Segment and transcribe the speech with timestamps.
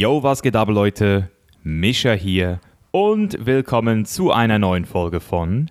[0.00, 1.28] Yo, was geht ab, Leute?
[1.62, 2.58] Mischa hier
[2.90, 5.70] und willkommen zu einer neuen Folge von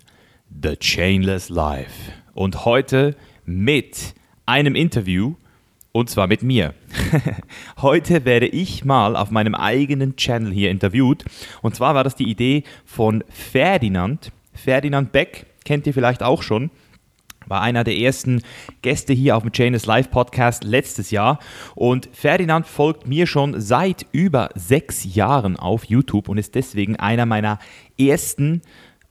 [0.61, 2.11] The Chainless Life.
[2.35, 3.15] Und heute
[3.45, 4.13] mit
[4.45, 5.33] einem Interview
[5.93, 6.75] und zwar mit mir.
[7.81, 11.25] heute werde ich mal auf meinem eigenen Channel hier interviewt.
[11.63, 14.31] Und zwar war das die Idee von Ferdinand.
[14.53, 16.69] Ferdinand Beck kennt ihr vielleicht auch schon
[17.49, 18.41] war einer der ersten
[18.81, 21.39] Gäste hier auf dem Chainless Live Podcast letztes Jahr.
[21.75, 27.25] Und Ferdinand folgt mir schon seit über sechs Jahren auf YouTube und ist deswegen einer
[27.25, 27.59] meiner
[27.99, 28.61] ersten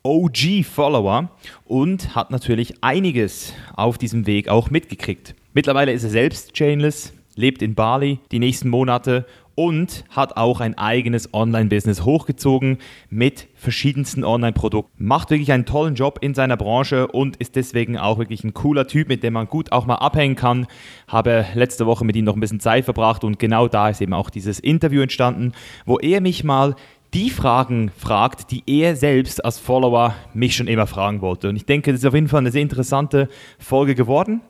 [0.04, 1.30] OG-Follower
[1.64, 5.34] und hat natürlich einiges auf diesem Weg auch mitgekriegt.
[5.52, 9.26] Mittlerweile ist er selbst Chainless, lebt in Bali die nächsten Monate
[9.58, 12.78] und hat auch ein eigenes Online-Business hochgezogen
[13.10, 15.04] mit verschiedensten Online-Produkten.
[15.04, 18.86] Macht wirklich einen tollen Job in seiner Branche und ist deswegen auch wirklich ein cooler
[18.86, 20.68] Typ, mit dem man gut auch mal abhängen kann.
[21.08, 24.12] Habe letzte Woche mit ihm noch ein bisschen Zeit verbracht und genau da ist eben
[24.12, 25.50] auch dieses Interview entstanden,
[25.86, 26.76] wo er mich mal
[27.12, 31.48] die Fragen fragt, die er selbst als Follower mich schon immer fragen wollte.
[31.48, 34.40] Und ich denke, das ist auf jeden Fall eine sehr interessante Folge geworden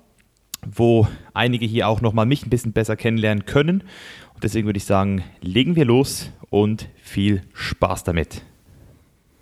[0.66, 3.84] wo einige hier auch nochmal mich ein bisschen besser kennenlernen können.
[4.42, 8.42] Deswegen würde ich sagen, legen wir los und viel Spaß damit.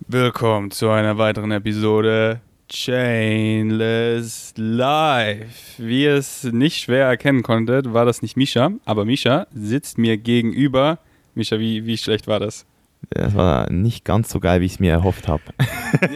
[0.08, 5.82] Willkommen zu einer weiteren Episode Chainless Life.
[5.82, 10.16] Wie ihr es nicht schwer erkennen konntet, war das nicht Misha, aber Misha sitzt mir
[10.16, 10.98] gegenüber.
[11.34, 12.64] Misha, wie, wie schlecht war das?
[13.10, 15.42] Das war nicht ganz so geil, wie ich es mir erhofft habe.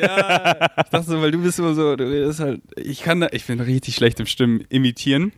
[0.00, 3.28] Ja, ich dachte so, weil du bist immer so, du redest halt, ich kann da,
[3.33, 5.33] ich bin richtig schlecht im Stimmen imitieren.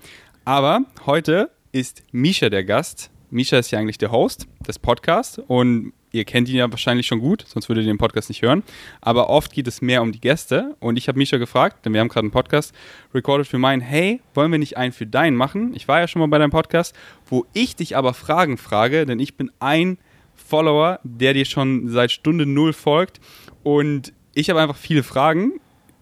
[0.44, 3.11] Aber heute ist Misha der Gast.
[3.32, 7.18] Misha ist ja eigentlich der Host des Podcasts und ihr kennt ihn ja wahrscheinlich schon
[7.18, 8.62] gut, sonst würdet ihr den Podcast nicht hören.
[9.00, 12.00] Aber oft geht es mehr um die Gäste und ich habe Misha gefragt, denn wir
[12.00, 12.74] haben gerade einen Podcast
[13.14, 15.72] recorded für meinen, hey, wollen wir nicht einen für deinen machen?
[15.74, 16.94] Ich war ja schon mal bei deinem Podcast,
[17.26, 19.96] wo ich dich aber Fragen frage, denn ich bin ein
[20.34, 23.18] Follower, der dir schon seit Stunde null folgt
[23.62, 25.54] und ich habe einfach viele Fragen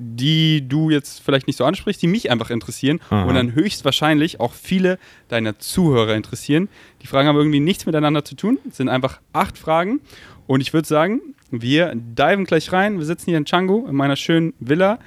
[0.03, 3.25] die du jetzt vielleicht nicht so ansprichst, die mich einfach interessieren Aha.
[3.25, 4.99] und dann höchstwahrscheinlich auch viele
[5.29, 6.69] deiner Zuhörer interessieren.
[7.03, 10.01] Die Fragen haben irgendwie nichts miteinander zu tun, es sind einfach acht Fragen
[10.47, 11.21] und ich würde sagen,
[11.51, 12.99] wir diven gleich rein.
[12.99, 14.99] Wir sitzen hier in Changu in meiner schönen Villa.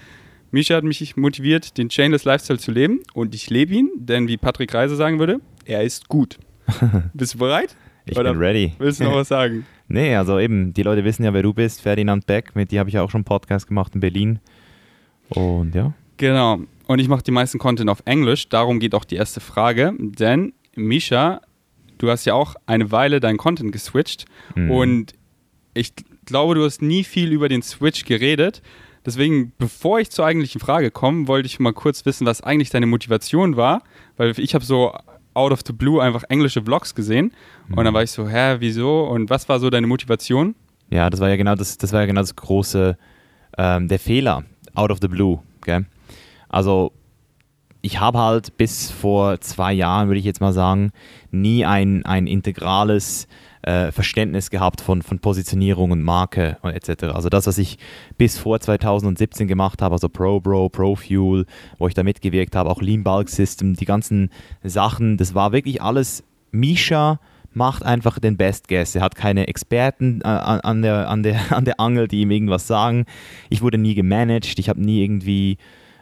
[0.51, 4.37] Misha hat mich motiviert, den Chainless Lifestyle zu leben und ich lebe ihn, denn wie
[4.37, 6.37] Patrick Reise sagen würde, er ist gut.
[7.13, 7.75] Bist du bereit?
[8.05, 8.73] Ich Oder bin ready.
[8.77, 9.65] Willst du noch was sagen?
[9.89, 12.89] Nee, also eben, die Leute wissen ja, wer du bist, Ferdinand Beck, mit dir habe
[12.89, 14.39] ich auch schon einen Podcast gemacht in Berlin.
[15.35, 15.93] Und ja.
[16.17, 16.59] Genau.
[16.87, 18.49] Und ich mache die meisten Content auf Englisch.
[18.49, 19.93] Darum geht auch die erste Frage.
[19.97, 21.41] Denn, Misha,
[21.97, 24.25] du hast ja auch eine Weile deinen Content geswitcht.
[24.55, 24.71] Mhm.
[24.71, 25.13] Und
[25.73, 25.93] ich
[26.25, 28.61] glaube, du hast nie viel über den Switch geredet.
[29.05, 32.85] Deswegen, bevor ich zur eigentlichen Frage komme, wollte ich mal kurz wissen, was eigentlich deine
[32.85, 33.83] Motivation war.
[34.17, 34.93] Weil ich habe so
[35.33, 37.33] out of the blue einfach englische Vlogs gesehen.
[37.67, 37.77] Mhm.
[37.77, 39.03] Und dann war ich so, hä, wieso?
[39.03, 40.55] Und was war so deine Motivation?
[40.89, 42.97] Ja, das war ja genau das, das war ja genau das große,
[43.57, 44.43] ähm, der Fehler,
[44.75, 45.39] out of the blue.
[45.61, 45.85] Gell?
[46.49, 46.91] Also
[47.81, 50.91] ich habe halt bis vor zwei Jahren, würde ich jetzt mal sagen,
[51.31, 53.27] nie ein, ein integrales
[53.63, 57.05] äh, Verständnis gehabt von, von Positionierung und Marke und etc.
[57.13, 57.77] Also das, was ich
[58.17, 61.45] bis vor 2017 gemacht habe, also ProBro, ProFuel,
[61.77, 64.29] wo ich da mitgewirkt habe, auch Lean Bulk System, die ganzen
[64.63, 67.19] Sachen, das war wirklich alles Misha
[67.55, 68.95] macht einfach den Best Guess.
[68.95, 72.67] Er hat keine Experten äh, an, der, an, der, an der Angel, die ihm irgendwas
[72.67, 73.05] sagen.
[73.49, 75.57] Ich wurde nie gemanagt, ich habe nie irgendwie,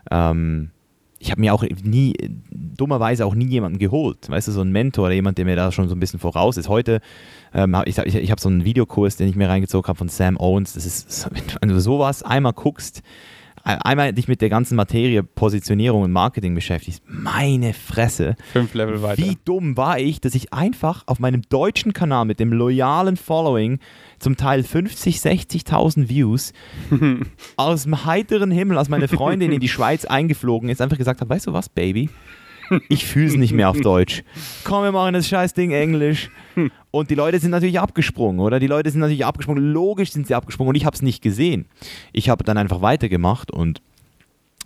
[0.10, 0.72] ähm,
[1.20, 2.14] ich habe mir auch nie,
[2.50, 4.30] dummerweise auch nie jemanden geholt.
[4.30, 6.58] Weißt du, so ein Mentor oder jemand, der mir da schon so ein bisschen voraus
[6.58, 6.68] ist.
[6.68, 7.00] Heute,
[7.54, 10.38] ähm, ich, ich, ich habe so einen Videokurs, den ich mir reingezogen habe von Sam
[10.38, 10.74] Owens.
[10.74, 11.30] Das ist,
[11.62, 13.04] wenn du sowas einmal guckst,
[13.64, 18.36] einmal dich mit der ganzen Materie Positionierung und Marketing beschäftigst, meine Fresse.
[18.54, 19.22] Fünf Level weiter.
[19.22, 23.80] Wie dumm war ich, dass ich einfach auf meinem deutschen Kanal mit dem loyalen Following
[24.20, 26.54] zum Teil 50, 60.000 Views
[27.58, 31.30] aus dem heiteren Himmel, als meine Freundin in die Schweiz eingeflogen ist, einfach gesagt habe,
[31.30, 32.10] weißt du was, Baby?
[32.90, 34.24] Ich fühle es nicht mehr auf Deutsch.
[34.64, 36.30] Komm, wir machen das scheiß Ding Englisch.
[36.92, 38.60] Und die Leute sind natürlich abgesprungen, oder?
[38.60, 39.64] Die Leute sind natürlich abgesprungen.
[39.64, 41.66] Logisch sind sie abgesprungen und ich habe es nicht gesehen.
[42.12, 43.82] Ich habe dann einfach weitergemacht und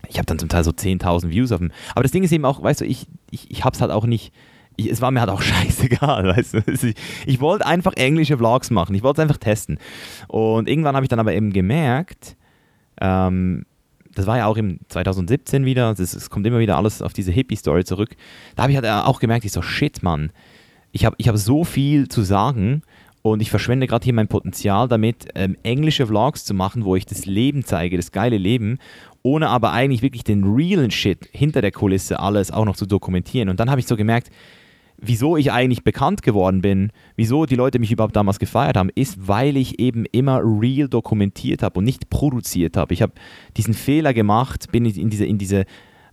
[0.10, 1.72] ich habe dann zum Teil so 10.000 Views auf dem.
[1.94, 4.06] Aber das Ding ist eben auch, weißt du, ich, ich, ich habe es halt auch
[4.06, 4.34] nicht.
[4.78, 6.58] Ich, es war mir halt auch scheißegal, weißt du.
[6.68, 6.96] Ich,
[7.26, 8.96] ich wollte einfach englische Vlogs machen.
[8.96, 9.80] Ich wollte es einfach testen.
[10.28, 12.36] Und irgendwann habe ich dann aber eben gemerkt,
[13.02, 13.66] ähm,
[14.16, 17.84] das war ja auch im 2017 wieder, es kommt immer wieder alles auf diese Hippie-Story
[17.84, 18.16] zurück.
[18.56, 20.32] Da habe ich halt auch gemerkt, ich so, shit, Mann,
[20.92, 22.82] ich habe ich hab so viel zu sagen
[23.22, 27.06] und ich verschwende gerade hier mein Potenzial damit, ähm, englische Vlogs zu machen, wo ich
[27.06, 28.78] das Leben zeige, das geile Leben,
[29.24, 33.50] ohne aber eigentlich wirklich den realen Shit hinter der Kulisse alles auch noch zu dokumentieren.
[33.50, 34.30] Und dann habe ich so gemerkt,
[34.98, 39.28] wieso ich eigentlich bekannt geworden bin, wieso die Leute mich überhaupt damals gefeiert haben, ist,
[39.28, 42.94] weil ich eben immer real dokumentiert habe und nicht produziert habe.
[42.94, 43.14] Ich habe
[43.58, 45.66] diesen Fehler gemacht, bin in diese, in diese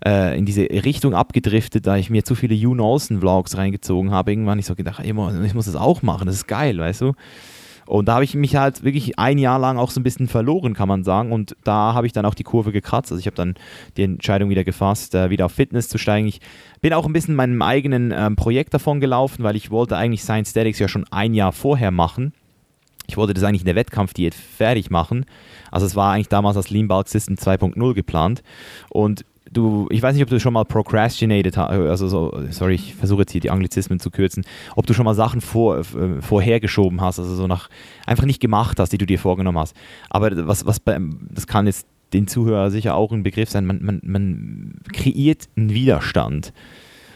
[0.04, 4.32] äh, in diese Richtung abgedriftet, da ich mir zu viele You Olsen Vlogs reingezogen habe.
[4.32, 7.12] Irgendwann ich so gedacht, ich muss das auch machen, das ist geil, weißt du.
[7.86, 10.74] Und da habe ich mich halt wirklich ein Jahr lang auch so ein bisschen verloren,
[10.74, 11.32] kann man sagen.
[11.32, 13.12] Und da habe ich dann auch die Kurve gekratzt.
[13.12, 13.54] Also ich habe dann
[13.96, 16.26] die Entscheidung wieder gefasst, äh, wieder auf Fitness zu steigen.
[16.26, 16.40] Ich
[16.80, 20.50] bin auch ein bisschen meinem eigenen ähm, Projekt davon gelaufen, weil ich wollte eigentlich Science
[20.50, 22.32] Statics ja schon ein Jahr vorher machen.
[23.08, 25.26] Ich wollte das eigentlich in der Wettkampfdiät fertig machen.
[25.70, 28.42] Also es war eigentlich damals als Lean Bulk System 2.0 geplant.
[28.90, 32.94] Und du, ich weiß nicht, ob du schon mal procrastinated hast, also so, sorry, ich
[32.94, 34.44] versuche jetzt hier die Anglizismen zu kürzen,
[34.76, 35.84] ob du schon mal Sachen vor, äh,
[36.20, 37.68] vorhergeschoben hast, also so nach,
[38.06, 39.76] einfach nicht gemacht hast, die du dir vorgenommen hast.
[40.10, 44.00] Aber was, was das kann jetzt den Zuhörer sicher auch ein Begriff sein, man, man,
[44.04, 46.52] man kreiert einen Widerstand.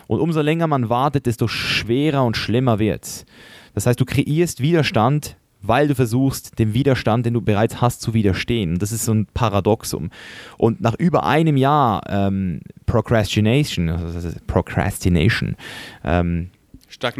[0.06, 3.26] Und umso länger man wartet, desto schwerer und schlimmer wird es.
[3.74, 8.14] Das heißt, du kreierst Widerstand, weil du versuchst, dem Widerstand, den du bereits hast, zu
[8.14, 8.78] widerstehen.
[8.78, 10.10] Das ist so ein Paradoxum.
[10.58, 15.56] Und nach über einem Jahr ähm, Procrastination, also Procrastination,
[16.04, 16.50] ähm,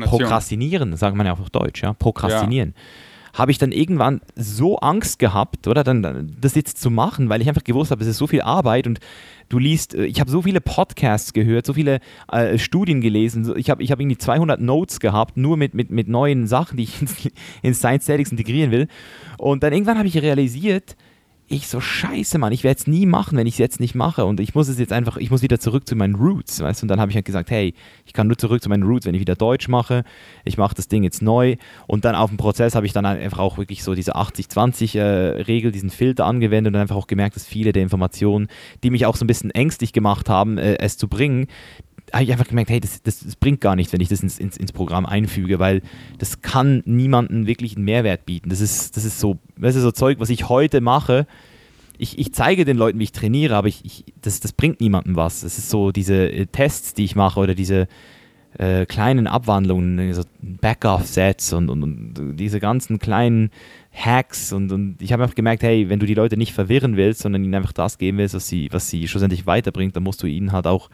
[0.08, 2.74] Prokrastinieren, sagt man ja auch auf Deutsch, ja, Prokrastinieren.
[2.76, 2.82] Ja
[3.36, 7.48] habe ich dann irgendwann so Angst gehabt, oder dann das jetzt zu machen, weil ich
[7.48, 8.98] einfach gewusst habe, es ist so viel Arbeit und
[9.50, 12.00] du liest, äh, ich habe so viele Podcasts gehört, so viele
[12.32, 16.08] äh, Studien gelesen, ich habe ich hab irgendwie 200 Notes gehabt, nur mit, mit, mit
[16.08, 17.08] neuen Sachen, die ich in,
[17.62, 18.88] in Science Statics integrieren will.
[19.36, 20.96] Und dann irgendwann habe ich realisiert,
[21.48, 24.25] ich so, scheiße, Mann, ich werde es nie machen, wenn ich es jetzt nicht mache.
[24.25, 26.84] Und ich muss es jetzt einfach, ich muss wieder zurück zu meinen Roots, weißt du?
[26.84, 27.72] Und dann habe ich halt gesagt, hey,
[28.04, 30.02] ich kann nur zurück zu meinen Roots, wenn ich wieder Deutsch mache.
[30.44, 31.56] Ich mache das Ding jetzt neu.
[31.87, 35.72] Und dann auf dem Prozess habe ich dann einfach auch wirklich so diese 80-20-Regel, äh,
[35.72, 38.48] diesen Filter angewendet und einfach auch gemerkt, dass viele der Informationen,
[38.82, 41.46] die mich auch so ein bisschen ängstlich gemacht haben, äh, es zu bringen,
[42.12, 44.38] habe ich einfach gemerkt, hey, das, das, das, bringt gar nichts, wenn ich das ins,
[44.38, 45.82] ins, ins, Programm einfüge, weil
[46.19, 48.49] das kann niemandem wirklich einen Mehrwert bieten.
[48.49, 51.26] Das ist, das ist so, das ist so Zeug, was ich heute mache.
[51.99, 55.17] Ich, ich zeige den Leuten, wie ich trainiere, aber ich, ich, das, das bringt niemandem
[55.17, 55.41] was.
[55.41, 57.88] Das ist so diese äh, Tests, die ich mache oder diese
[58.58, 63.50] äh, kleinen Abwandlungen, so Back-Off-Sets und, und, und, diese ganzen kleinen
[63.93, 67.20] Hacks und, und ich habe einfach gemerkt, hey, wenn du die Leute nicht verwirren willst,
[67.20, 70.26] sondern ihnen einfach das geben willst, was sie, was sie schlussendlich weiterbringt, dann musst du
[70.26, 70.91] ihnen halt auch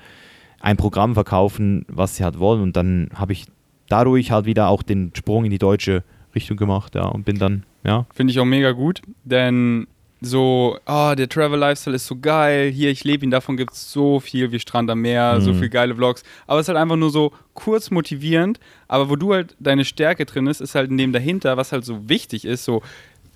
[0.62, 2.62] ein Programm verkaufen, was sie halt wollen.
[2.62, 3.47] Und dann habe ich
[3.88, 6.03] dadurch halt wieder auch den Sprung in die deutsche
[6.35, 8.06] Richtung gemacht, ja, und bin dann, ja.
[8.14, 9.87] Finde ich auch mega gut, denn
[10.23, 13.91] so, oh, der Travel Lifestyle ist so geil, hier, ich lebe ihn, davon gibt es
[13.91, 15.41] so viel wie Strand am Meer, mhm.
[15.41, 19.17] so viel geile Vlogs, aber es ist halt einfach nur so kurz motivierend, aber wo
[19.17, 22.44] du halt deine Stärke drin ist, ist halt in dem dahinter, was halt so wichtig
[22.44, 22.82] ist, so,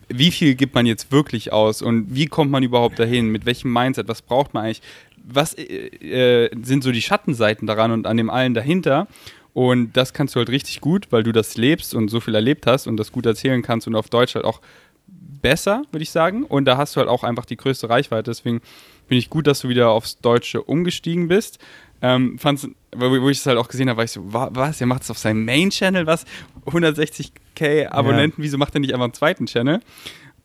[0.09, 3.73] wie viel gibt man jetzt wirklich aus und wie kommt man überhaupt dahin, mit welchem
[3.73, 4.83] Mindset, was braucht man eigentlich,
[5.27, 9.09] was äh, äh, sind so die Schattenseiten daran und an dem allen dahinter.
[9.53, 12.67] Und das kannst du halt richtig gut, weil du das lebst und so viel erlebt
[12.67, 14.61] hast und das gut erzählen kannst und auf Deutsch halt auch
[15.07, 16.45] besser, würde ich sagen.
[16.45, 18.31] Und da hast du halt auch einfach die größte Reichweite.
[18.31, 18.61] Deswegen
[19.09, 21.59] bin ich gut, dass du wieder aufs Deutsche umgestiegen bist.
[22.03, 25.03] Ähm, fand's, wo ich es halt auch gesehen habe, war ich so, was, er macht
[25.03, 26.25] es auf seinem Main-Channel, was?
[26.67, 28.45] 160k Abonnenten, ja.
[28.45, 29.81] wieso macht er nicht einfach einen zweiten Channel?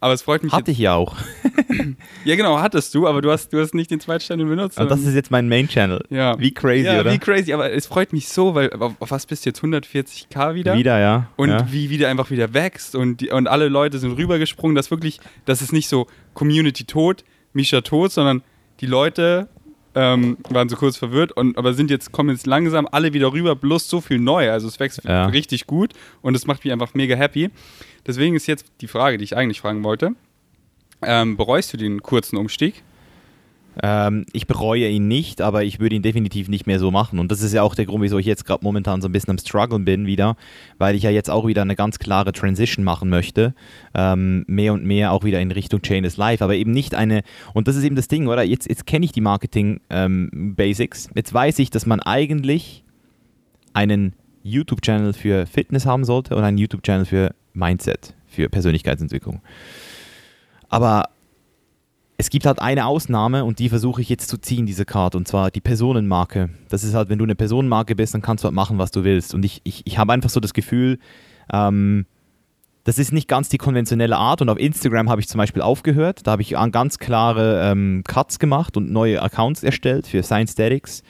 [0.03, 0.51] Aber es freut mich.
[0.51, 1.15] Hatte ich ja auch.
[2.25, 4.79] ja, genau, hattest du, aber du hast, du hast nicht den zweiten Channel benutzt.
[4.79, 6.03] Aber das ist jetzt mein Main-Channel.
[6.09, 6.39] Ja.
[6.39, 7.13] Wie crazy, ja, oder?
[7.13, 10.55] Wie crazy, aber es freut mich so, weil auf, auf was bist du jetzt 140k
[10.55, 10.75] wieder?
[10.75, 11.27] Wieder, ja.
[11.35, 11.71] Und ja.
[11.71, 15.61] wie wieder einfach wieder wächst und, die, und alle Leute sind rübergesprungen, dass wirklich, das
[15.61, 17.23] ist nicht so Community tot,
[17.53, 18.41] Misha tot, sondern
[18.79, 19.49] die Leute
[19.95, 23.55] ähm, waren so kurz verwirrt, und, aber sind jetzt, kommen jetzt langsam alle wieder rüber,
[23.55, 24.51] bloß so viel neu.
[24.51, 25.25] Also es wächst ja.
[25.25, 27.49] richtig gut und es macht mich einfach mega happy.
[28.07, 30.11] Deswegen ist jetzt die Frage, die ich eigentlich fragen wollte.
[31.01, 32.83] Ähm, bereust du den kurzen Umstieg?
[33.81, 37.19] Ähm, ich bereue ihn nicht, aber ich würde ihn definitiv nicht mehr so machen.
[37.19, 39.31] Und das ist ja auch der Grund, wieso ich jetzt gerade momentan so ein bisschen
[39.31, 40.35] am Struggeln bin wieder,
[40.77, 43.53] weil ich ja jetzt auch wieder eine ganz klare Transition machen möchte.
[43.93, 47.23] Ähm, mehr und mehr auch wieder in Richtung Chainless Life, aber eben nicht eine,
[47.53, 48.43] und das ist eben das Ding, oder?
[48.43, 51.05] Jetzt, jetzt kenne ich die Marketing-Basics.
[51.05, 52.83] Ähm, jetzt weiß ich, dass man eigentlich
[53.73, 54.13] einen
[54.43, 59.41] YouTube-Channel für Fitness haben sollte und einen YouTube-Channel für Mindset, für Persönlichkeitsentwicklung.
[60.67, 61.09] Aber
[62.21, 65.27] es gibt halt eine Ausnahme und die versuche ich jetzt zu ziehen, diese Karte, und
[65.27, 66.51] zwar die Personenmarke.
[66.69, 69.03] Das ist halt, wenn du eine Personenmarke bist, dann kannst du halt machen, was du
[69.03, 69.33] willst.
[69.33, 70.99] Und ich, ich, ich habe einfach so das Gefühl,
[71.51, 72.05] ähm,
[72.83, 76.27] das ist nicht ganz die konventionelle Art und auf Instagram habe ich zum Beispiel aufgehört.
[76.27, 81.01] Da habe ich ganz klare ähm, Cuts gemacht und neue Accounts erstellt für Science Statics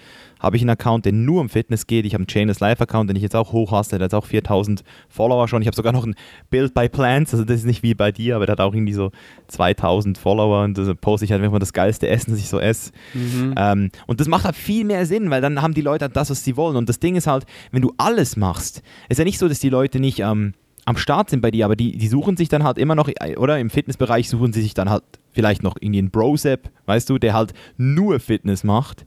[0.41, 2.05] habe ich einen Account, der nur um Fitness geht.
[2.05, 3.99] Ich habe einen Chainless Life Account, den ich jetzt auch hochhaste.
[3.99, 5.61] Der hat auch 4000 Follower schon.
[5.61, 6.15] Ich habe sogar noch ein
[6.49, 7.33] Build by Plants.
[7.33, 9.11] Also das ist nicht wie bei dir, aber der hat auch irgendwie so
[9.47, 12.91] 2000 Follower und da poste ich halt immer das geilste Essen, das ich so esse.
[13.13, 13.53] Mhm.
[13.55, 16.31] Ähm, und das macht halt viel mehr Sinn, weil dann haben die Leute halt das,
[16.31, 16.75] was sie wollen.
[16.75, 19.69] Und das Ding ist halt, wenn du alles machst, ist ja nicht so, dass die
[19.69, 20.53] Leute nicht ähm,
[20.85, 23.59] am Start sind bei dir, aber die, die suchen sich dann halt immer noch, oder
[23.59, 27.33] im Fitnessbereich suchen sie sich dann halt vielleicht noch irgendwie einen Brosep, weißt du, der
[27.33, 29.05] halt nur Fitness macht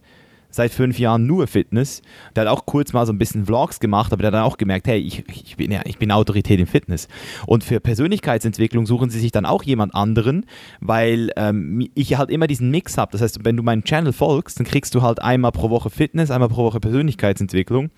[0.54, 2.02] seit fünf Jahren nur Fitness.
[2.34, 4.56] Der hat auch kurz mal so ein bisschen Vlogs gemacht, aber der hat dann auch
[4.56, 7.08] gemerkt, hey, ich, ich, bin, ja, ich bin Autorität im Fitness.
[7.46, 10.46] Und für Persönlichkeitsentwicklung suchen sie sich dann auch jemand anderen,
[10.80, 13.12] weil ähm, ich halt immer diesen Mix habe.
[13.12, 16.30] Das heißt, wenn du meinem Channel folgst, dann kriegst du halt einmal pro Woche Fitness,
[16.30, 17.90] einmal pro Woche Persönlichkeitsentwicklung.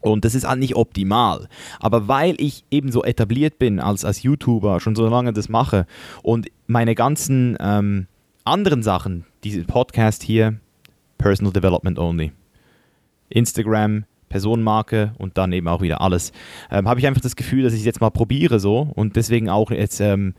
[0.00, 1.48] Und das ist halt nicht optimal.
[1.80, 5.86] Aber weil ich eben so etabliert bin als, als YouTuber, schon so lange das mache
[6.22, 8.06] und meine ganzen ähm,
[8.44, 10.60] anderen Sachen, diese Podcast hier,
[11.18, 12.32] Personal Development Only.
[13.28, 16.32] Instagram, Personenmarke und dann eben auch wieder alles.
[16.70, 19.48] Ähm, Habe ich einfach das Gefühl, dass ich es jetzt mal probiere so und deswegen
[19.48, 20.34] auch jetzt ähm,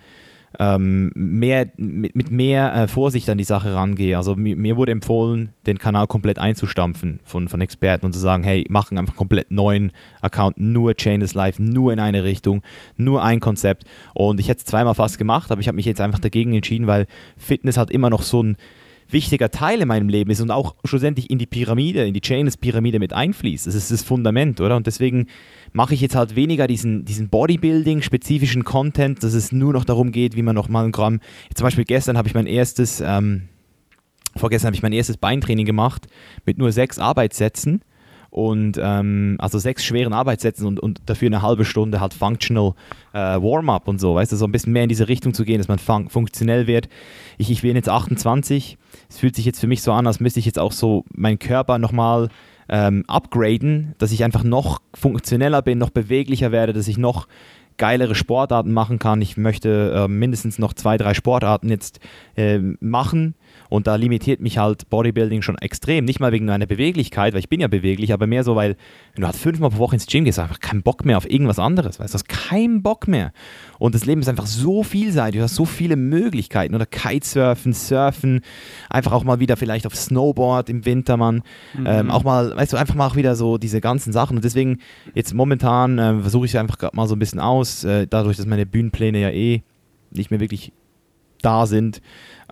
[0.60, 4.18] ähm, mehr, mit, mit mehr äh, Vorsicht an die Sache rangehe.
[4.18, 8.44] Also mir, mir, wurde empfohlen, den Kanal komplett einzustampfen von, von Experten und zu sagen,
[8.44, 9.92] hey, machen einfach komplett neuen
[10.22, 12.64] Account, nur Chainless Life, nur in eine Richtung,
[12.96, 13.84] nur ein Konzept.
[14.14, 16.88] Und ich hätte es zweimal fast gemacht, aber ich habe mich jetzt einfach dagegen entschieden,
[16.88, 17.08] weil
[17.38, 18.58] Fitness hat immer noch so ein
[19.10, 23.00] wichtiger Teil in meinem Leben ist und auch schlussendlich in die Pyramide, in die Chainless-Pyramide
[23.00, 23.68] mit einfließt.
[23.68, 24.76] Das ist das Fundament, oder?
[24.76, 25.28] Und deswegen
[25.74, 30.36] mache ich jetzt halt weniger diesen, diesen Bodybuilding-spezifischen Content, dass es nur noch darum geht,
[30.36, 31.20] wie man nochmal ein Gramm.
[31.54, 33.44] Zum Beispiel gestern habe ich mein erstes, ähm,
[34.36, 36.08] vorgestern habe ich mein erstes Beintraining gemacht
[36.46, 37.82] mit nur sechs Arbeitssätzen
[38.30, 42.74] und ähm, also sechs schweren Arbeitssätzen und, und dafür eine halbe Stunde halt Functional
[43.14, 45.58] äh, Warm-up und so, weißt du, so ein bisschen mehr in diese Richtung zu gehen,
[45.58, 46.90] dass man fun funktionell wird.
[47.38, 48.78] Ich, ich bin jetzt 28,
[49.10, 51.40] es fühlt sich jetzt für mich so an, als müsste ich jetzt auch so meinen
[51.40, 52.30] Körper nochmal
[52.70, 57.28] ähm, upgraden, dass ich einfach noch funktioneller bin, noch beweglicher werde, dass ich noch
[57.78, 59.22] geilere Sportarten machen kann.
[59.22, 62.00] Ich möchte äh, mindestens noch zwei, drei Sportarten jetzt
[62.36, 63.36] äh, machen
[63.70, 66.06] und da limitiert mich halt Bodybuilding schon extrem.
[66.06, 68.76] Nicht mal wegen meiner Beweglichkeit, weil ich bin ja beweglich, aber mehr so, weil
[69.14, 71.18] wenn du halt fünfmal pro Woche ins Gym gehst, hast du einfach keinen Bock mehr
[71.18, 72.00] auf irgendwas anderes.
[72.00, 73.32] Weißt du, hast keinen Bock mehr.
[73.80, 76.76] Und das Leben ist einfach so vielseitig, du hast so viele Möglichkeiten.
[76.76, 78.42] Oder Kitesurfen, Surfen,
[78.90, 81.44] einfach auch mal wieder vielleicht auf Snowboard im Winter, Mann.
[81.78, 81.86] Mhm.
[81.86, 84.38] Ähm, auch mal, weißt du, einfach mal auch wieder so diese ganzen Sachen.
[84.38, 84.80] Und deswegen
[85.14, 88.38] jetzt momentan äh, versuche ich es einfach gerade mal so ein bisschen aus, äh, dadurch,
[88.38, 89.64] dass meine Bühnenpläne ja eh
[90.12, 90.72] nicht mehr wirklich
[91.42, 92.02] da sind,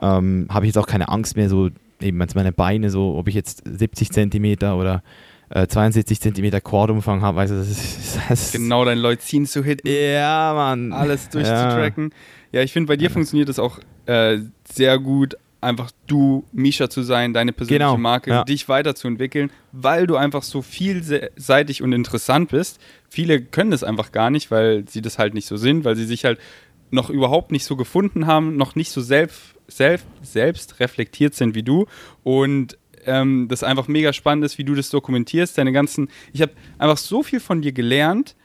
[0.01, 1.69] ähm, habe ich jetzt auch keine Angst mehr, so
[2.01, 5.03] eben als meine Beine, so ob ich jetzt 70 Zentimeter oder
[5.49, 9.63] äh, 72 Zentimeter Quadumfang habe, weißt du, das ist, das ist genau dein Leucin zu
[9.63, 9.87] hitten.
[9.87, 10.91] Ja, Mann.
[10.91, 12.11] Alles durchzutracken.
[12.51, 13.09] Ja, ja ich finde, bei dir ja.
[13.09, 18.29] funktioniert das auch äh, sehr gut, einfach du, Misha zu sein, deine persönliche genau, Marke,
[18.29, 18.43] ja.
[18.43, 22.79] dich weiterzuentwickeln, weil du einfach so vielseitig und interessant bist.
[23.09, 26.05] Viele können das einfach gar nicht, weil sie das halt nicht so sind, weil sie
[26.05, 26.39] sich halt
[26.91, 31.63] noch überhaupt nicht so gefunden haben, noch nicht so selbst, selbst, selbst reflektiert sind wie
[31.63, 31.85] du
[32.23, 36.53] und ähm, das einfach mega spannend ist, wie du das dokumentierst, deine ganzen, ich habe
[36.77, 38.35] einfach so viel von dir gelernt,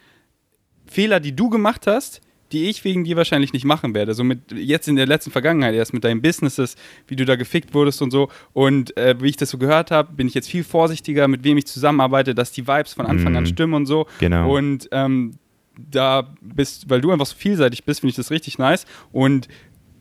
[0.87, 2.21] Fehler, die du gemacht hast,
[2.53, 4.13] die ich wegen dir wahrscheinlich nicht machen werde.
[4.15, 6.75] So mit jetzt in der letzten Vergangenheit erst mit deinen Businesses,
[7.07, 8.29] wie du da gefickt wurdest und so.
[8.53, 11.59] Und äh, wie ich das so gehört habe, bin ich jetzt viel vorsichtiger, mit wem
[11.59, 13.49] ich zusammenarbeite, dass die Vibes von Anfang an mhm.
[13.49, 14.07] stimmen und so.
[14.19, 14.57] Genau.
[14.57, 15.35] Und ähm,
[15.79, 18.85] da bist, weil du einfach so vielseitig bist, finde ich das richtig nice.
[19.13, 19.47] Und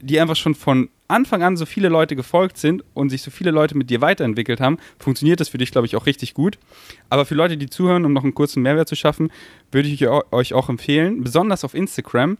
[0.01, 3.51] die einfach schon von Anfang an so viele Leute gefolgt sind und sich so viele
[3.51, 6.59] Leute mit dir weiterentwickelt haben, funktioniert das für dich, glaube ich, auch richtig gut.
[7.09, 9.31] Aber für Leute, die zuhören, um noch einen kurzen Mehrwert zu schaffen,
[9.71, 12.37] würde ich euch auch empfehlen, besonders auf Instagram,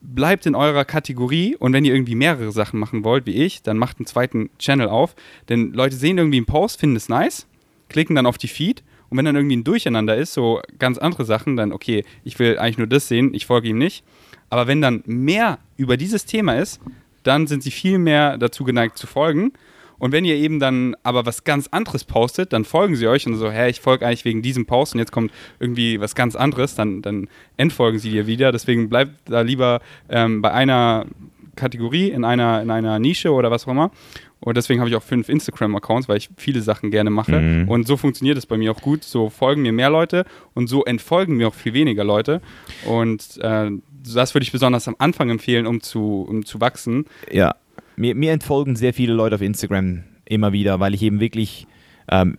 [0.00, 3.78] bleibt in eurer Kategorie und wenn ihr irgendwie mehrere Sachen machen wollt, wie ich, dann
[3.78, 5.14] macht einen zweiten Channel auf.
[5.48, 7.46] Denn Leute sehen irgendwie einen Post, finden es nice,
[7.88, 11.24] klicken dann auf die Feed und wenn dann irgendwie ein Durcheinander ist, so ganz andere
[11.24, 14.04] Sachen, dann okay, ich will eigentlich nur das sehen, ich folge ihm nicht.
[14.50, 16.80] Aber wenn dann mehr über dieses Thema ist,
[17.22, 19.52] dann sind sie viel mehr dazu geneigt zu folgen.
[19.98, 23.36] Und wenn ihr eben dann aber was ganz anderes postet, dann folgen sie euch und
[23.36, 26.74] so, hä, ich folge eigentlich wegen diesem Post und jetzt kommt irgendwie was ganz anderes,
[26.74, 28.50] dann, dann entfolgen sie dir wieder.
[28.50, 31.06] Deswegen bleibt da lieber ähm, bei einer
[31.54, 33.92] Kategorie, in einer, in einer Nische oder was auch immer.
[34.40, 37.38] Und deswegen habe ich auch fünf Instagram-Accounts, weil ich viele Sachen gerne mache.
[37.38, 37.68] Mhm.
[37.68, 39.04] Und so funktioniert es bei mir auch gut.
[39.04, 40.24] So folgen mir mehr Leute
[40.54, 42.40] und so entfolgen mir auch viel weniger Leute.
[42.86, 43.70] Und äh,
[44.02, 47.06] das würde ich besonders am Anfang empfehlen, um zu, um zu wachsen.
[47.30, 47.54] Ja,
[47.96, 51.66] mir, mir entfolgen sehr viele Leute auf Instagram immer wieder, weil ich eben wirklich
[52.10, 52.38] ähm,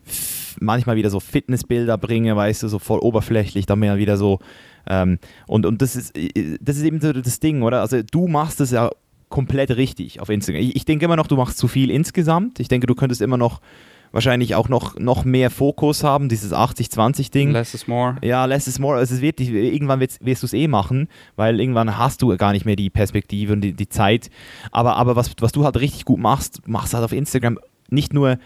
[0.60, 4.40] manchmal wieder so Fitnessbilder bringe, weißt du, so voll oberflächlich, dann mir wieder so.
[4.88, 7.82] Ähm, und und das, ist, äh, das ist eben so das Ding, oder?
[7.82, 8.90] Also du machst es ja
[9.30, 10.62] komplett richtig auf Instagram.
[10.62, 12.60] Ich, ich denke immer noch, du machst zu viel insgesamt.
[12.60, 13.62] Ich denke, du könntest immer noch
[14.14, 17.52] wahrscheinlich auch noch, noch mehr Fokus haben, dieses 80-20-Ding.
[17.52, 18.16] Less is more.
[18.24, 18.96] Ja, less is more.
[18.98, 22.36] Also es wird, dich- irgendwann wirst, wirst du es eh machen, weil irgendwann hast du
[22.38, 24.30] gar nicht mehr die Perspektive und die, die Zeit.
[24.72, 28.14] Aber, aber was, was du halt richtig gut machst, du machst halt auf Instagram nicht
[28.14, 28.38] nur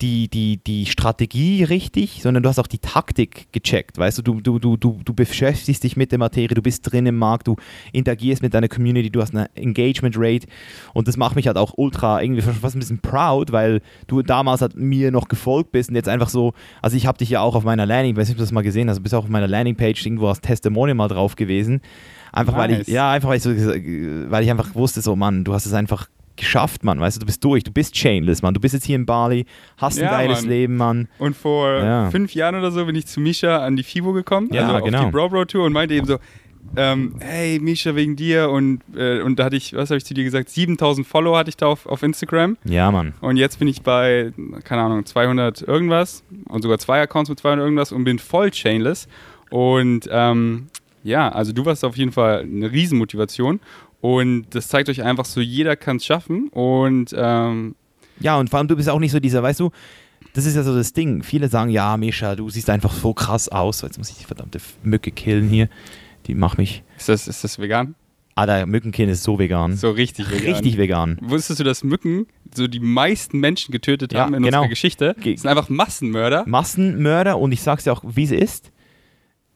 [0.00, 3.98] die, die, die Strategie richtig, sondern du hast auch die Taktik gecheckt.
[3.98, 7.06] Weißt du, du, du, du, du, du beschäftigst dich mit der Materie, du bist drin
[7.06, 7.56] im Markt, du
[7.92, 10.46] interagierst mit deiner Community, du hast eine Engagement Rate
[10.94, 14.60] und das macht mich halt auch ultra irgendwie fast ein bisschen proud, weil du damals
[14.60, 17.56] halt mir noch gefolgt bist und jetzt einfach so, also ich habe dich ja auch
[17.56, 19.24] auf meiner Landing, ich weiß nicht, ob du das mal gesehen hast, du bist auch
[19.24, 21.80] auf meiner Landingpage irgendwo als Testimonial mal drauf gewesen.
[22.32, 22.88] Einfach weil Nice.
[22.88, 25.72] ich, ja, einfach weil ich so, weil ich einfach wusste, so Mann, du hast es
[25.72, 26.08] einfach
[26.38, 28.96] geschafft, Mann, weißt du, du bist durch, du bist chainless, Mann, du bist jetzt hier
[28.96, 29.44] in Bali,
[29.76, 30.48] hast ein Ja, geiles Mann.
[30.50, 31.08] Leben, Mann.
[31.18, 32.10] Und vor Ja.
[32.10, 34.84] fünf Jahren oder so bin ich zu Misha an die FIBO gekommen, Ja, also auf
[34.84, 35.04] genau.
[35.04, 36.18] die Bro Bro Tour und meinte eben so,
[36.76, 40.12] ähm, hey Misha, wegen dir und, äh, und da hatte ich, was habe ich zu
[40.14, 43.14] dir gesagt, 7000 Follower hatte ich da auf, auf Instagram Ja, Mann.
[43.20, 44.32] und jetzt bin ich bei,
[44.64, 49.08] keine Ahnung, 200 irgendwas und sogar zwei Accounts mit 200 irgendwas und bin voll chainless
[49.50, 50.66] und ähm,
[51.04, 53.60] ja, also du warst auf jeden Fall eine Riesenmotivation
[54.00, 57.74] und das zeigt euch einfach so, jeder kann es schaffen und ähm,
[58.20, 59.70] Ja, und vor allem du bist auch nicht so dieser, weißt du,
[60.34, 61.22] das ist ja so das Ding.
[61.22, 63.80] Viele sagen, ja, Misha, du siehst einfach so krass aus.
[63.82, 65.68] Jetzt muss ich die verdammte Mücke killen hier.
[66.26, 66.82] Die macht mich.
[66.96, 67.94] ist das, ist das vegan?
[68.34, 69.74] Ah, der Mückenkind ist so vegan.
[69.76, 70.52] So richtig vegan.
[70.54, 71.18] Richtig vegan.
[71.22, 74.58] Wusstest du, dass Mücken so die meisten Menschen getötet Ja, haben in genau.
[74.58, 75.16] unserer Geschichte?
[75.20, 76.44] Ge- Das sind einfach Massenmörder.
[76.46, 78.70] Massenmörder und ich sag's dir auch, wie sie ist.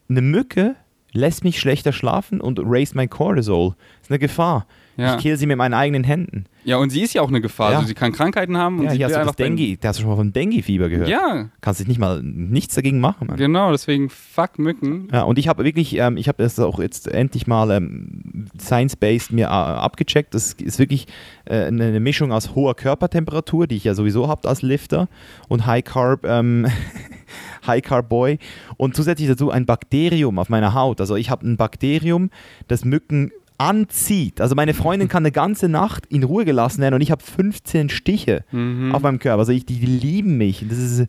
[0.08, 0.75] Eine Mücke
[1.12, 3.71] lässt mich schlechter schlafen und raised mein Cortisol.
[3.71, 4.66] Das ist eine Gefahr.
[4.99, 5.16] Ja.
[5.16, 6.45] Ich kill sie mit meinen eigenen Händen.
[6.64, 7.71] ja, und sie ist ja auch eine Gefahr.
[7.71, 7.76] Ja.
[7.78, 9.78] Also sie kann Krankheiten haben und Ja, sie hier hast du einfach dein- Dengue.
[9.81, 11.09] Da hast du schon mal von Dengue-Fieber gehört.
[11.09, 13.38] Ja, Kannst dich nicht mal nichts dagegen machen, Mann.
[13.38, 15.09] genau, deswegen fuck Mücken.
[15.11, 19.33] Ja, und ich habe wirklich, ähm, ich habe das auch jetzt endlich mal ähm, science-based
[19.33, 20.35] mir äh, abgecheckt.
[20.35, 21.07] Das ist wirklich
[21.47, 25.09] äh, eine, eine Mischung aus hoher Körpertemperatur, die ich ja sowieso habe als Lifter,
[25.49, 26.66] und High Carb, ähm,
[27.66, 28.38] High Carb Boy.
[28.76, 31.00] Und zusätzlich dazu ein Bakterium auf meiner Haut.
[31.00, 32.31] Also ich habe ein Bakterium,
[32.69, 34.40] das Mücken anzieht.
[34.40, 37.88] Also meine Freundin kann eine ganze Nacht in Ruhe gelassen werden und ich habe 15
[37.90, 38.92] Stiche Mhm.
[38.95, 39.38] auf meinem Körper.
[39.40, 40.64] Also ich, die, die lieben mich.
[40.69, 41.07] Das ist,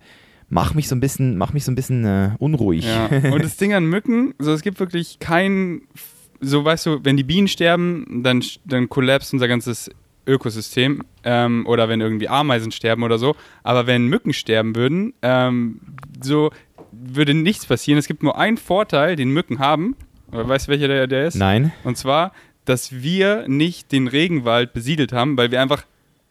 [0.50, 2.86] macht mich so ein bisschen, macht mich so ein bisschen äh, unruhig.
[2.86, 3.07] Ja.
[3.31, 5.81] Und das Ding an Mücken, so es gibt wirklich kein,
[6.41, 9.89] so weißt du, wenn die Bienen sterben, dann, dann kollapst unser ganzes
[10.27, 13.36] Ökosystem ähm, oder wenn irgendwie Ameisen sterben oder so.
[13.64, 15.79] Aber wenn Mücken sterben würden, ähm,
[16.22, 16.51] so
[16.92, 17.98] würde nichts passieren.
[17.98, 19.96] Es gibt nur einen Vorteil, den Mücken haben.
[20.27, 21.36] Weißt du, welcher der, der ist?
[21.36, 21.72] Nein.
[21.83, 22.33] Und zwar,
[22.66, 25.83] dass wir nicht den Regenwald besiedelt haben, weil wir einfach,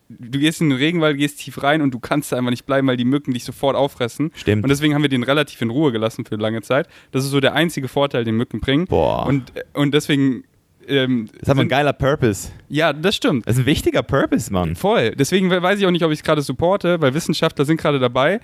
[0.09, 2.89] du gehst in den Regenwald, gehst tief rein und du kannst da einfach nicht bleiben,
[2.89, 4.33] weil die Mücken dich sofort auffressen.
[4.35, 4.65] Stimmt.
[4.65, 6.89] Und deswegen haben wir den relativ in Ruhe gelassen für lange Zeit.
[7.13, 8.87] Das ist so der einzige Vorteil, den Mücken bringen.
[8.87, 9.27] Boah.
[9.27, 10.45] Und, und deswegen.
[10.89, 12.51] Ähm, Das ist aber ein geiler Purpose.
[12.69, 13.47] ja, das stimmt.
[13.47, 14.75] Das ist ein wichtiger Purpose, Mann.
[14.77, 15.13] Voll.
[15.13, 18.41] Deswegen weiß ich auch nicht, ob ich es gerade supporte, weil Wissenschaftler sind gerade dabei,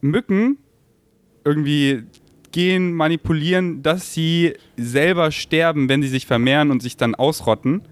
[0.00, 0.58] Mücken
[1.44, 2.04] irgendwie
[2.52, 7.82] gehen, manipulieren, dass sie selber sterben, wenn sie sich vermehren und sich dann ausrotten.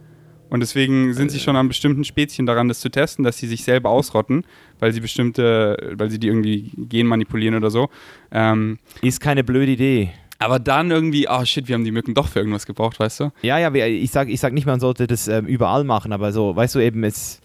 [0.50, 3.64] Und deswegen sind sie schon an bestimmten Spezien daran, das zu testen, dass sie sich
[3.64, 4.44] selber ausrotten,
[4.78, 7.88] weil sie bestimmte, weil sie die irgendwie gen manipulieren oder so.
[8.30, 10.10] Ähm, Ist keine blöde Idee.
[10.38, 13.30] Aber dann irgendwie, oh shit, wir haben die Mücken doch für irgendwas gebraucht, weißt du?
[13.42, 16.54] Ja, ja, ich sag, ich sag nicht, man sollte das ähm, überall machen, aber so,
[16.54, 17.40] weißt du, eben jetzt,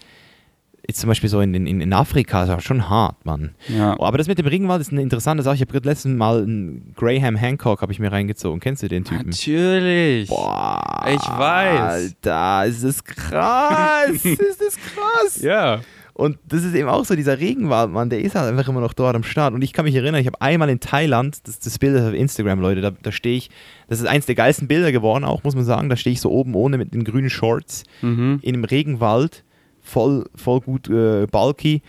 [0.86, 3.54] jetzt zum Beispiel so in, in, in Afrika ist auch schon hart, Mann.
[3.68, 3.96] Ja.
[3.98, 5.54] Oh, aber das mit dem Regenwald ist eine interessante Sache.
[5.54, 8.60] Ich habe gerade letztens mal einen Graham Hancock habe ich mir reingezogen.
[8.60, 9.30] Kennst du den Typen?
[9.30, 10.28] Natürlich.
[10.28, 11.80] Boah, Ich weiß.
[11.80, 14.10] Alter, ist das krass.
[14.24, 15.42] ist das krass.
[15.42, 15.80] Ja.
[16.20, 18.92] Und das ist eben auch so, dieser Regenwald, Mann, der ist halt einfach immer noch
[18.92, 19.54] dort am Start.
[19.54, 22.12] Und ich kann mich erinnern, ich habe einmal in Thailand, das, das Bild ist auf
[22.14, 23.48] Instagram, Leute, da, da stehe ich,
[23.88, 25.88] das ist eins der geilsten Bilder geworden auch, muss man sagen.
[25.88, 28.38] Da stehe ich so oben ohne mit den grünen Shorts Mhm.
[28.42, 29.44] in einem Regenwald,
[29.82, 31.82] voll, voll gut äh, bulky.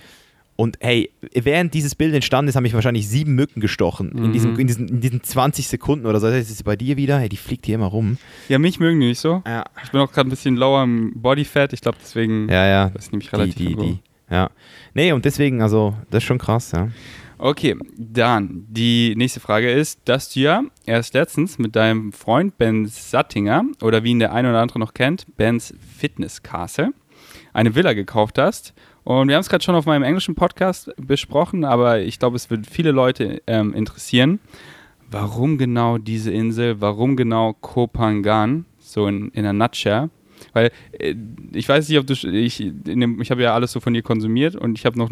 [0.58, 4.12] Und hey, während dieses Bild entstanden ist, haben mich wahrscheinlich sieben Mücken gestochen.
[4.12, 4.32] In, Mhm.
[4.34, 6.28] diesem, in, diesen, in diesen 20 Sekunden oder so.
[6.30, 7.18] Das ist bei dir wieder.
[7.20, 8.18] Hey, die fliegt hier immer rum.
[8.48, 9.42] Ja, mich mögen die nicht so.
[9.48, 11.74] Ja, Ich bin auch gerade ein bisschen lower im Bodyfat.
[11.74, 12.68] Ich glaube, deswegen ja.
[12.68, 12.90] ja.
[12.92, 13.86] das nehme ich Die, relativ die, in Ruhe.
[13.88, 14.00] die.
[14.32, 14.50] Ja.
[14.94, 16.88] Nee, und deswegen, also, das ist schon krass, ja.
[17.38, 22.86] Okay, dann die nächste Frage ist, dass du ja erst letztens mit deinem Freund Ben
[22.86, 26.94] Sattinger oder wie ihn der eine oder andere noch kennt, Bens Fitness Castle,
[27.52, 28.76] eine Villa gekauft hast.
[29.04, 32.52] Und wir haben es gerade schon auf meinem englischen Podcast besprochen, aber ich glaube, es
[32.52, 34.40] wird viele Leute ähm, interessieren.
[35.10, 36.80] Warum genau diese Insel?
[36.80, 38.66] Warum genau Kopangan?
[38.78, 40.12] So in, in einer Nutshell.
[40.54, 41.16] Weil äh,
[41.54, 42.14] ich weiß nicht, ob du.
[42.14, 45.10] Ich, dem, ich habe ja alles so von dir konsumiert und ich habe noch.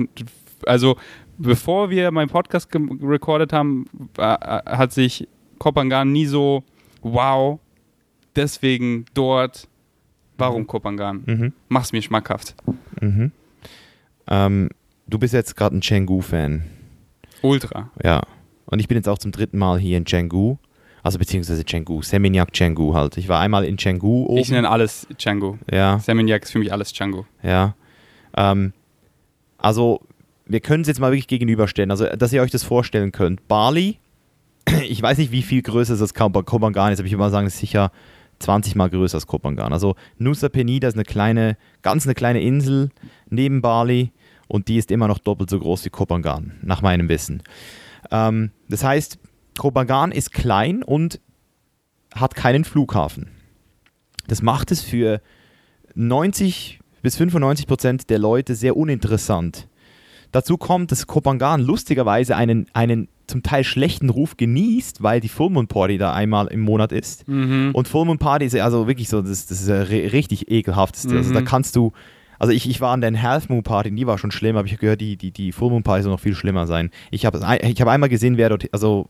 [0.66, 0.98] Also,
[1.38, 3.86] bevor wir meinen Podcast recorded haben,
[4.18, 6.64] äh, hat sich Kopangan nie so.
[7.02, 7.60] Wow,
[8.36, 9.68] deswegen dort.
[10.38, 11.24] Warum Kopangan?
[11.26, 11.54] Mhm.
[11.68, 12.56] Mach's mir schmackhaft.
[13.02, 13.32] Mhm.
[14.28, 14.70] Ähm,
[15.08, 16.64] du bist jetzt gerade ein Canggu-Fan.
[17.42, 17.92] Ultra.
[18.02, 18.22] Ja.
[18.66, 20.58] Und ich bin jetzt auch zum dritten Mal hier in Canggu.
[21.04, 23.18] Also beziehungsweise Canggu, Seminyak Canggu halt.
[23.18, 24.38] Ich war einmal in oben.
[24.38, 25.58] Ich nenne alles Django.
[25.72, 27.26] ja, Seminyak ist für mich alles Django.
[27.44, 27.76] ja.
[28.38, 28.74] Ähm,
[29.58, 30.02] also,
[30.46, 31.92] wir können es jetzt mal wirklich gegenüberstellen.
[31.92, 33.48] Also, dass ihr euch das vorstellen könnt.
[33.48, 33.98] Bali,
[34.88, 37.48] ich weiß nicht, wie viel größer das Kop- Kopangan ist, aber ich würde mal sagen,
[37.48, 37.92] es ist sicher
[38.40, 39.74] 20 Mal größer als Kopangan.
[39.74, 42.90] Also, Nusa Penida ist eine kleine, ganz eine kleine Insel
[43.30, 44.12] neben Bali
[44.48, 47.44] und die ist immer noch doppelt so groß wie Kopangan, nach meinem Wissen.
[48.12, 49.18] Ähm, das heißt,
[49.58, 51.20] Kopangan ist klein und
[52.16, 53.28] hat keinen Flughafen.
[54.28, 55.22] Das macht es für
[55.96, 59.68] 90 bis 95 Prozent der Leute sehr uninteressant.
[60.32, 65.50] Dazu kommt, dass Kopangan lustigerweise einen, einen zum Teil schlechten Ruf genießt, weil die Full
[65.50, 67.28] Moon Party da einmal im Monat ist.
[67.28, 67.72] Mhm.
[67.74, 71.16] Und Full Moon Party ist ja also wirklich so, das, das ist richtig ekelhafteste.
[71.16, 71.34] Also Mhm.
[71.36, 71.94] da kannst du,
[72.40, 74.72] also ich, ich war an der Half Moon Party, die war schon schlimm, aber ich
[74.72, 76.90] habe gehört, die, die, die Full Moon Party soll noch viel schlimmer sein.
[77.12, 79.10] Ich habe ich hab einmal gesehen, wer dort, also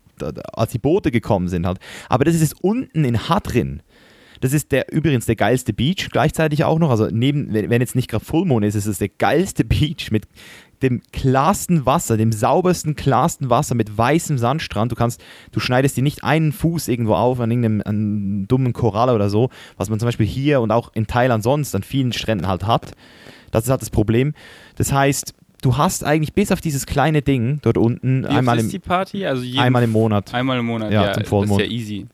[0.52, 1.78] als die Boote gekommen sind halt.
[2.08, 3.82] Aber das ist unten in Hadrin.
[4.40, 6.90] Das ist der übrigens der geilste Beach gleichzeitig auch noch.
[6.90, 10.10] Also neben, wenn, wenn jetzt nicht gerade Full Moon ist, ist es der geilste Beach
[10.10, 10.26] mit
[10.82, 14.90] dem klarsten Wasser, dem saubersten, klarsten Wasser mit weißem Sandstrand.
[14.92, 19.14] Du kannst, du schneidest dir nicht einen Fuß irgendwo auf an irgendeinem an dummen Koralle
[19.14, 22.46] oder so, was man zum Beispiel hier und auch in Thailand sonst an vielen Stränden
[22.48, 22.92] halt hat.
[23.50, 24.32] Das ist halt das Problem.
[24.76, 28.60] Das heißt, du hast eigentlich bis auf dieses kleine Ding dort unten Wie einmal oft
[28.60, 29.26] im, ist die Party?
[29.26, 30.32] Also einmal im Monat.
[30.32, 30.92] einmal im Monat.
[30.92, 31.60] Ja, Ja, zum das ist Vollmond.
[31.60, 32.06] ja easy.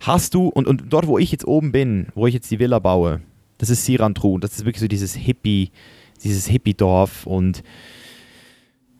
[0.00, 2.78] hast du, und, und dort, wo ich jetzt oben bin, wo ich jetzt die Villa
[2.78, 3.20] baue,
[3.58, 5.70] das ist Sirantru, das ist wirklich so dieses Hippie,
[6.24, 7.62] dieses Hippie-Dorf und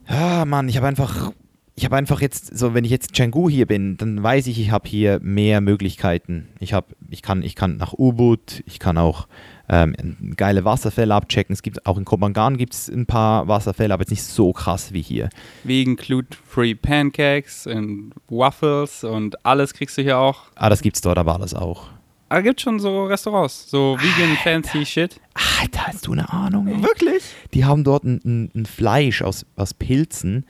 [0.09, 1.33] ja, Mann, ich habe einfach,
[1.75, 4.71] ich habe einfach jetzt, so wenn ich jetzt Canggu hier bin, dann weiß ich, ich
[4.71, 6.49] habe hier mehr Möglichkeiten.
[6.59, 9.27] Ich habe, ich kann, ich kann nach Ubud, ich kann auch
[9.69, 11.53] ähm, geile Wasserfälle abchecken.
[11.53, 14.93] Es gibt auch in Kopangan gibt es ein paar Wasserfälle, aber jetzt nicht so krass
[14.93, 15.31] wie hier.
[15.65, 20.43] Wegen Gluten-Free Pancakes und Waffles und alles kriegst du hier auch.
[20.57, 21.89] Ah, das gibt's dort aber alles auch.
[22.33, 25.21] Aber gibt schon so Restaurants, so vegan fancy Shit.
[25.61, 26.67] Alter, hast du eine Ahnung?
[26.67, 26.83] Ey?
[26.83, 27.23] Wirklich?
[27.53, 30.47] Die haben dort ein, ein, ein Fleisch aus, aus Pilzen.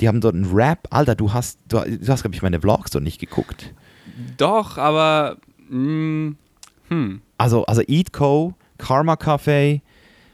[0.00, 0.88] Die haben dort einen Wrap.
[0.90, 3.72] Alter, du hast, du, du hast, glaube ich, meine Vlogs dort nicht geguckt.
[4.38, 5.36] Doch, aber
[5.68, 6.34] mh,
[6.88, 7.22] hm.
[7.38, 9.82] Also, also Eatco, Karma Café,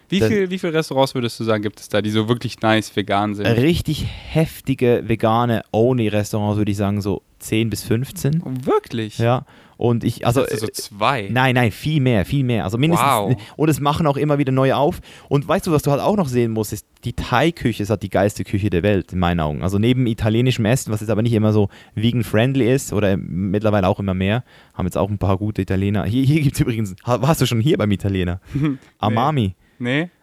[0.08, 2.60] Wie Das- viel, wie viele Restaurants würdest du sagen, gibt es da, die so wirklich
[2.60, 3.46] nice vegan sind?
[3.46, 8.42] richtig heftige vegane Only-Restaurants, würde ich sagen, so 10 bis 15.
[8.64, 9.18] Wirklich?
[9.18, 9.44] Ja.
[9.78, 10.42] Und ich, also.
[10.50, 11.28] So zwei.
[11.30, 12.64] Nein, nein, viel mehr, viel mehr.
[12.64, 13.06] Also mindestens.
[13.08, 13.36] Wow.
[13.56, 15.00] Und es machen auch immer wieder neue auf.
[15.28, 18.02] Und weißt du, was du halt auch noch sehen musst, ist, die Thai-Küche ist halt
[18.02, 19.62] die geilste Küche der Welt, in meinen Augen.
[19.62, 24.00] Also neben italienischem Essen, was jetzt aber nicht immer so vegan-friendly ist oder mittlerweile auch
[24.00, 26.04] immer mehr, haben jetzt auch ein paar gute Italiener.
[26.06, 28.40] Hier, hier gibt es übrigens, warst du schon hier beim Italiener?
[28.98, 29.48] Amami.
[29.48, 29.54] Nee?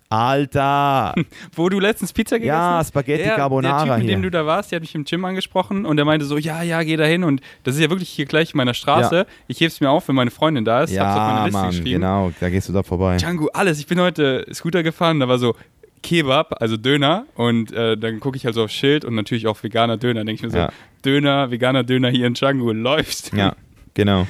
[0.10, 1.16] Alter!
[1.56, 2.90] Wo du letztens Pizza gegessen Ja, hast?
[2.90, 5.26] Spaghetti der, Carbonara Der Typ, mit dem du da warst, der hat mich im Gym
[5.26, 8.10] angesprochen und der meinte so, ja, ja, geh da hin und das ist ja wirklich
[8.10, 9.26] hier gleich in meiner Straße.
[9.48, 10.92] Ich heb's mir auf, wenn meine Freundin da ist.
[11.00, 11.90] hab's auf ja, meine Liste Mann, geschrieben.
[12.02, 13.18] genau, da gehst du da vorbei.
[13.18, 13.80] Django, alles.
[13.80, 15.56] Ich bin heute Scooter gefahren, da war so
[16.04, 19.64] Kebab, also Döner und äh, dann gucke ich halt so aufs Schild und natürlich auch
[19.64, 20.26] veganer Döner.
[20.26, 20.70] denke ich mir so, Ja.
[21.04, 23.34] Döner, veganer Döner hier in Django, läufst.
[23.34, 23.56] Ja,
[23.96, 24.28] genau.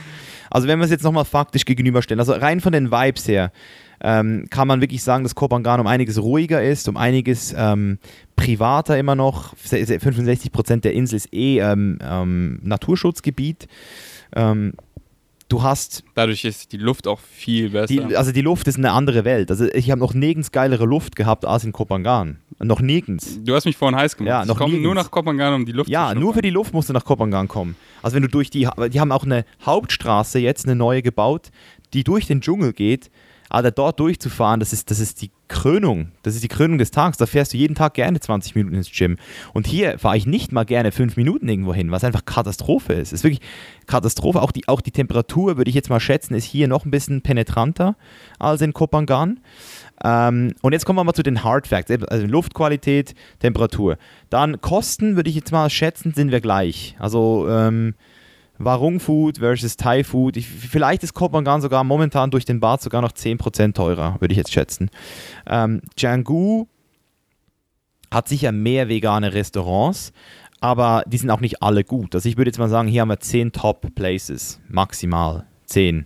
[0.49, 3.51] Also wenn wir es jetzt nochmal faktisch gegenüberstellen, also rein von den Vibes her,
[4.03, 7.99] ähm, kann man wirklich sagen, dass Kopangan um einiges ruhiger ist, um einiges ähm,
[8.35, 9.55] privater immer noch.
[9.63, 13.67] Se- se- 65% der Insel ist eh ähm, ähm, Naturschutzgebiet.
[14.35, 14.73] Ähm,
[15.49, 17.87] du hast Dadurch ist die Luft auch viel besser.
[17.87, 19.49] die, also die Luft ist eine andere Welt.
[19.51, 22.37] Also ich habe noch nirgends geilere Luft gehabt als in Kopangan.
[22.59, 23.39] Noch nirgends.
[23.43, 24.29] du hast mich vorhin heiß gemacht.
[24.29, 26.49] Ja, noch ich komme nur nach Kopenhagen, um die Luft Ja, zu nur für die
[26.49, 27.75] Luft musst du nach Kopangan kommen.
[28.01, 31.51] Also wenn du durch die, die haben auch eine Hauptstraße jetzt, eine neue gebaut,
[31.93, 33.11] die durch den Dschungel geht.
[33.53, 36.07] Aber dort durchzufahren, das ist, das ist die Krönung.
[36.23, 37.17] Das ist die Krönung des Tages.
[37.17, 39.17] Da fährst du jeden Tag gerne 20 Minuten ins Gym.
[39.53, 43.09] Und hier fahre ich nicht mal gerne 5 Minuten irgendwo hin, was einfach Katastrophe ist.
[43.09, 43.41] Es ist wirklich
[43.85, 44.41] Katastrophe.
[44.41, 47.21] Auch die, auch die Temperatur, würde ich jetzt mal schätzen, ist hier noch ein bisschen
[47.21, 47.95] penetranter
[48.39, 49.39] als in Kopangan.
[50.03, 53.99] Ähm, und jetzt kommen wir mal zu den Hard Facts, also Luftqualität, Temperatur.
[54.31, 56.95] Dann Kosten, würde ich jetzt mal schätzen, sind wir gleich.
[56.97, 57.93] Also ähm,
[58.65, 60.37] Warung Food versus Thai Food.
[60.37, 64.37] Ich, vielleicht ist Kopangan sogar momentan durch den Bad sogar noch 10% teurer, würde ich
[64.37, 64.89] jetzt schätzen.
[65.47, 66.65] Ähm, Canggu
[68.11, 70.13] hat sicher mehr vegane Restaurants,
[70.61, 72.15] aber die sind auch nicht alle gut.
[72.15, 76.05] Also ich würde jetzt mal sagen, hier haben wir 10 Top Places, maximal 10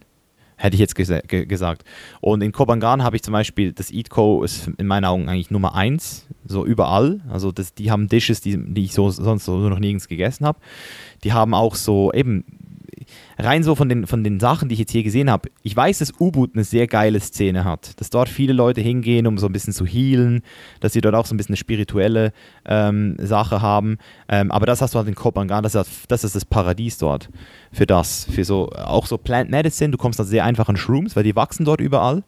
[0.58, 1.84] hätte ich jetzt gesa ge gesagt.
[2.20, 5.76] Und in Kopangan habe ich zum Beispiel, das Eatco ist in meinen Augen eigentlich Nummer
[5.76, 7.22] 1, so überall.
[7.30, 10.60] Also das, die haben Dishes, die, die ich so, sonst so noch nirgends gegessen habe.
[11.24, 12.44] Die haben auch so eben,
[13.38, 16.00] rein so von den, von den Sachen, die ich jetzt hier gesehen habe, ich weiß,
[16.00, 19.54] dass U-Boot eine sehr geile Szene hat, dass dort viele Leute hingehen, um so ein
[19.54, 20.42] bisschen zu healen,
[20.80, 22.32] dass sie dort auch so ein bisschen eine spirituelle
[22.66, 23.98] ähm, Sache haben.
[24.30, 27.30] Ähm, aber das hast du halt in Kopangan, das ist, das ist das Paradies dort
[27.72, 31.16] für das, für so, auch so Plant Medicine, du kommst da sehr einfach an Shrooms,
[31.16, 32.24] weil die wachsen dort überall.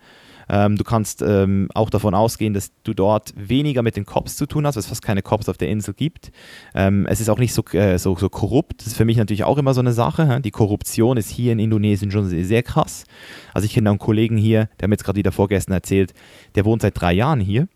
[0.50, 4.46] Ähm, du kannst ähm, auch davon ausgehen, dass du dort weniger mit den Cops zu
[4.46, 6.32] tun hast, weil es fast keine Cops auf der Insel gibt.
[6.74, 8.82] Ähm, es ist auch nicht so, äh, so, so, korrupt.
[8.82, 10.28] Das ist für mich natürlich auch immer so eine Sache.
[10.28, 10.40] Hä?
[10.42, 13.06] Die Korruption ist hier in Indonesien schon sehr, sehr krass.
[13.54, 16.14] Also ich kenne einen Kollegen hier, der mir jetzt gerade wieder vorgestern erzählt,
[16.56, 17.68] der wohnt seit drei Jahren hier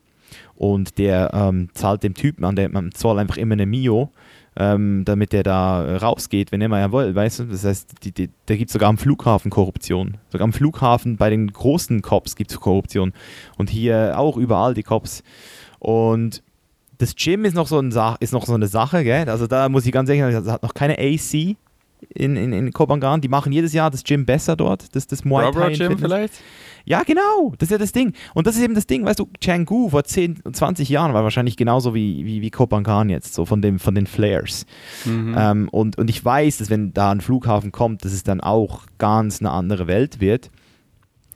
[0.56, 4.12] und der ähm, zahlt dem Typen an der Zoll einfach immer eine Mio
[4.56, 7.44] ähm, damit der da rausgeht, wenn er mal will, weißt du?
[7.46, 10.18] Das heißt, die, die, da gibt es sogar am Flughafen Korruption.
[10.30, 13.14] Sogar am Flughafen bei den großen Cops gibt es Korruption.
[13.58, 15.24] Und hier auch überall die Cops.
[15.80, 16.44] Und
[16.98, 19.30] das Gym ist noch so, ein ist noch so eine Sache, gell?
[19.30, 21.34] Also da muss ich ganz ehrlich sagen, das hat noch keine AC
[22.14, 23.22] in, in, in Kopangan.
[23.22, 24.96] Die machen jedes Jahr das Gym besser dort.
[24.96, 26.34] Das, das Muay Thai Gym vielleicht?
[26.86, 27.54] Ja, genau.
[27.58, 28.14] Das ist ja das Ding.
[28.34, 31.56] Und das ist eben das Ding, weißt du, Canggu vor 10, 20 Jahren war wahrscheinlich
[31.56, 34.66] genauso wie, wie, wie Kopangan jetzt, so von, dem, von den Flares.
[35.06, 35.36] Mhm.
[35.38, 38.82] Ähm, und, und ich weiß, dass wenn da ein Flughafen kommt, dass es dann auch
[38.98, 40.50] ganz eine andere Welt wird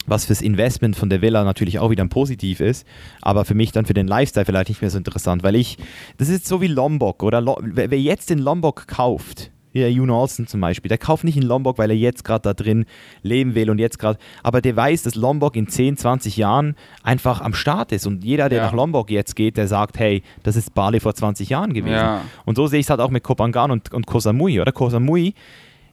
[0.08, 2.88] was fürs Investment von der Villa natürlich auch wieder ein Positiv ist,
[3.22, 5.78] aber für mich dann für den Lifestyle vielleicht nicht mehr so interessant, weil ich,
[6.18, 10.62] das ist so wie Lombok oder wer jetzt den Lombok kauft, der Juno Olsen zum
[10.62, 12.86] Beispiel, der kauft nicht in Lombok, weil er jetzt gerade da drin
[13.22, 17.42] leben will und jetzt gerade, aber der weiß, dass Lombok in 10, 20 Jahren einfach
[17.42, 18.66] am Start ist und jeder, der ja.
[18.66, 21.96] nach Lombok jetzt geht, der sagt, hey, das ist Bali vor 20 Jahren gewesen.
[21.96, 22.22] Ja.
[22.46, 24.72] Und so sehe ich es halt auch mit Kopangan und, und Koh Samui, oder?
[24.72, 25.34] Koh Samui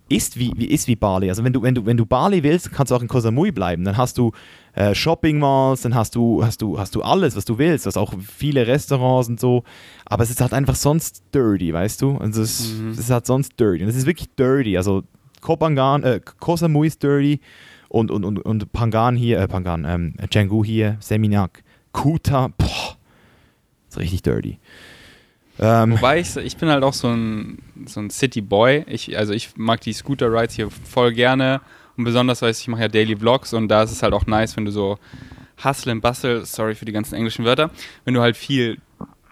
[0.08, 1.28] ist wie, wie, ist wie Bali.
[1.28, 3.52] Also wenn du, wenn, du, wenn du Bali willst, kannst du auch in Koh Samui
[3.52, 3.84] bleiben.
[3.84, 4.32] Dann hast du
[4.74, 7.86] äh, Shopping Malls, dann hast du, hast, du, hast du alles, was du willst.
[7.86, 9.64] Du hast auch viele Restaurants und so.
[10.04, 12.18] Aber es ist halt einfach sonst dirty, weißt du?
[12.18, 12.90] Also es, mhm.
[12.90, 13.82] es ist halt sonst dirty.
[13.82, 14.76] Und es ist wirklich dirty.
[14.76, 15.04] Also
[15.40, 17.40] Kopangan, äh, Koh Samui ist dirty
[17.88, 21.62] und, und, und, und Pangan hier, äh, Pangan, ähm, Canggu hier, Seminyak,
[21.92, 22.96] Kuta, boah,
[23.88, 24.58] ist richtig dirty.
[25.58, 28.84] Ähm, Wobei ich, ich bin halt auch so ein, so ein City Boy.
[28.88, 31.60] Ich, also ich mag die Scooter Rides hier voll gerne.
[31.96, 34.56] Und besonders, weil ich mache ja Daily Vlogs und da ist es halt auch nice,
[34.56, 34.98] wenn du so
[35.62, 37.70] Hustle and Bustle, sorry für die ganzen englischen Wörter,
[38.04, 38.78] wenn du halt viel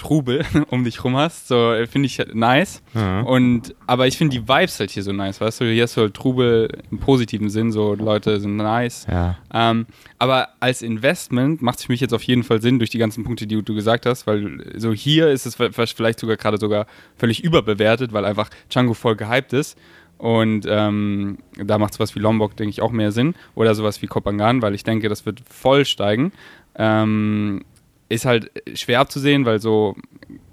[0.03, 1.49] Trubel um dich rum hast.
[1.49, 2.83] So äh, finde ich halt nice.
[2.95, 3.21] Ja.
[3.21, 5.65] Und aber ich finde die Vibes halt hier so nice, weißt du?
[5.65, 9.07] Hier hast du halt Trubel im positiven Sinn, so Leute sind nice.
[9.11, 9.39] Ja.
[9.55, 9.87] Ähm,
[10.19, 13.23] aber als Investment macht es für mich jetzt auf jeden Fall Sinn durch die ganzen
[13.25, 16.87] Punkte, die du gesagt hast, weil so hier ist es vielleicht sogar gerade sogar
[17.17, 19.79] völlig überbewertet, weil einfach Django voll gehypt ist.
[20.19, 23.35] Und ähm, da macht sowas wie Lombok, denke ich, auch mehr Sinn.
[23.57, 26.31] Oder sowas wie Kopangan, weil ich denke, das wird voll steigen.
[26.77, 27.65] Ähm,
[28.13, 29.97] ist halt schwer abzusehen, weil so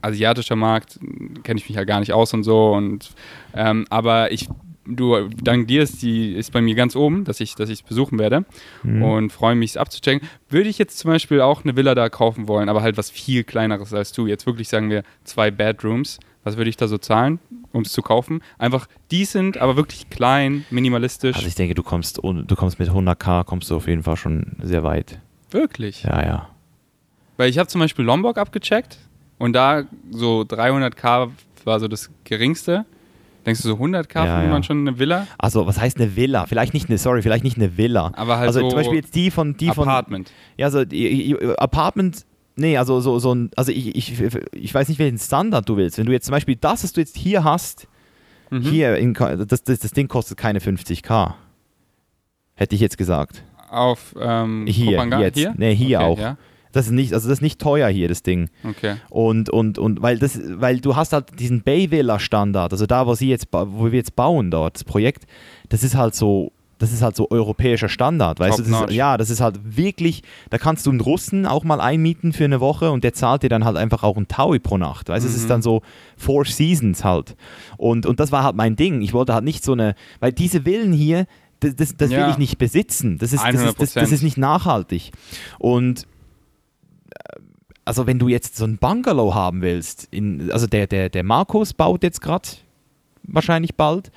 [0.02, 1.00] asiatischer Markt
[1.44, 2.72] kenne ich mich ja gar nicht aus und so.
[2.72, 3.12] Und
[3.54, 4.48] ähm, aber ich,
[4.86, 7.84] du, dank dir ist die ist bei mir ganz oben, dass ich, dass ich es
[7.84, 8.46] besuchen werde
[8.84, 9.04] mhm.
[9.04, 10.28] und freue mich, es abzuchecken.
[10.50, 13.44] Würde ich jetzt zum Beispiel auch eine Villa da kaufen wollen, aber halt was viel
[13.44, 14.28] kleineres als du.
[14.28, 16.20] Jetzt wirklich sagen wir zwei Bedrooms.
[16.46, 17.40] Was würde ich da so zahlen,
[17.74, 18.42] um es zu kaufen?
[18.58, 21.36] Einfach decent, aber wirklich klein, minimalistisch.
[21.36, 24.56] Also ich denke, du kommst, du kommst mit 100k, kommst du auf jeden Fall schon
[24.64, 25.20] sehr weit.
[25.52, 26.04] Wirklich?
[26.04, 26.50] Ja, ja.
[27.40, 28.98] Weil ich habe zum Beispiel Lombok abgecheckt
[29.38, 31.30] und da so 300k
[31.64, 32.86] war so das geringste.
[33.46, 34.50] Denkst du so 100k ja, findet ja.
[34.50, 35.26] man schon eine Villa?
[35.38, 36.48] Also was heißt eine Villa?
[36.48, 38.12] Vielleicht nicht eine, sorry, vielleicht nicht eine Villa.
[38.18, 40.28] Aber halt also so zum Beispiel jetzt die von die Apartment.
[40.28, 42.26] Von, ja, so die, Apartment.
[42.58, 44.22] Nee, also so, so ein, also ich, ich,
[44.52, 45.98] ich weiß nicht, welchen Standard du willst.
[45.98, 47.88] Wenn du jetzt zum Beispiel das, was du jetzt hier hast,
[48.50, 48.64] mhm.
[48.64, 51.36] hier, in, das, das, das Ding kostet keine 50k.
[52.56, 53.44] Hätte ich jetzt gesagt.
[53.70, 55.22] Auf ähm, hier, Kopangan?
[55.22, 55.38] jetzt.
[55.38, 55.54] Hier?
[55.56, 56.20] Nee, hier okay, auch.
[56.20, 56.38] Ja.
[56.72, 58.50] Das ist nicht, also das ist nicht teuer hier, das Ding.
[58.64, 58.98] Okay.
[59.10, 63.08] Und, und, und weil das, weil du hast halt diesen Bay Villa Standard, also da,
[63.08, 65.26] wo sie jetzt, wo wir jetzt bauen dort, das Projekt,
[65.70, 68.72] das ist halt so, das ist halt so europäischer Standard, weißt Top du?
[68.72, 72.34] Das ist, ja, das ist halt wirklich, da kannst du einen Russen auch mal einmieten
[72.34, 75.10] für eine Woche und der zahlt dir dann halt einfach auch ein Taui pro Nacht,
[75.10, 75.30] weißt du?
[75.30, 75.36] Mhm.
[75.36, 75.82] Es ist dann so
[76.18, 77.36] Four Seasons halt.
[77.78, 79.02] Und, und das war halt mein Ding.
[79.02, 81.26] Ich wollte halt nicht so eine, weil diese Villen hier,
[81.60, 82.24] das, das, das ja.
[82.24, 83.18] will ich nicht besitzen.
[83.18, 85.12] Das ist, das ist, das, das ist nicht nachhaltig.
[85.58, 86.08] Und
[87.86, 91.74] also wenn du jetzt so ein Bungalow haben willst, in, also der, der, der Markus
[91.74, 92.48] baut jetzt gerade
[93.24, 94.12] wahrscheinlich bald,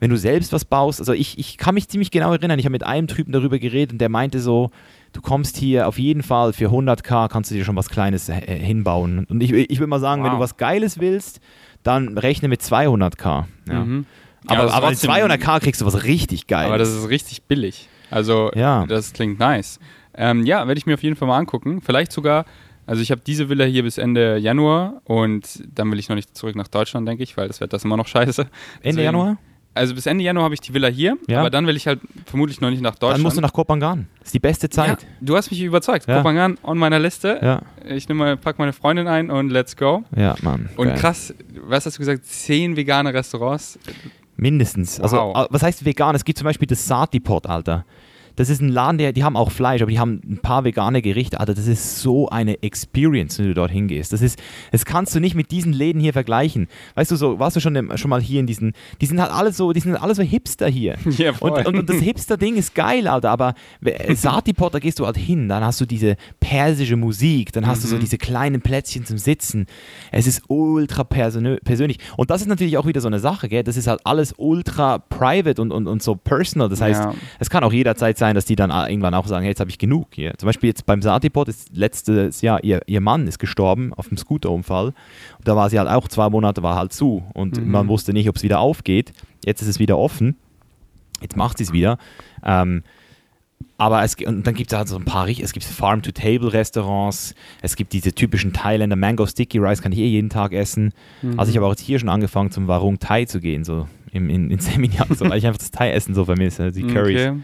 [0.00, 2.72] wenn du selbst was baust, also ich, ich kann mich ziemlich genau erinnern, ich habe
[2.72, 4.70] mit einem Typen darüber geredet und der meinte so,
[5.12, 8.40] du kommst hier auf jeden Fall für 100k, kannst du dir schon was Kleines äh,
[8.40, 9.26] hinbauen.
[9.28, 10.30] Und ich, ich würde mal sagen, wow.
[10.30, 11.40] wenn du was Geiles willst,
[11.82, 13.44] dann rechne mit 200k.
[13.68, 13.84] Ja.
[13.84, 14.06] Mhm.
[14.46, 16.68] Aber, ja, aber 200k kriegst du was richtig Geiles.
[16.68, 17.88] Aber das ist richtig billig.
[18.10, 18.86] Also ja.
[18.86, 19.78] das klingt nice.
[20.14, 21.80] Ähm, ja, werde ich mir auf jeden Fall mal angucken.
[21.80, 22.44] Vielleicht sogar
[22.84, 26.36] also ich habe diese Villa hier bis Ende Januar und dann will ich noch nicht
[26.36, 28.44] zurück nach Deutschland, denke ich, weil das wird das immer noch scheiße.
[28.82, 29.38] Ende Januar?
[29.72, 31.38] also bis Ende Januar habe ich die Villa hier, Ja.
[31.40, 33.14] aber dann will ich halt vermutlich noch nicht nach Deutschland.
[33.18, 34.08] Dann musst du nach Kopangan.
[34.24, 35.06] Ist die beste ja, Zeit.
[35.20, 36.08] du hast mich überzeugt.
[36.08, 36.16] Ja.
[36.16, 37.38] Kopangan on meiner Liste.
[37.40, 40.02] Ja, Ich nehme mal, pack meine Freundin ein und let's go.
[40.16, 40.68] ja, Mann.
[40.76, 40.98] Und geil.
[40.98, 41.32] krass,
[41.64, 42.26] was hast du gesagt?
[42.26, 43.78] Zehn vegane Restaurants.
[44.36, 44.98] Mindestens.
[45.00, 45.44] Also, Wow.
[45.44, 46.16] äh, was heißt vegan?
[46.16, 47.84] Es gibt zum Beispiel das Satipot, Alter.
[48.36, 51.02] Das ist ein Laden, der, die haben auch Fleisch, aber die haben ein paar vegane
[51.02, 51.38] Gerichte.
[51.40, 54.12] Alter, das ist so eine Experience, wenn du dort hingehst.
[54.12, 54.38] Das ist,
[54.70, 56.68] das kannst du nicht mit diesen Läden hier vergleichen.
[56.94, 59.52] Weißt du, so, warst du schon, schon mal hier in diesen, die sind halt alle
[59.52, 60.96] so, die sind alle so Hipster hier.
[61.18, 61.50] Ja, voll.
[61.52, 65.16] Und, und, und das Hipster-Ding ist geil, Alter, aber äh, Satipot, da gehst du halt
[65.16, 68.00] hin, dann hast du diese persische Musik, dann hast du so Mhm.
[68.00, 69.66] diese kleinen Plätzchen zum Sitzen.
[70.10, 71.98] Es ist ultra persönlich.
[72.16, 73.62] Und das ist natürlich auch wieder so eine Sache, gell?
[73.62, 76.68] Das ist halt alles ultra private und, und, und so personal.
[76.68, 77.14] Das heißt, Ja.
[77.38, 79.78] es kann auch jederzeit sein, dass die dann irgendwann auch sagen, hey, jetzt habe ich
[79.78, 80.32] genug hier.
[80.38, 84.16] Zum Beispiel jetzt beim Satipot ist letztes Jahr, ihr, ihr Mann ist gestorben auf einem
[84.16, 84.86] Scooterunfall.
[84.86, 84.94] Und
[85.48, 87.24] da war sie halt auch zwei Monate, war halt zu.
[87.34, 87.70] Und Mhm.
[87.70, 89.12] man wusste nicht, ob es wieder aufgeht.
[89.44, 90.36] Jetzt ist es wieder offen.
[91.20, 91.98] Jetzt macht sie es wieder.
[92.44, 92.82] Ähm,
[93.78, 97.92] aber es, und dann gibt es halt so ein paar, es gibt Farm-to-Table-Restaurants, es gibt
[97.92, 100.92] diese typischen Thailänder Mango Sticky Rice, kann ich eh jeden Tag essen.
[101.22, 101.38] Mhm.
[101.38, 104.28] Also ich habe auch jetzt hier schon angefangen zum Warung Thai zu gehen, so im,
[104.30, 107.20] in, in Seminar, so, weil ich einfach das Thai-Essen so vermisse, die Currys.
[107.30, 107.40] Okay.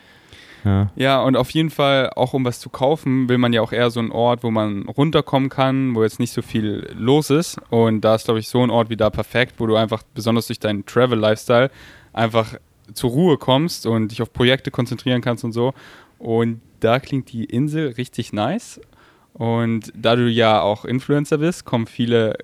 [0.68, 0.90] Ja.
[0.96, 3.90] Ja, und auf jeden Fall, auch um was zu kaufen, will man ja auch eher
[3.90, 7.58] so einen Ort, wo man runterkommen kann, wo jetzt nicht so viel los ist.
[7.70, 10.46] Und da ist, glaube ich, so ein Ort wie da perfekt, wo du einfach, besonders
[10.46, 11.70] durch deinen Travel-Lifestyle,
[12.12, 12.54] einfach
[12.92, 15.72] zur Ruhe kommst und dich auf Projekte konzentrieren kannst und so.
[16.18, 18.80] Und da klingt die Insel richtig nice.
[19.32, 22.36] Und da du ja auch Influencer bist, kommen viele,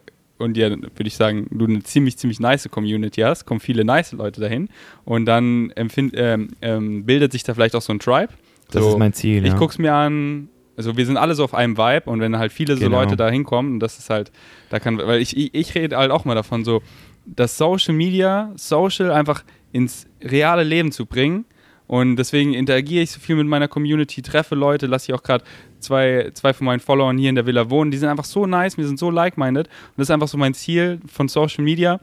[0.44, 4.12] und ja, würde ich sagen, du eine ziemlich, ziemlich nice Community hast, kommen viele nice
[4.12, 4.68] Leute dahin.
[5.04, 8.33] Und dann empfind, ähm, ähm, bildet sich da vielleicht auch so ein Tribe.
[8.70, 9.44] Das so, ist mein Ziel.
[9.44, 9.59] ich ja.
[9.59, 12.76] guck's mir an, also wir sind alle so auf einem Vibe und wenn halt viele
[12.76, 13.00] so Genau.
[13.00, 14.33] Leute da hinkommen, das ist halt,
[14.70, 16.83] da kann, weil ich, ich, ich rede halt auch mal davon, so,
[17.26, 21.46] das Social Media, Social einfach ins reale Leben zu bringen.
[21.86, 25.44] Und deswegen interagiere ich so viel mit meiner Community, treffe Leute, lasse ich auch gerade
[25.80, 27.90] zwei, zwei von meinen Followern hier in der Villa wohnen.
[27.90, 29.66] Die sind einfach so nice, wir sind so like-minded.
[29.66, 32.00] Und das ist einfach so mein Ziel von Social Media,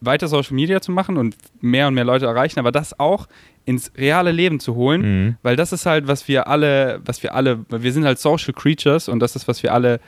[0.00, 3.28] weiter Social Media zu machen und mehr und mehr Leute erreichen, aber das auch
[3.66, 5.36] ins reale Leben zu holen, Mhm.
[5.42, 9.10] weil das ist halt, was wir alle, was wir alle, wir sind halt Social Creatures
[9.10, 10.00] und das ist, was wir alle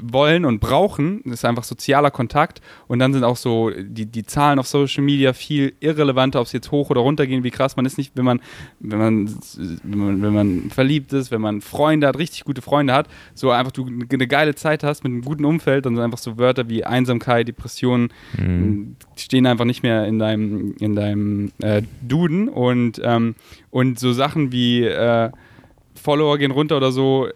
[0.00, 1.20] wollen und brauchen.
[1.24, 5.02] Das ist einfach sozialer Kontakt und dann sind auch so die, die Zahlen auf Social
[5.02, 8.12] Media viel irrelevanter, ob es jetzt hoch oder runter gehen, wie krass man ist nicht,
[8.16, 8.40] wenn man,
[8.80, 9.38] wenn man,
[9.82, 13.50] wenn man, wenn man verliebt ist, wenn man Freunde hat, richtig gute Freunde hat, so
[13.50, 16.68] einfach du eine geile Zeit hast mit einem guten Umfeld, dann sind einfach so Wörter
[16.68, 18.96] wie Einsamkeit, Depression, Mhm.
[19.16, 23.34] stehen einfach nicht mehr in deinem, in deinem äh, Duden und, ähm,
[23.70, 25.30] und so Sachen wie äh,
[25.94, 27.28] Follower gehen runter oder so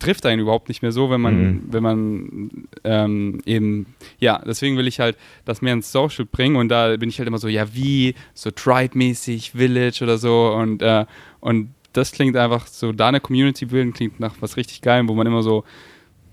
[0.00, 1.62] trifft einen überhaupt nicht mehr so, wenn man, Mhm.
[1.70, 2.50] wenn man
[2.84, 3.86] ähm, eben,
[4.18, 7.28] ja, deswegen will ich halt das mehr ins Social bringen und da bin ich halt
[7.28, 11.04] immer so, ja, wie, so Tribe-mäßig, Village oder so und, äh,
[11.40, 15.14] und das klingt einfach so, da eine Community bilden, klingt nach was richtig Geilem, wo
[15.14, 15.64] man immer so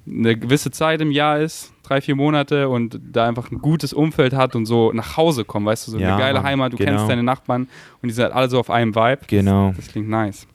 [0.10, 4.34] eine gewisse Zeit im Jahr ist, drei, vier Monate und da einfach ein gutes Umfeld
[4.34, 6.91] hat und so nach Hause kommen, weißt du, so Ja, eine geile Heimat, du genau.
[6.91, 7.67] kennst deine Nachbarn
[8.01, 9.21] und die sind halt alle so auf einem Vibe.
[9.27, 9.73] Genau.
[9.75, 10.47] Das klingt nice.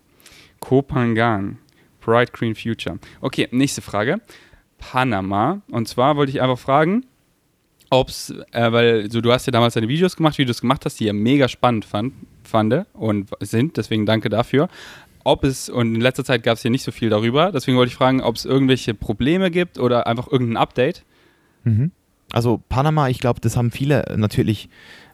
[0.60, 1.58] Kopangan,
[2.04, 2.98] Bright Green Future.
[3.20, 4.20] Okay, nächste Frage.
[4.78, 5.62] Panama.
[5.70, 7.06] Und zwar wollte ich einfach fragen,
[7.90, 10.98] ob es, äh, weil so, du hast ja damals deine Videos gemacht, wie gemacht hast,
[10.98, 14.68] die ja mega spannend fand, fand und sind, deswegen danke dafür.
[15.24, 17.90] Ob es, und in letzter Zeit gab es ja nicht so viel darüber, deswegen wollte
[17.90, 21.04] ich fragen, ob es irgendwelche Probleme gibt oder einfach irgendein Update.
[21.64, 21.92] Mhm.
[22.32, 24.68] Also Panama, ich glaube, das haben viele natürlich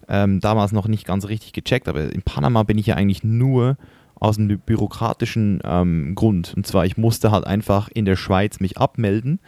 [0.08, 3.76] ähm, damals noch nicht ganz richtig gecheckt, aber in Panama bin ich ja eigentlich nur
[4.20, 6.52] aus einem bü- bürokratischen ähm, Grund.
[6.56, 9.40] Und zwar, ich musste halt einfach in der Schweiz mich abmelden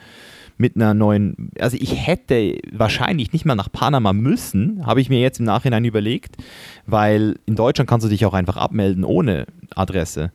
[0.58, 5.18] mit einer neuen, also ich hätte wahrscheinlich nicht mal nach Panama müssen, habe ich mir
[5.20, 6.36] jetzt im Nachhinein überlegt,
[6.86, 10.32] weil in Deutschland kannst du dich auch einfach abmelden ohne Adresse.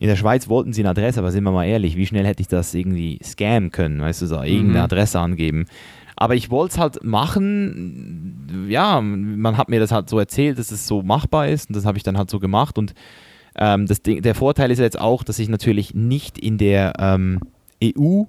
[0.00, 2.40] In der Schweiz wollten sie eine Adresse, aber sind wir mal ehrlich, wie schnell hätte
[2.40, 4.84] ich das irgendwie scammen können, weißt du, so irgendeine Mhm.
[4.84, 5.66] Adresse angeben.
[6.16, 10.70] Aber ich wollte es halt machen, ja, man hat mir das halt so erzählt, dass
[10.72, 12.94] es so machbar ist und das habe ich dann halt so gemacht und
[13.60, 16.94] ähm, das Ding, der Vorteil ist ja jetzt auch, dass ich natürlich nicht in der
[16.98, 17.40] ähm,
[17.84, 18.24] EU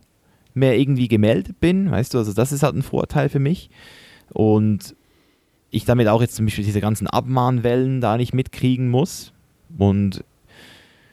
[0.54, 3.70] mehr irgendwie gemeldet bin, weißt du, also das ist halt ein Vorteil für mich
[4.30, 4.96] und
[5.70, 9.32] ich damit auch jetzt zum Beispiel diese ganzen Abmahnwellen da nicht mitkriegen muss
[9.78, 10.24] und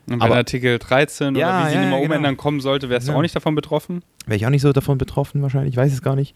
[0.07, 2.05] Und wenn Aber- Artikel 13 Ja, oder wie sie ja, immer ja, genau.
[2.07, 3.19] umändern kommen sollte, wärst du Ja.
[3.19, 4.03] auch nicht davon betroffen?
[4.27, 6.35] wäre ich auch nicht so davon betroffen wahrscheinlich, ich weiß es gar nicht.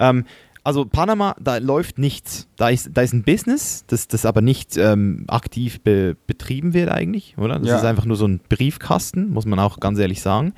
[0.00, 0.24] Ähm,
[0.64, 2.48] also Panama, da läuft nichts.
[2.56, 6.88] Da ist, da ist ein Business, das, das aber nicht ähm, aktiv be betrieben wird
[6.90, 7.58] eigentlich, oder?
[7.58, 7.76] Das Ja.
[7.78, 10.54] ist einfach nur so ein Briefkasten, muss man auch ganz ehrlich sagen.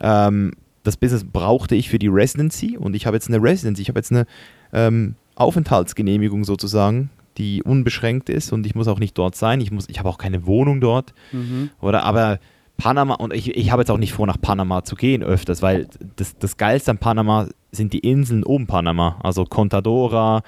[0.00, 0.52] Ähm,
[0.84, 3.98] das Business brauchte ich für die Residency und ich habe jetzt eine Residency, ich habe
[3.98, 4.26] jetzt eine
[4.72, 9.60] ähm, Aufenthaltsgenehmigung sozusagen, die unbeschränkt ist und ich muss auch nicht dort sein.
[9.60, 11.14] Ich, ich habe auch keine Wohnung dort.
[11.32, 11.70] Mhm.
[11.80, 12.38] Oder aber
[12.78, 15.88] Panama, und ich, ich habe jetzt auch nicht vor, nach Panama zu gehen öfters, weil
[16.16, 19.18] das, das Geilste an Panama sind die Inseln um Panama.
[19.22, 20.42] Also Contadora,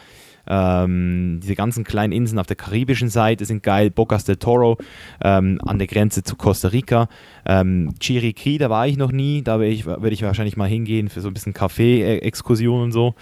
[0.46, 3.90] ähm, diese ganzen kleinen Inseln auf der karibischen Seite sind geil.
[3.90, 4.78] Bocas del Toro
[5.22, 7.08] ähm, an der Grenze zu Costa Rica.
[7.44, 9.42] Ähm, Chiriquí, da war ich noch nie.
[9.42, 13.14] Da werde ich, werd ich wahrscheinlich mal hingehen für so ein bisschen Kaffee-Exkursion und so.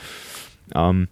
[0.75, 1.09] Ähm,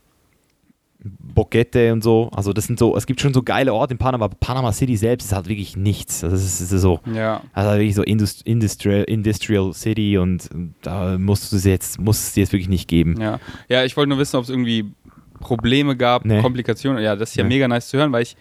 [1.19, 2.31] Boquete und so.
[2.35, 4.97] Also das sind so, es gibt schon so geile Orte in Panama, aber Panama City
[4.97, 6.25] selbst ist halt wirklich nichts.
[6.25, 7.43] Also es ist, so, ja.
[7.53, 10.49] also wirklich so Indust Industrial, Industrial City und
[10.83, 13.21] da musst du es jetzt, muss es dir jetzt wirklich nicht geben.
[13.21, 14.93] Ja, ja ich wollte nur wissen, ob es irgendwie
[15.41, 16.41] Probleme gab, nee.
[16.41, 17.03] Komplikationen.
[17.03, 17.55] Ja, das ist ja nee.
[17.55, 18.37] mega nice zu hören, weil ich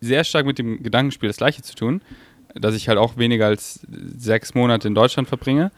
[0.00, 2.02] sehr stark mit dem Gedankenspiel das gleiche zu tun,
[2.54, 3.86] dass ich halt auch weniger als
[4.16, 5.70] sechs Monate in Deutschland verbringe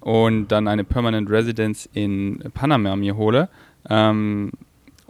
[0.00, 3.48] und dann eine Permanent Residence in Panama mir hole.
[3.88, 4.52] Ähm,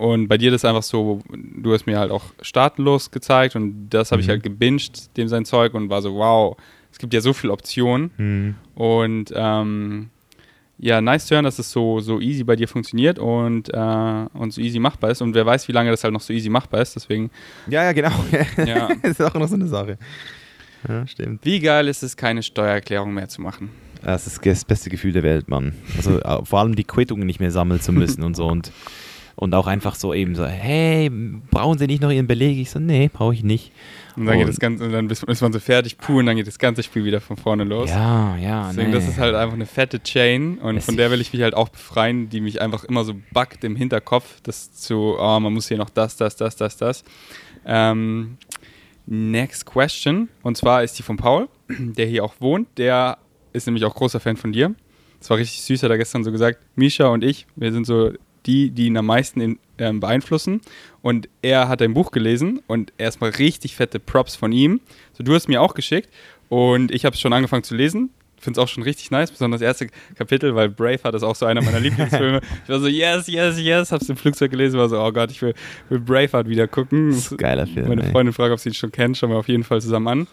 [0.00, 4.12] und bei dir das einfach so, du hast mir halt auch staatenlos gezeigt und das
[4.12, 4.24] habe mhm.
[4.24, 6.56] ich halt gebinged, dem sein Zeug und war so, wow,
[6.90, 8.10] es gibt ja so viele Optionen.
[8.16, 8.54] Mhm.
[8.74, 10.08] Und ähm,
[10.78, 14.54] ja, nice zu hören, dass es so, so easy bei dir funktioniert und, äh, und
[14.54, 15.20] so easy machbar ist.
[15.20, 17.30] Und wer weiß, wie lange das halt noch so easy machbar ist, deswegen.
[17.66, 18.24] Ja, ja, genau.
[18.56, 18.88] Ja.
[19.02, 19.98] das ist auch noch so eine Sache.
[20.88, 21.44] Ja, stimmt.
[21.44, 23.68] Wie geil ist es, keine Steuererklärung mehr zu machen?
[24.02, 25.74] Das ist das beste Gefühl der Welt, Mann.
[25.98, 28.46] Also äh, vor allem die Quittungen nicht mehr sammeln zu müssen und so.
[28.46, 28.72] Und
[29.40, 31.10] und auch einfach so eben so, hey,
[31.50, 32.58] brauchen Sie nicht noch Ihren Beleg?
[32.58, 33.72] Ich so, nee, brauche ich nicht.
[34.14, 36.36] Und dann, und, geht das Ganze, und dann ist man so fertig, puh, und dann
[36.36, 37.88] geht das ganze Spiel wieder von vorne los.
[37.88, 38.68] Ja, ja.
[38.68, 38.96] Deswegen, nee.
[38.96, 41.54] das ist halt einfach eine fette Chain und es von der will ich mich halt
[41.54, 45.68] auch befreien, die mich einfach immer so backt im Hinterkopf, das zu, oh, man muss
[45.68, 47.04] hier noch das, das, das, das, das.
[47.64, 48.36] Ähm,
[49.06, 53.16] next question, und zwar ist die von Paul, der hier auch wohnt, der
[53.54, 54.74] ist nämlich auch großer Fan von dir.
[55.18, 58.12] Das war richtig süß, hat er gestern so gesagt, Misha und ich, wir sind so
[58.46, 60.60] die, die ihn am meisten in, ähm, beeinflussen.
[61.02, 64.80] Und er hat ein Buch gelesen und erstmal richtig fette Props von ihm.
[65.12, 66.08] So, du hast mir auch geschickt
[66.48, 68.10] und ich habe es schon angefangen zu lesen
[68.40, 71.46] finde es auch schon richtig nice, besonders das erste Kapitel, weil Braveheart ist auch so
[71.46, 72.40] einer meiner Lieblingsfilme.
[72.64, 75.42] ich war so, yes, yes, yes, hab's im Flugzeug gelesen, war so, oh Gott, ich
[75.42, 75.54] will,
[75.88, 77.10] will Braveheart wieder gucken.
[77.10, 77.88] Das ist ein geiler Film.
[77.88, 80.26] Meine Freundin fragt, ob sie ihn schon kennt, schauen wir auf jeden Fall zusammen an.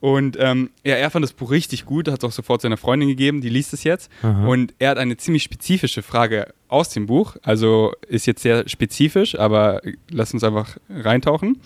[0.00, 3.08] Und ähm, ja, er fand das Buch richtig gut, hat es auch sofort seiner Freundin
[3.08, 4.10] gegeben, die liest es jetzt.
[4.22, 4.46] Aha.
[4.46, 9.38] Und er hat eine ziemlich spezifische Frage aus dem Buch, also ist jetzt sehr spezifisch,
[9.38, 11.60] aber lass uns einfach reintauchen.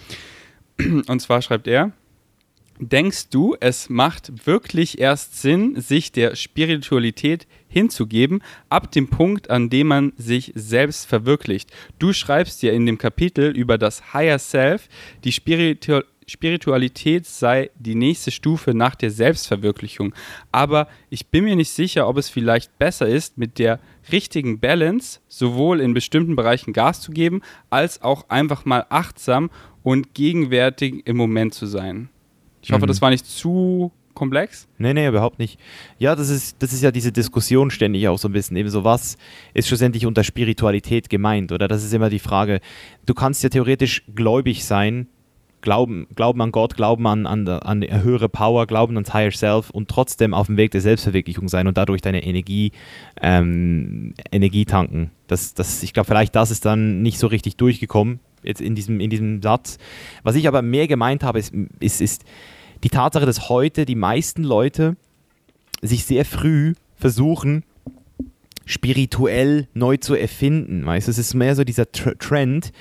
[0.78, 1.92] Und zwar schreibt er,
[2.80, 9.68] Denkst du, es macht wirklich erst Sinn, sich der Spiritualität hinzugeben, ab dem Punkt, an
[9.68, 11.72] dem man sich selbst verwirklicht?
[11.98, 14.88] Du schreibst ja in dem Kapitel über das Higher Self,
[15.24, 20.14] die Spiritu Spiritualität sei die nächste Stufe nach der Selbstverwirklichung.
[20.52, 23.80] Aber ich bin mir nicht sicher, ob es vielleicht besser ist, mit der
[24.12, 29.50] richtigen Balance sowohl in bestimmten Bereichen Gas zu geben, als auch einfach mal achtsam
[29.82, 32.10] und gegenwärtig im Moment zu sein.
[32.62, 32.88] Ich hoffe, mhm.
[32.88, 34.66] das war nicht zu komplex.
[34.78, 35.58] Nee, nee, überhaupt nicht.
[35.98, 38.56] Ja, das ist, das ist ja diese Diskussion ständig auch so ein bisschen.
[38.56, 39.16] Eben so, was
[39.54, 41.52] ist schlussendlich unter Spiritualität gemeint?
[41.52, 42.60] Oder das ist immer die Frage.
[43.06, 45.06] Du kannst ja theoretisch gläubig sein,
[45.60, 49.88] glauben, glauben an Gott, glauben an, an, an höhere Power, glauben ans Higher Self und
[49.88, 52.72] trotzdem auf dem Weg der Selbstverwirklichung sein und dadurch deine Energie,
[53.22, 55.12] ähm, Energie tanken.
[55.28, 59.00] Das, das, ich glaube, vielleicht das ist dann nicht so richtig durchgekommen jetzt in diesem,
[59.00, 59.78] in diesem Satz.
[60.22, 62.24] Was ich aber mehr gemeint habe, ist, ist, ist
[62.84, 64.96] die Tatsache, dass heute die meisten Leute
[65.82, 67.64] sich sehr früh versuchen,
[68.64, 70.84] spirituell neu zu erfinden.
[70.84, 72.72] Weißt es ist mehr so dieser Trend,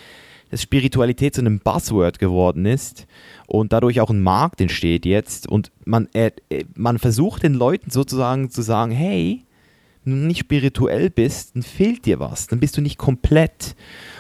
[0.50, 3.08] dass Spiritualität zu einem Buzzword geworden ist
[3.48, 5.48] und dadurch auch ein Markt entsteht jetzt.
[5.48, 6.32] Und man, äh,
[6.76, 9.44] man versucht den Leuten sozusagen zu sagen, hey,
[10.04, 13.76] wenn du nicht spirituell bist, dann fehlt dir was, dann bist du nicht komplett.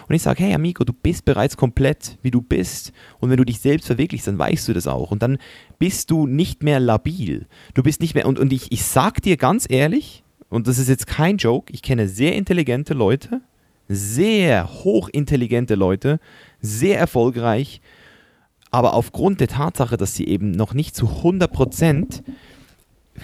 [0.07, 2.93] Und ich sage, hey Amigo, du bist bereits komplett, wie du bist.
[3.19, 5.11] Und wenn du dich selbst verwirklichst, dann weißt du das auch.
[5.11, 5.37] Und dann
[5.79, 7.47] bist du nicht mehr labil.
[7.73, 10.87] Du bist nicht mehr, und, und ich, ich sag dir ganz ehrlich, und das ist
[10.87, 13.41] jetzt kein Joke, ich kenne sehr intelligente Leute,
[13.89, 16.19] sehr hochintelligente Leute,
[16.61, 17.81] sehr erfolgreich,
[18.71, 22.23] aber aufgrund der Tatsache, dass sie eben noch nicht zu 100%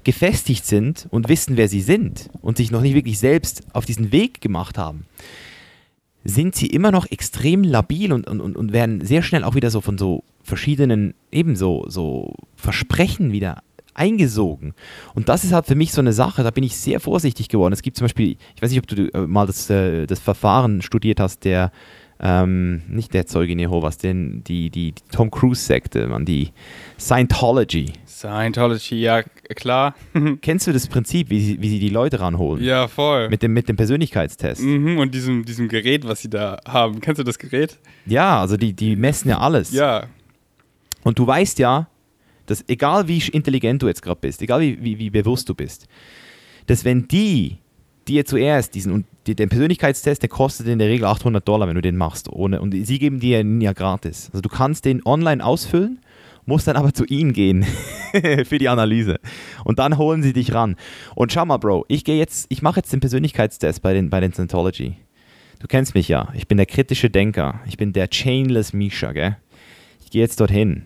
[0.03, 4.11] gefestigt sind und wissen, wer sie sind und sich noch nicht wirklich selbst auf diesen
[4.11, 5.05] Weg gemacht haben,
[6.24, 9.82] sind sie immer noch extrem labil und, und, und werden sehr schnell auch wieder so
[9.82, 13.61] von so verschiedenen, ebenso so Versprechen wieder
[13.93, 14.74] eingesogen.
[15.13, 17.74] Und das ist halt für mich so eine Sache, da bin ich sehr vorsichtig geworden.
[17.74, 20.82] Es gibt zum Beispiel, ich weiß nicht, ob du äh, mal das, äh, das Verfahren
[20.82, 21.71] studiert hast, der
[22.19, 26.51] ähm, nicht der Zeugen Jehovas, den, die, die, die Tom Cruise-Sekte, man, die
[26.97, 27.91] Scientology.
[28.07, 29.24] Scientology, ja,
[29.56, 29.96] klar.
[30.41, 32.64] Kennst du das Prinzip, wie sie, wie sie die Leute ranholen?
[32.64, 33.30] ja, voll.
[33.30, 34.62] Mit dem, mit dem Persönlichkeitstest.
[34.62, 37.02] mhm, und diesem, diesem Gerät, was sie da haben.
[37.02, 37.78] Kennst du das Gerät?
[38.06, 39.72] Ja, also die, die messen ja alles.
[39.72, 40.08] Ja.
[41.04, 41.88] Und du weißt ja,
[42.46, 45.88] dass egal wie intelligent du jetzt gerade bist, egal wie, wie, wie bewusst du bist,
[46.68, 47.58] dass wenn die
[48.08, 51.82] dir zuerst diesen und den Persönlichkeitstest, der kostet in der Regel 800 Dollar, wenn du
[51.82, 54.30] den machst, ohne und sie geben dir ihn ja gratis.
[54.34, 56.00] Also du kannst den online ausfüllen,
[56.46, 57.64] musst dann aber zu ihnen gehen
[58.46, 59.20] für die Analyse
[59.64, 60.76] und dann holen sie dich ran.
[61.16, 64.20] Und schau mal, Bro, ich gehe jetzt, ich mache jetzt den Persönlichkeitstest bei den bei
[64.20, 64.98] den Scientology.
[65.60, 69.38] Du kennst mich ja, ich bin der kritische Denker, ich bin der Chainless Misha, gell?
[70.04, 70.84] Ich gehe jetzt dorthin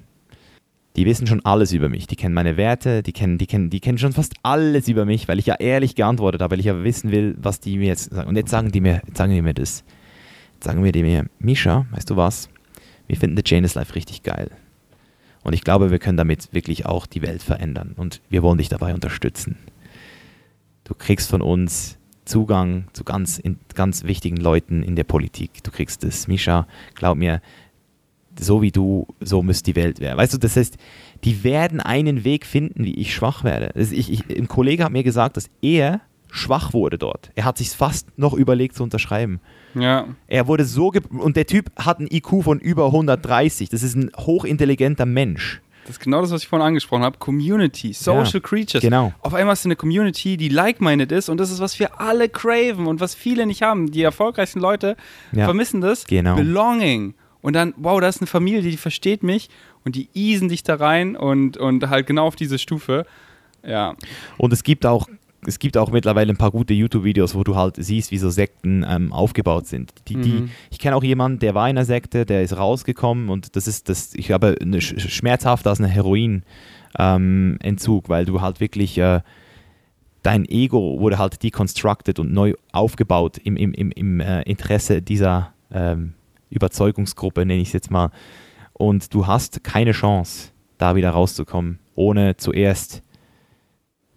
[0.98, 2.08] die wissen schon alles über mich.
[2.08, 5.28] Die kennen meine Werte, die kennen, die kennen, die kennen schon fast alles über mich,
[5.28, 8.12] weil ich ja ehrlich geantwortet habe, weil ich ja wissen will, was die mir jetzt
[8.12, 8.28] sagen.
[8.28, 9.84] Und jetzt sagen die mir, jetzt sagen die mir das.
[10.56, 12.50] Jetzt sagen wir die mir, Misha, weißt du was?
[13.06, 14.50] Wir finden The Janus Life richtig geil.
[15.48, 17.94] Und ich glaube, wir können damit wirklich auch die Welt verändern.
[17.96, 19.56] Und wir wollen dich dabei unterstützen.
[20.84, 25.64] Du kriegst von uns Zugang zu ganz, in, ganz wichtigen Leuten in der Politik.
[25.64, 26.28] Du kriegst das.
[26.28, 27.42] Misha, glaub mir,
[28.38, 30.18] so wie du, so müsste die Welt werden.
[30.18, 30.76] Weißt du, das heißt,
[31.24, 33.72] die werden einen Weg finden, wie ich schwach werde.
[33.80, 37.32] Ich, ich, ein Kollege hat mir gesagt, dass er schwach wurde dort.
[37.36, 39.40] Er hat sich fast noch überlegt zu unterschreiben.
[39.76, 40.08] Ja.
[40.28, 43.70] Er wurde so ge und der Typ hat ein IQ von über 130.
[43.70, 45.62] Das ist ein hochintelligenter Mensch.
[45.86, 47.18] Das ist genau das, was ich vorhin angesprochen habe.
[47.18, 48.82] Community, Social Ja, Creatures.
[48.82, 49.14] genau.
[49.22, 52.88] Auf einmal ist eine Community, die like-minded ist und das ist, was wir alle craven
[52.88, 53.90] und was viele nicht haben.
[53.92, 54.98] Die erfolgreichsten Leute
[55.32, 56.06] Ja, vermissen das.
[56.06, 56.36] genau.
[56.36, 57.14] Belonging.
[57.42, 59.48] Und dann, wow, da ist eine Familie, die versteht mich
[59.86, 63.06] und die easen dich da rein und, und halt genau auf diese Stufe.
[63.66, 63.96] Ja.
[64.38, 65.08] Und es gibt auch
[65.46, 68.84] es gibt auch mittlerweile ein paar gute YouTube-Videos, wo du halt siehst, wie so Sekten
[68.88, 69.94] ähm, aufgebaut sind.
[70.08, 70.50] Die, die, Mhm.
[70.72, 73.88] ich kenne auch jemanden, der war in einer Sekte, der ist rausgekommen und das ist
[73.88, 76.44] das, ich habe eine, sch- schmerzhafter als ein Heroin
[76.98, 77.58] ähm,
[78.08, 79.22] weil du halt wirklich äh,
[80.24, 85.54] dein Ego wurde halt deconstructed und neu aufgebaut im, im, im, im äh, Interesse dieser
[85.72, 86.14] ähm,
[86.50, 88.10] Überzeugungsgruppe, nenne ich es jetzt mal.
[88.74, 93.04] Und du hast keine Chance, da wieder rauszukommen, ohne zuerst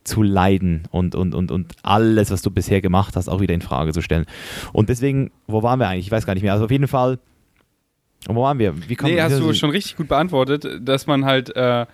[0.04, 3.60] zu leiden und, und, und, und alles, was du bisher gemacht hast, auch wieder in
[3.62, 4.24] Frage zu stellen.
[4.72, 6.06] Und deswegen, wo waren wir eigentlich?
[6.06, 6.52] Ich weiß gar nicht mehr.
[6.52, 7.18] Also auf jeden Fall,
[8.26, 8.74] wo waren wir?
[8.88, 11.86] Wie kommen Nee, hast du schon richtig gut beantwortet, dass man halt, äh,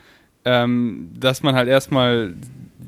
[0.44, 2.34] ähm, dass man halt erstmal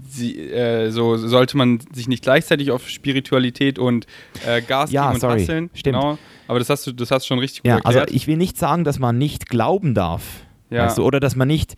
[0.09, 4.07] sie, äh, so sollte man sich nicht gleichzeitig auf Spiritualität und
[4.47, 5.71] äh, Gas Ja, und sorry, hasseln.
[5.75, 5.97] stimmt.
[5.97, 6.19] Genau.
[6.47, 8.11] Aber das hast du, das hast du schon richtig gut Ja, also erklärt.
[8.16, 10.23] ich will nicht sagen, dass man nicht glauben darf.
[10.71, 10.85] Ja.
[10.87, 11.75] Weißt du, oder dass man nicht.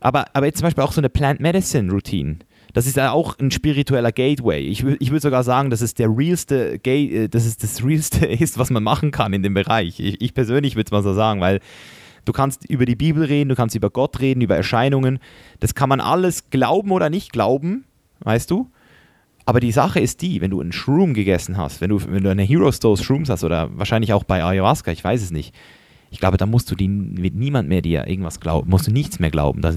[0.00, 2.36] Aber, aber jetzt zum Beispiel auch so eine Plant Medicine Routine.
[2.74, 4.60] Das ist ja auch ein spiritueller Gateway.
[4.60, 8.26] Ich, ich würde sogar sagen, dass es der realste Gate, äh, dass es das realste
[8.26, 10.00] ist, was man machen kann in dem Bereich.
[10.00, 11.60] Ich, ich persönlich würde es mal so sagen, weil
[12.24, 15.20] du kannst über die Bibel reden, du kannst über Gott reden, über Erscheinungen.
[15.60, 17.84] Das kann man alles glauben oder nicht glauben,
[18.20, 18.68] weißt du?
[19.46, 22.30] Aber die Sache ist die, wenn du einen Shroom gegessen hast, wenn du, wenn du
[22.30, 25.54] eine Hero Dose Shrooms hast oder wahrscheinlich auch bei Ayahuasca, ich weiß es nicht.
[26.14, 29.18] Ich glaube, da musst du die, wird niemand mehr dir irgendwas glauben, musst du nichts
[29.18, 29.74] mehr glauben, da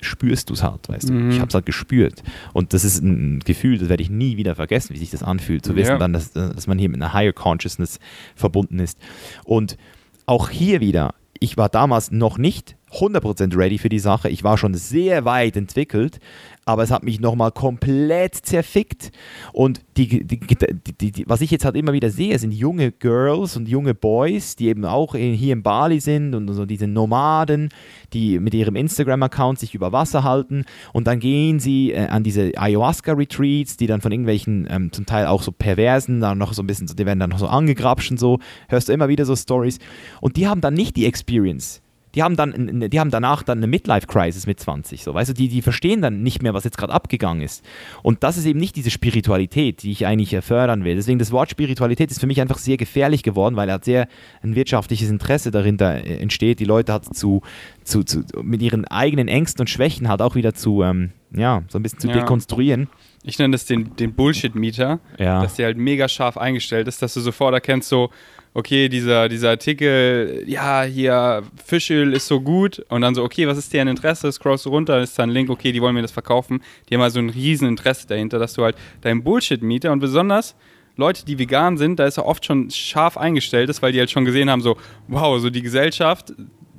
[0.00, 1.12] spürst du es halt, weißt du.
[1.12, 1.30] Mhm.
[1.30, 2.22] Ich habe es halt gespürt.
[2.54, 5.62] Und das ist ein Gefühl, das werde ich nie wieder vergessen, wie sich das anfühlt,
[5.62, 5.98] zu wissen Ja.
[5.98, 7.98] dann, dass, dass man hier mit einer Higher Consciousness
[8.34, 8.98] verbunden ist.
[9.44, 9.76] Und
[10.24, 14.30] auch hier wieder, ich war damals noch nicht 100% ready für die Sache.
[14.30, 16.18] Ich war schon sehr weit entwickelt,
[16.66, 19.10] aber es hat mich nochmal komplett zerfickt.
[19.52, 23.56] Und die, die, die, die, was ich jetzt halt immer wieder sehe, sind junge Girls
[23.56, 27.68] und junge Boys, die eben auch in, hier in Bali sind und so diese Nomaden,
[28.12, 32.52] die mit ihrem Instagram-Account sich über Wasser halten und dann gehen sie äh, an diese
[32.56, 36.66] Ayahuasca-Retreats, die dann von irgendwelchen ähm, zum Teil auch so perversen, dann noch so ein
[36.66, 38.38] bisschen, die werden dann noch so angegrapscht und so,
[38.68, 39.78] hörst du immer wieder so Stories
[40.20, 41.83] und die haben dann nicht die Experience.
[42.14, 45.48] Die haben, dann, die haben danach dann eine Midlife-Crisis mit 20, so, weißt du, die,
[45.48, 47.64] die verstehen dann nicht mehr, was jetzt gerade abgegangen ist.
[48.02, 50.94] Und das ist eben nicht diese Spiritualität, die ich eigentlich äh, fördern will.
[50.96, 54.08] Deswegen das Wort Spiritualität ist für mich einfach sehr gefährlich geworden, weil er hat sehr
[54.42, 57.42] ein wirtschaftliches Interesse dahinter äh, entsteht, die Leute halt zu,
[57.82, 61.78] zu, zu, mit ihren eigenen Ängsten und Schwächen halt auch wieder zu, ähm, ja, so
[61.78, 62.14] ein bisschen zu Ja.
[62.14, 62.88] dekonstruieren.
[63.22, 65.42] Ich nenne das den, den Bullshit-Meter, Ja.
[65.42, 68.10] dass der halt mega scharf eingestellt ist, dass du sofort erkennst, so,
[68.54, 73.58] okay, dieser, dieser Artikel, ja, hier, Fischöl ist so gut und dann so, okay, was
[73.58, 74.30] ist deren Interesse?
[74.30, 76.62] Scrollst du runter, ist da ein Link, okay, die wollen mir das verkaufen.
[76.88, 80.54] Die haben also ein riesen Interesse dahinter, dass du halt deinen Bullshit-Meter und besonders
[80.96, 84.12] Leute, die vegan sind, da ist er oft schon scharf eingestellt ist, weil die halt
[84.12, 84.76] schon gesehen haben, so,
[85.08, 86.32] wow, so die Gesellschaft,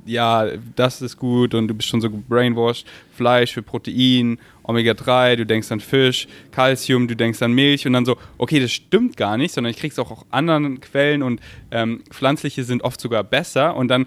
[0.06, 5.46] ja, das ist gut und du bist schon so brainwashed, Fleisch für Protein Omega-3, du
[5.46, 9.36] denkst an Fisch, Calcium, du denkst an Milch und dann so, okay, das stimmt gar
[9.36, 11.40] nicht, sondern ich krieg's auch aus anderen Quellen und
[11.70, 14.06] ähm, pflanzliche sind oft sogar besser und dann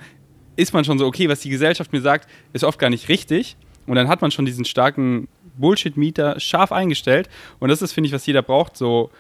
[0.55, 3.55] ist man schon so, okay, was die Gesellschaft mir sagt, ist oft gar nicht richtig
[3.87, 7.29] und dann hat man schon diesen starken Bullshit-Mieter scharf eingestellt
[7.59, 9.11] und das ist, finde ich, was jeder braucht, so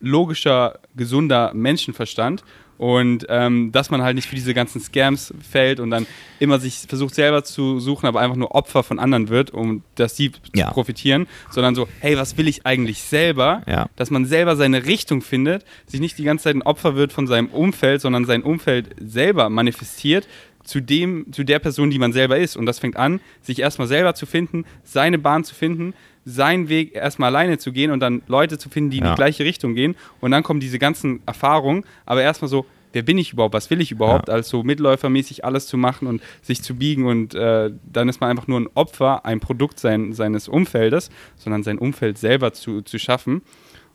[0.00, 2.44] logischer, gesunder Menschenverstand
[2.78, 6.06] und ähm, dass man halt nicht für diese ganzen Scams fällt und dann
[6.38, 10.14] immer sich versucht selber zu suchen, aber einfach nur Opfer von anderen wird, um dass
[10.14, 10.68] die Ja.
[10.68, 13.62] zu profitieren, sondern so, hey, was will ich eigentlich selber?
[13.66, 13.88] Ja.
[13.96, 17.26] Dass man selber seine Richtung findet, sich nicht die ganze Zeit ein Opfer wird von
[17.26, 20.28] seinem Umfeld, sondern sein Umfeld selber manifestiert
[20.68, 22.56] zu dem, zu der Person, die man selber ist.
[22.56, 25.94] Und das fängt an, sich erstmal selber zu finden, seine Bahn zu finden,
[26.24, 29.12] seinen Weg erstmal alleine zu gehen und dann Leute zu finden, die in Ja.
[29.12, 29.96] die gleiche Richtung gehen.
[30.20, 33.80] Und dann kommen diese ganzen Erfahrungen, aber erstmal so, wer bin ich überhaupt, was will
[33.80, 34.34] ich überhaupt, Ja.
[34.34, 38.28] als so mitläufermäßig alles zu machen und sich zu biegen und äh, dann ist man
[38.28, 42.98] einfach nur ein Opfer, ein Produkt sein, seines Umfeldes, sondern sein Umfeld selber zu, zu
[42.98, 43.40] schaffen.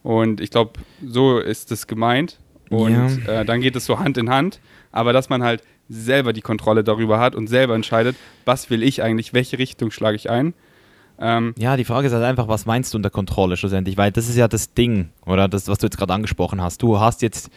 [0.02, 0.74] Und ich glaube,
[1.06, 2.40] so ist es gemeint.
[2.70, 4.60] Und äh, dann geht es so Hand in Hand,
[4.92, 8.16] aber dass man halt selber die Kontrolle darüber hat und selber entscheidet,
[8.46, 10.54] was will ich eigentlich, welche Richtung schlage ich ein.
[11.20, 13.98] Ähm, Ja, die Frage ist halt einfach, was meinst du unter Kontrolle schlussendlich?
[13.98, 16.82] Weil das ist ja das Ding, oder das, was du jetzt gerade angesprochen hast.
[16.82, 17.50] Du hast jetzt,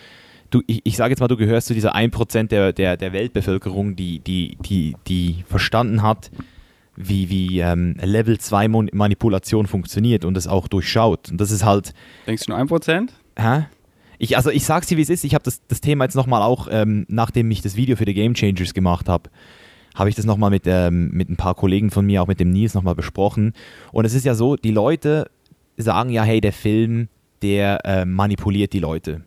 [0.50, 3.96] du, ich, ich sage jetzt mal, du gehörst zu dieser 1% der, der, der Weltbevölkerung,
[3.96, 6.30] die, die, die, die verstanden hat,
[6.96, 11.30] wie, wie ähm, Level 2 Mon- Manipulation funktioniert und das auch durchschaut.
[11.30, 11.94] Und das ist halt,
[12.26, 13.12] denkst du nur ein Prozent?
[13.38, 13.66] Hä?
[14.18, 15.24] Ich, also ich sag's dir, wie es ist.
[15.24, 18.14] Ich habe das, das Thema jetzt nochmal auch, ähm, nachdem ich das Video für die
[18.14, 19.30] Game Changers gemacht habe,
[19.94, 22.50] habe ich das nochmal mit, ähm, mit ein paar Kollegen von mir, auch mit dem
[22.50, 23.52] Nils nochmal besprochen.
[23.92, 25.30] Und es ist ja so, die Leute
[25.76, 27.08] sagen ja, hey, der Film,
[27.42, 29.22] der äh, manipuliert die Leute.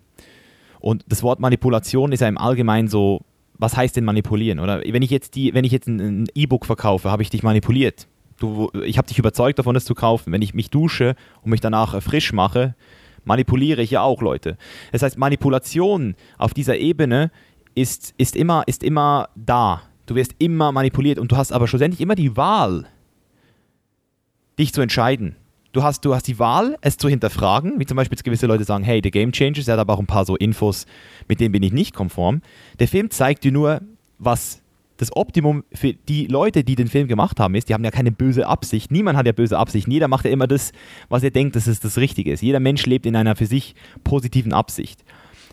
[0.79, 3.21] Und das Wort Manipulation ist ja im Allgemeinen so,
[3.57, 4.59] was heißt denn manipulieren?
[4.59, 8.07] Oder wenn ich jetzt die, wenn ich jetzt ein, E-Book verkaufe, habe ich dich manipuliert.
[8.39, 10.31] Du, ich habe dich überzeugt davon, es zu kaufen.
[10.31, 12.75] Wenn ich mich dusche und mich danach äh, frisch mache,
[13.25, 14.57] manipuliere ich ja auch Leute.
[14.91, 17.31] Das heißt, Manipulation auf dieser Ebene
[17.75, 19.81] ist, ist, immer, ist immer da.
[20.05, 22.87] Du wirst immer manipuliert und du hast aber schlussendlich immer die Wahl,
[24.57, 25.35] dich zu entscheiden.
[25.71, 28.63] Du hast, du hast die Wahl, es zu hinterfragen, wie zum Beispiel jetzt gewisse Leute
[28.63, 30.87] sagen, hey, The Game Changers, er hat aber auch ein paar so Infos,
[31.27, 32.41] mit denen bin ich nicht konform.
[32.79, 33.81] Der Film zeigt dir nur,
[34.17, 34.58] was
[34.99, 38.11] das Optimum für die Leute, die den Film gemacht haben, ist, die haben ja keine
[38.11, 38.91] böse Absicht.
[38.91, 39.91] Niemand hat ja böse Absichten.
[39.91, 40.73] Jeder macht ja immer das,
[41.07, 42.41] was er denkt, dass es das Richtige ist.
[42.41, 45.05] Jeder Mensch lebt in einer für sich positiven Absicht.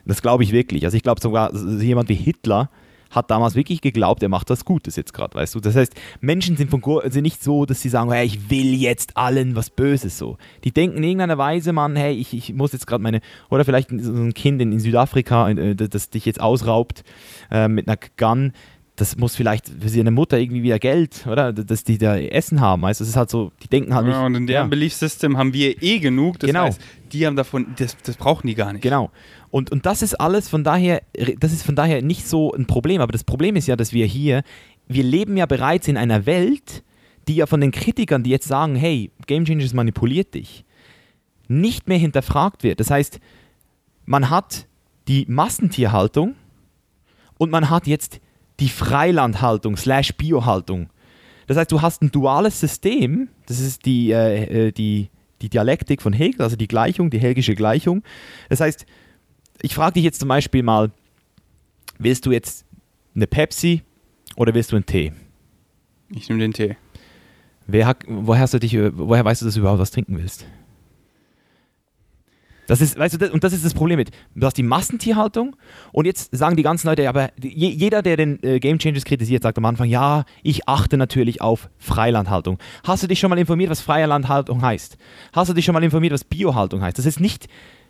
[0.05, 0.85] Das glaube ich wirklich.
[0.85, 2.71] Also ich glaube sogar, jemand wie Hitler
[3.11, 5.61] hat damals wirklich geglaubt, er macht was Gutes jetzt gerade, weißt du.
[5.61, 9.17] Das heißt, Menschen sind, von, sind nicht so, dass sie sagen, hey, ich will jetzt
[9.17, 10.39] allen was Böses so.
[10.65, 13.91] Die denken in irgendeiner Weise, Mann, hey, ich, ich muss jetzt gerade meine, oder vielleicht
[13.91, 17.05] so ein Kind in, in Südafrika, äh, das, das dich jetzt ausraubt
[17.51, 18.53] äh, mit einer Gun,
[18.97, 21.53] das muss vielleicht für seine Mutter irgendwie wieder Geld, oder?
[21.53, 23.01] Dass die da Essen haben, weißt.
[23.01, 24.15] Das ist halt so, die denken halt nicht.
[24.15, 24.69] Ja, und in deren Ja.
[24.69, 26.39] Belief System haben wir eh genug.
[26.39, 26.65] Das Genau.
[26.65, 26.81] heißt,
[27.13, 28.83] die haben davon, das, das brauchen die gar nicht.
[28.83, 29.11] Genau.
[29.51, 31.03] Und, und das ist alles von daher,
[31.39, 33.01] das ist von daher nicht so ein Problem.
[33.03, 34.43] Aber das Problem ist ja, dass wir hier,
[34.89, 36.83] wir leben ja bereits in einer Welt,
[37.29, 40.65] die ja von den Kritikern, die jetzt sagen, hey, Game Changers manipuliert dich,
[41.49, 42.81] nicht mehr hinterfragt wird.
[42.81, 43.21] Das heißt,
[44.05, 44.67] man hat
[45.09, 46.35] die Massentierhaltung
[47.39, 48.21] und man hat jetzt
[48.61, 50.89] die Freilandhaltung slash Biohaltung.
[51.47, 55.11] Das heißt, du hast ein duales System, das ist die, äh, äh, die,
[55.43, 58.03] die Dialektik von Hegel, also die Gleichung, die Hegel'sche Gleichung.
[58.49, 58.87] Das heißt,
[59.63, 60.91] ich frage dich jetzt zum Beispiel mal,
[61.99, 62.65] willst du jetzt
[63.15, 63.83] eine Pepsi
[64.35, 65.13] oder willst du einen Tee?
[66.11, 66.77] Ich nehme den Tee.
[67.69, 70.47] Hat, woher, hast du dich, woher weißt du, dass du überhaupt was trinken willst?
[72.67, 74.11] Das ist, weißt du, und das ist das Problem mit.
[74.35, 75.57] Du hast die Massentierhaltung
[75.93, 79.43] und jetzt sagen die ganzen Leute, aber je, jeder, der den äh, Game Changers kritisiert,
[79.43, 82.59] sagt am Anfang, ja, ich achte natürlich auf Freilandhaltung.
[82.85, 84.97] Hast du dich schon mal informiert, was Freilandhaltung heißt?
[85.33, 86.99] Hast du dich schon mal informiert, was Biohaltung heißt?
[86.99, 87.49] Das ist nicht,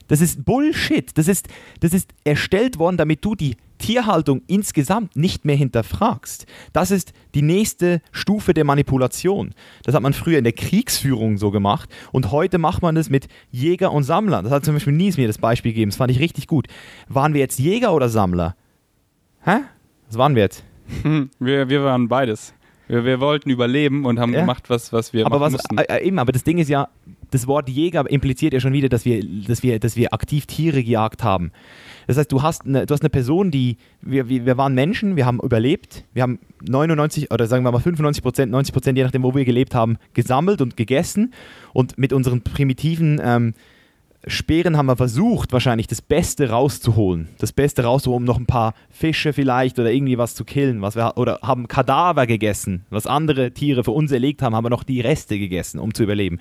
[0.09, 1.11] das ist Bullshit.
[1.18, 1.48] Das ist,
[1.80, 6.46] das ist erstellt worden, damit du die Tierhaltung insgesamt nicht mehr hinterfragst.
[6.72, 9.54] Das ist die nächste Stufe der Manipulation.
[9.84, 13.28] Das hat man früher in der Kriegsführung so gemacht und heute macht man das mit
[13.50, 14.44] Jäger und Sammlern.
[14.44, 16.68] Das hat zum Beispiel Nies mir das Beispiel gegeben, das fand ich richtig gut.
[17.09, 18.57] Waren wir jetzt Jäger oder Sammler?
[19.44, 19.59] Hä?
[20.09, 20.64] Was waren wir jetzt?
[21.02, 22.54] Hm, wir, wir waren beides.
[22.88, 24.40] Wir, wir wollten überleben und haben Ja.
[24.40, 25.78] gemacht, was, was wir aber machen was, mussten.
[25.78, 26.88] äh, äh, eben, aber das Ding ist ja,
[27.37, 30.82] das Wort Jäger impliziert ja schon wieder, dass wir, dass wir, dass wir aktiv Tiere
[30.82, 31.53] gejagt haben.
[32.07, 35.26] Das heißt, du hast eine, du hast eine Person, die, wir, wir, waren Menschen, wir
[35.26, 39.22] haben überlebt, wir haben 99 oder sagen wir mal 95 Prozent, 90 Prozent, je nachdem,
[39.22, 41.32] wo wir gelebt haben, gesammelt und gegessen
[41.72, 43.55] und mit unseren primitiven ähm,
[44.28, 47.28] Speeren haben wir versucht, wahrscheinlich das Beste rauszuholen.
[47.39, 50.82] Das Beste rauszuholen, um noch ein paar Fische vielleicht oder irgendwie was zu killen.
[50.82, 52.87] Was wir, oder haben Kadaver gegessen.
[52.91, 56.03] Was andere Tiere für uns erlegt haben, haben wir noch die Reste gegessen, um zu
[56.03, 56.41] überleben.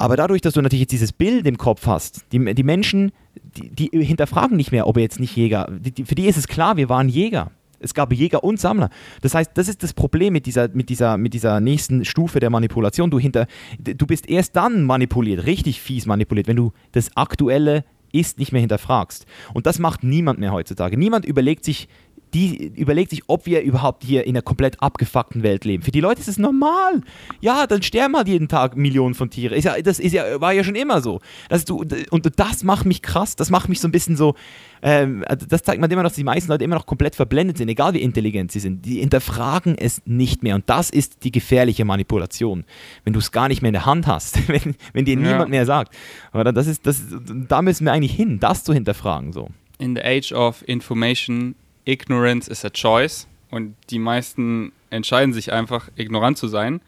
[0.00, 3.68] Aber dadurch, dass du natürlich jetzt dieses Bild im Kopf hast, die, die Menschen, die,
[3.68, 5.68] die hinterfragen nicht mehr, ob er jetzt nicht Jäger.
[5.70, 7.50] Die, die, für die ist es klar, wir waren Jäger.
[7.80, 8.88] Es gab Jäger und Sammler.
[9.20, 12.48] Das heißt, das ist das Problem mit dieser, mit dieser, mit dieser nächsten Stufe der
[12.48, 13.10] Manipulation.
[13.10, 13.46] Du, hinter,
[13.78, 18.60] du bist erst dann manipuliert, richtig fies manipuliert, wenn du das aktuelle ist nicht mehr
[18.60, 19.26] hinterfragst.
[19.52, 20.96] Und das macht niemand mehr heutzutage.
[20.96, 21.88] Niemand überlegt sich,
[22.34, 25.82] die überlegt sich, ob wir überhaupt hier in einer komplett abgefuckten Welt leben.
[25.82, 27.02] Für die Leute ist es normal.
[27.40, 29.56] Ja, dann sterben halt jeden Tag Millionen von Tieren.
[29.56, 31.20] Ist ja, das ist ja, war ja schon immer so.
[31.48, 34.34] Das du, und das macht mich krass, das macht mich so ein bisschen so,
[34.82, 37.58] ähm, also das zeigt man immer noch, dass die meisten Leute immer noch komplett verblendet
[37.58, 38.84] sind, egal wie intelligent sie sind.
[38.86, 40.54] Die hinterfragen es nicht mehr.
[40.54, 42.64] Und das ist die gefährliche Manipulation.
[43.04, 45.46] Wenn du es gar nicht mehr in der Hand hast, wenn, wenn dir niemand ja.
[45.46, 45.94] mehr sagt.
[46.32, 47.02] Aber das ist, das,
[47.48, 49.32] da müssen wir eigentlich hin, das zu hinterfragen.
[49.32, 49.50] So.
[49.78, 51.54] In the age of information
[51.84, 53.26] Ignorance is a choice.
[53.50, 56.80] Und die meisten entscheiden sich einfach, ignorant zu sein,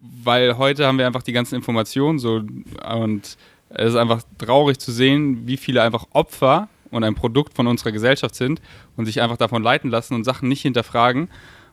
[0.00, 2.42] weil heute haben wir einfach die ganzen Informationen so
[2.88, 3.36] und
[3.70, 7.92] es ist einfach traurig zu sehen, wie viele einfach Opfer und ein Produkt von unserer
[7.92, 8.62] Gesellschaft sind
[8.96, 11.28] und sich einfach davon leiten lassen und Sachen nicht hinterfragen.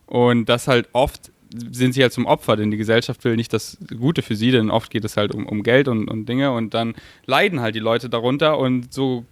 [0.06, 1.32] Und das halt oft
[1.72, 4.72] sind sie halt zum Opfer, denn die Gesellschaft will nicht das Gute für sie, denn
[4.72, 6.52] oft geht es halt um, um Geld und, und Dinge.
[6.52, 6.96] Und dann
[7.26, 8.58] leiden halt die Leute darunter.
[8.58, 9.26] Und so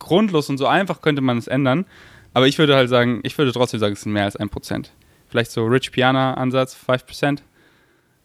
[0.00, 1.86] grundlos und so einfach könnte man es ändern.
[2.34, 4.86] Aber ich würde halt sagen, ich würde trotzdem sagen, es sind mehr als 1%.
[5.28, 7.38] Vielleicht so Rich Piana-Ansatz, 5%.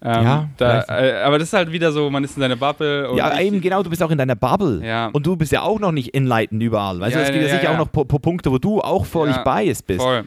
[0.01, 3.09] Ähm, ja, da, äh, aber das ist halt wieder so, man ist in seiner Bubble.
[3.15, 4.85] ja, eben genau, du bist auch in deiner Bubble.
[4.85, 5.07] Ja.
[5.07, 6.99] Und du bist ja auch noch nicht enlightened überall.
[6.99, 8.81] Weißt ja, du, es gibt ja, ja sicher auch noch po, po Punkte, wo du
[8.81, 10.01] auch völlig biased bist.
[10.01, 10.25] Voll.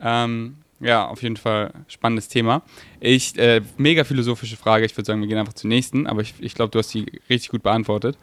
[0.00, 2.62] Ähm, ja, auf jeden Fall spannendes Thema.
[3.00, 4.86] Ich, äh, mega philosophische Frage.
[4.86, 7.06] Ich würde sagen, wir gehen einfach zur nächsten, aber ich, ich glaube, du hast die
[7.28, 8.16] richtig gut beantwortet.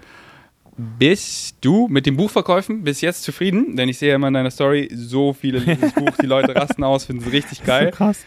[0.78, 3.76] Bist du mit den Buchverkäufen bis jetzt zufrieden?
[3.78, 6.84] Denn ich sehe ja immer in deiner Story so viele dieses Buch, die Leute rasten
[6.84, 7.92] aus, finden es richtig geil.
[7.92, 8.26] So krass.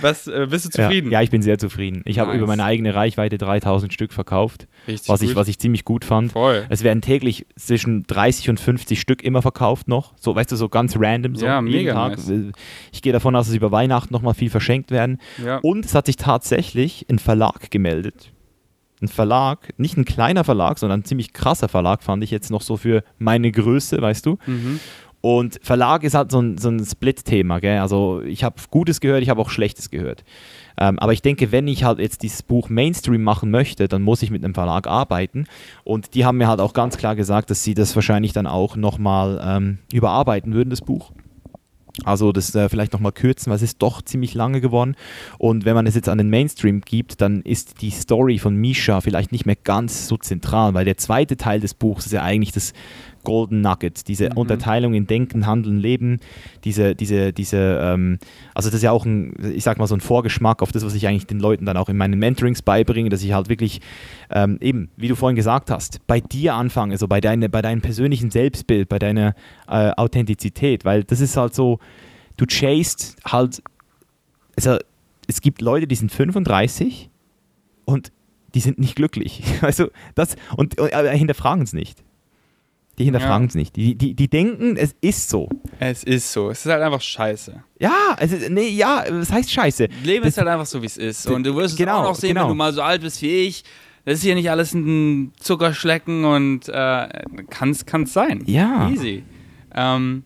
[0.00, 1.10] Was, äh, bist du zufrieden?
[1.10, 2.02] Ja, ja, ich bin sehr zufrieden.
[2.04, 2.26] Ich nice.
[2.26, 6.04] habe über meine eigene Reichweite 3000 Stück verkauft, Richtig was, ich, was ich ziemlich gut
[6.04, 6.32] fand.
[6.32, 6.66] Voll.
[6.68, 10.14] Es werden täglich zwischen 30 und 50 Stück immer verkauft noch.
[10.16, 11.34] So, weißt du, so ganz random.
[11.34, 12.18] So ja, mega Tag.
[12.18, 12.52] Nice.
[12.92, 15.18] Ich gehe davon aus, dass über Weihnachten nochmal viel verschenkt werden.
[15.44, 15.58] Ja.
[15.58, 18.32] Und es hat sich tatsächlich ein Verlag gemeldet
[19.02, 22.62] ein Verlag, nicht ein kleiner Verlag, sondern ein ziemlich krasser Verlag, fand ich jetzt noch
[22.62, 24.38] so für meine Größe, weißt du.
[24.46, 24.80] Mhm.
[25.20, 27.80] Und Verlag ist halt so ein, so ein Split-Thema, gell?
[27.80, 30.24] Also ich habe Gutes gehört, ich habe auch Schlechtes gehört.
[30.80, 34.22] Ähm, aber ich denke, wenn ich halt jetzt dieses Buch Mainstream machen möchte, dann muss
[34.22, 35.46] ich mit einem Verlag arbeiten.
[35.82, 38.76] Und die haben mir halt auch ganz klar gesagt, dass sie das wahrscheinlich dann auch
[38.76, 41.10] nochmal ähm, überarbeiten würden, das Buch.
[42.04, 44.96] Also das äh, vielleicht nochmal kürzen, weil es ist doch ziemlich lange geworden.
[45.38, 49.00] Und wenn man es jetzt an den Mainstream gibt, dann ist die Story von Misha
[49.00, 52.52] vielleicht nicht mehr ganz so zentral, weil der zweite Teil des Buchs ist ja eigentlich
[52.52, 52.72] das
[53.24, 54.36] Golden Nugget, diese mhm.
[54.36, 56.20] Unterteilung in Denken, Handeln, Leben,
[56.64, 58.18] diese, diese, diese, ähm,
[58.54, 60.94] also das ist ja auch ein, ich sag mal so ein Vorgeschmack auf das, was
[60.94, 63.80] ich eigentlich den Leuten dann auch in meinen Mentorings beibringe, dass ich halt wirklich
[64.30, 67.80] ähm, eben, wie du vorhin gesagt hast, bei dir anfange, also bei, deine, bei deinem
[67.80, 69.34] persönlichen Selbstbild, bei deiner
[69.68, 71.78] äh, Authentizität, weil das ist halt so,
[72.36, 73.62] du chased halt,
[74.56, 74.78] also
[75.26, 77.10] es gibt Leute, die sind 35
[77.84, 78.12] und
[78.54, 79.42] die sind nicht glücklich.
[79.62, 82.02] Also das, und, und hinterfragen es nicht.
[82.98, 83.76] Die hinterfragen es nicht.
[83.76, 85.48] Die, die, die denken, es ist so.
[85.78, 86.50] Es ist so.
[86.50, 87.62] Es ist halt einfach scheiße.
[87.78, 89.88] Ja, es ist, nee, ja, es heißt scheiße.
[90.02, 91.26] Leben das, ist halt einfach so, wie es ist.
[91.28, 92.42] Und du wirst genau, es auch noch sehen, genau.
[92.42, 93.64] wenn du mal so alt bist wie ich.
[94.04, 97.08] Das ist hier nicht alles ein Zuckerschlecken und äh,
[97.50, 98.42] kann es sein.
[98.46, 98.88] Ja.
[98.90, 99.22] Easy.
[99.74, 100.24] Ähm,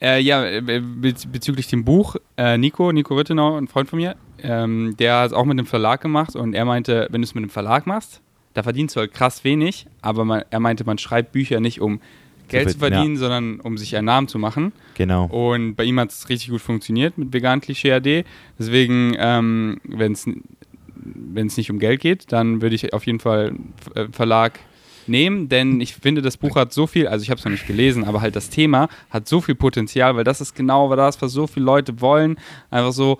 [0.00, 4.94] äh, ja, äh, bezüglich dem Buch, äh, Nico, Nico Rittenau, ein Freund von mir, ähm,
[4.98, 7.42] der hat es auch mit einem Verlag gemacht und er meinte, wenn du es mit
[7.42, 8.22] einem Verlag machst,
[8.54, 12.00] da verdienst du halt krass wenig, aber man, er meinte, man schreibt Bücher nicht, um
[12.48, 13.20] Geld zu verdienen, ja.
[13.20, 14.72] sondern um sich einen Namen zu machen.
[14.94, 15.26] Genau.
[15.26, 18.24] Und bei ihm hat es richtig gut funktioniert mit Vegan Klischee AD.
[18.58, 23.54] Deswegen, ähm, wenn es nicht um Geld geht, dann würde ich auf jeden Fall
[23.94, 24.58] äh, Verlag
[25.06, 27.66] nehmen, denn ich finde, das Buch hat so viel, also ich habe es noch nicht
[27.66, 31.32] gelesen, aber halt das Thema hat so viel Potenzial, weil das ist genau das, was
[31.32, 32.38] so viele Leute wollen.
[32.70, 33.18] Einfach so,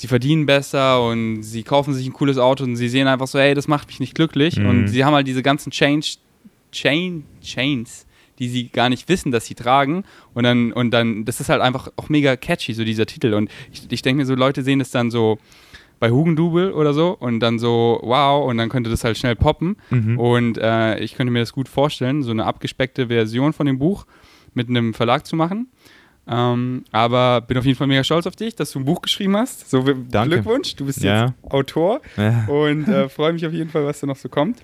[0.00, 3.38] sie verdienen besser und sie kaufen sich ein cooles Auto und sie sehen einfach so,
[3.38, 4.56] hey, das macht mich nicht glücklich.
[4.56, 4.66] Mhm.
[4.66, 6.16] Und sie haben halt diese ganzen Change,
[6.72, 8.06] Chain, Chains,
[8.38, 10.04] die sie gar nicht wissen, dass sie tragen.
[10.32, 13.34] Und dann, und dann, das ist halt einfach auch mega catchy, so dieser Titel.
[13.34, 15.38] Und ich, ich denke mir so, Leute sehen das dann so
[15.98, 19.76] bei Hugendubel oder so und dann so, wow, und dann könnte das halt schnell poppen.
[19.90, 20.18] Mhm.
[20.18, 24.06] Und äh, ich könnte mir das gut vorstellen, so eine abgespeckte Version von dem Buch
[24.54, 25.68] mit einem Verlag zu machen.
[26.30, 29.36] Ähm, aber bin auf jeden Fall mega stolz auf dich, dass du ein Buch geschrieben
[29.36, 29.68] hast.
[29.68, 30.36] So, Danke.
[30.36, 31.26] Glückwunsch, du bist ja.
[31.26, 32.46] jetzt Autor ja.
[32.46, 34.62] und äh, freue mich auf jeden Fall, was da noch so kommt.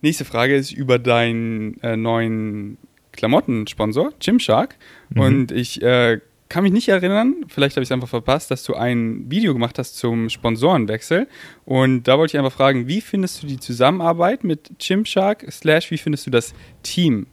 [0.00, 2.78] nächste Frage ist über deinen äh, neuen
[3.12, 4.76] Klamottensponsor, Gymshark.
[5.10, 5.20] Mhm.
[5.20, 8.74] Und ich äh, kann mich nicht erinnern, vielleicht habe ich es einfach verpasst, dass du
[8.74, 11.28] ein Video gemacht hast zum Sponsorenwechsel.
[11.66, 15.98] Und da wollte ich einfach fragen, wie findest du die Zusammenarbeit mit Gymshark, slash wie
[15.98, 17.26] findest du das Team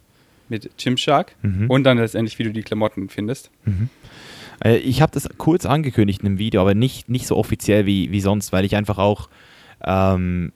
[0.49, 1.69] mit Gymshark Mhm.
[1.69, 3.49] und dann letztendlich, wie du die Klamotten findest?
[4.63, 8.11] Äh, Ich habe das kurz angekündigt in einem Video, aber nicht, nicht so offiziell wie,
[8.11, 9.29] wie sonst, weil ich einfach auch,
[9.83, 10.51] ähm,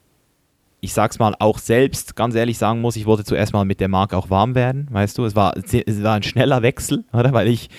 [0.79, 3.88] ich sag's mal, auch selbst ganz ehrlich sagen muss, ich wollte zuerst mal mit der
[3.88, 5.25] Marke auch warm werden, weißt du?
[5.25, 7.33] Es war, es war ein schneller Wechsel, oder?
[7.33, 7.69] Weil ich,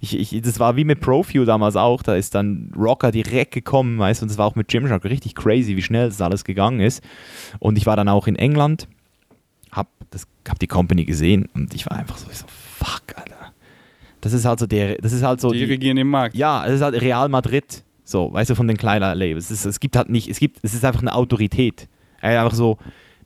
[0.00, 3.98] ich, ich, das war wie mit Profew damals auch, da ist dann Rocker direkt gekommen,
[3.98, 4.24] weißt du?
[4.24, 7.02] Und es war auch mit Gymshark richtig crazy, wie schnell das alles gegangen ist.
[7.58, 8.88] Und ich war dann auch in England,
[9.72, 13.52] hab, das, hab die Company gesehen und ich war einfach so, ich so fuck, Alter.
[14.20, 16.34] Das ist halt so der, das ist halt so die regieren den Markt.
[16.34, 19.50] ja, es ist halt Real Madrid, so, weißt du, von den kleinen Labels.
[19.50, 21.88] Es, ist, es gibt halt nicht, es gibt, es ist einfach eine Autorität.
[22.20, 22.78] Einfach so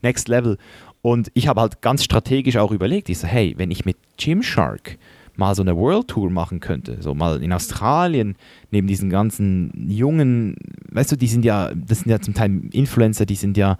[0.02, 0.58] Next Level.
[1.02, 4.98] Und ich habe halt ganz strategisch auch überlegt, ich so, hey, wenn ich mit Gymshark
[5.36, 8.36] mal so eine World Tour machen könnte, so mal in Australien,
[8.70, 10.56] neben diesen ganzen jungen,
[10.90, 13.78] weißt du, die sind ja, das sind ja zum Teil Influencer, die sind ja,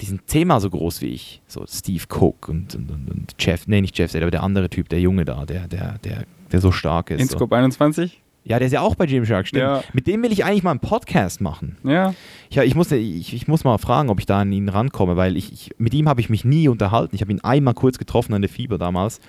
[0.00, 1.42] die sind zehnmal so groß wie ich.
[1.46, 4.88] So Steve Cook und, und, und, und Jeff, nee, nicht Jeff, aber der andere Typ,
[4.88, 7.18] der Junge da, der, der, der, der so stark ist.
[7.18, 7.22] so.
[7.22, 8.22] InScope 21?
[8.44, 9.62] Ja, der ist ja auch bei Gymshark, stimmt.
[9.62, 9.84] Ja.
[9.92, 11.76] Mit dem will ich eigentlich mal einen Podcast machen.
[11.84, 12.14] Ja.
[12.48, 15.36] Ja, ich, muss, ich, ich muss mal fragen, ob ich da an ihn rankomme, weil
[15.36, 17.14] ich, ich mit ihm habe ich mich nie unterhalten.
[17.14, 19.20] Ich habe ihn einmal kurz getroffen an der Fieber damals.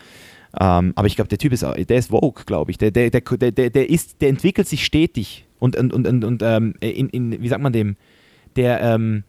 [0.58, 2.78] Ähm, aber ich glaube, der Typ ist, der ist Vogue, glaube ich.
[2.78, 5.46] Der, der, der, der, der, der, ist, der entwickelt sich stetig.
[5.60, 7.98] Und, und, und, und, und ähm, in, in, wie sagt man dem?
[8.56, 9.26] Der ähm,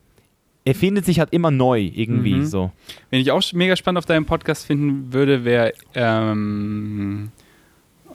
[0.64, 2.46] erfindet sich halt immer neu irgendwie Mhm.
[2.46, 2.70] so.
[3.10, 7.30] Wen ich auch mega spannend auf deinem Podcast finden würde, wäre, ähm,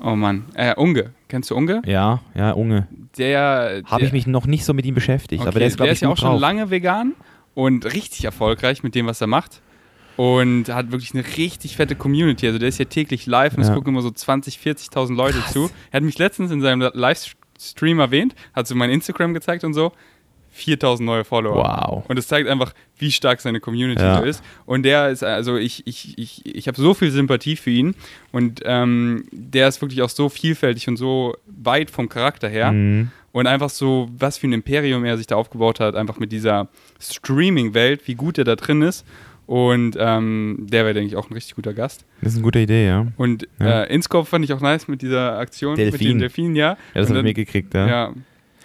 [0.03, 1.11] oh Mann, äh, Unge.
[1.27, 1.81] Kennst du Unge?
[1.85, 2.87] Ja, ja, Unge.
[3.17, 5.41] Der, Habe der- ich mich noch nicht so mit ihm beschäftigt.
[5.41, 6.41] Okay, aber der ist, glaube ich, ja auch schon drauf.
[6.41, 7.13] lange vegan
[7.53, 9.61] und richtig erfolgreich mit dem, was er macht.
[10.17, 12.47] Und hat wirklich eine richtig fette Community.
[12.47, 13.73] Also der ist ja täglich live und es Ja.
[13.73, 15.69] gucken immer so 20, 40.000 Leute zu.
[15.91, 19.91] Er hat mich letztens in seinem Livestream erwähnt, hat so mein Instagram gezeigt und so.
[20.55, 21.55] 4000 neue Follower.
[21.91, 22.05] Wow.
[22.07, 24.19] Und es zeigt einfach, wie stark seine Community Ja.
[24.19, 24.41] ist.
[24.65, 27.93] Und der ist, also ich, ich, ich, ich habe so viel Sympathie für ihn.
[28.31, 32.71] Und ähm, der ist wirklich auch so vielfältig und so weit vom Charakter her.
[32.71, 33.11] Mhm.
[33.33, 36.69] Und einfach so, was für ein Imperium er sich da aufgebaut hat, einfach mit dieser
[37.01, 39.05] Streaming-Welt, wie gut er da drin ist.
[39.47, 42.03] Und ähm, der wäre, denke ich, auch ein richtig guter Gast.
[42.21, 43.05] Das ist eine gute Idee, ja.
[43.17, 43.83] Und Ja.
[43.83, 46.07] äh, Inscope fand ich auch nice mit dieser Aktion mit Delfin.
[46.07, 46.69] dem Delfin, ja.
[46.71, 47.87] Ja, das Und habe ich dann- mitgekriegt, ja.
[47.87, 48.13] ja.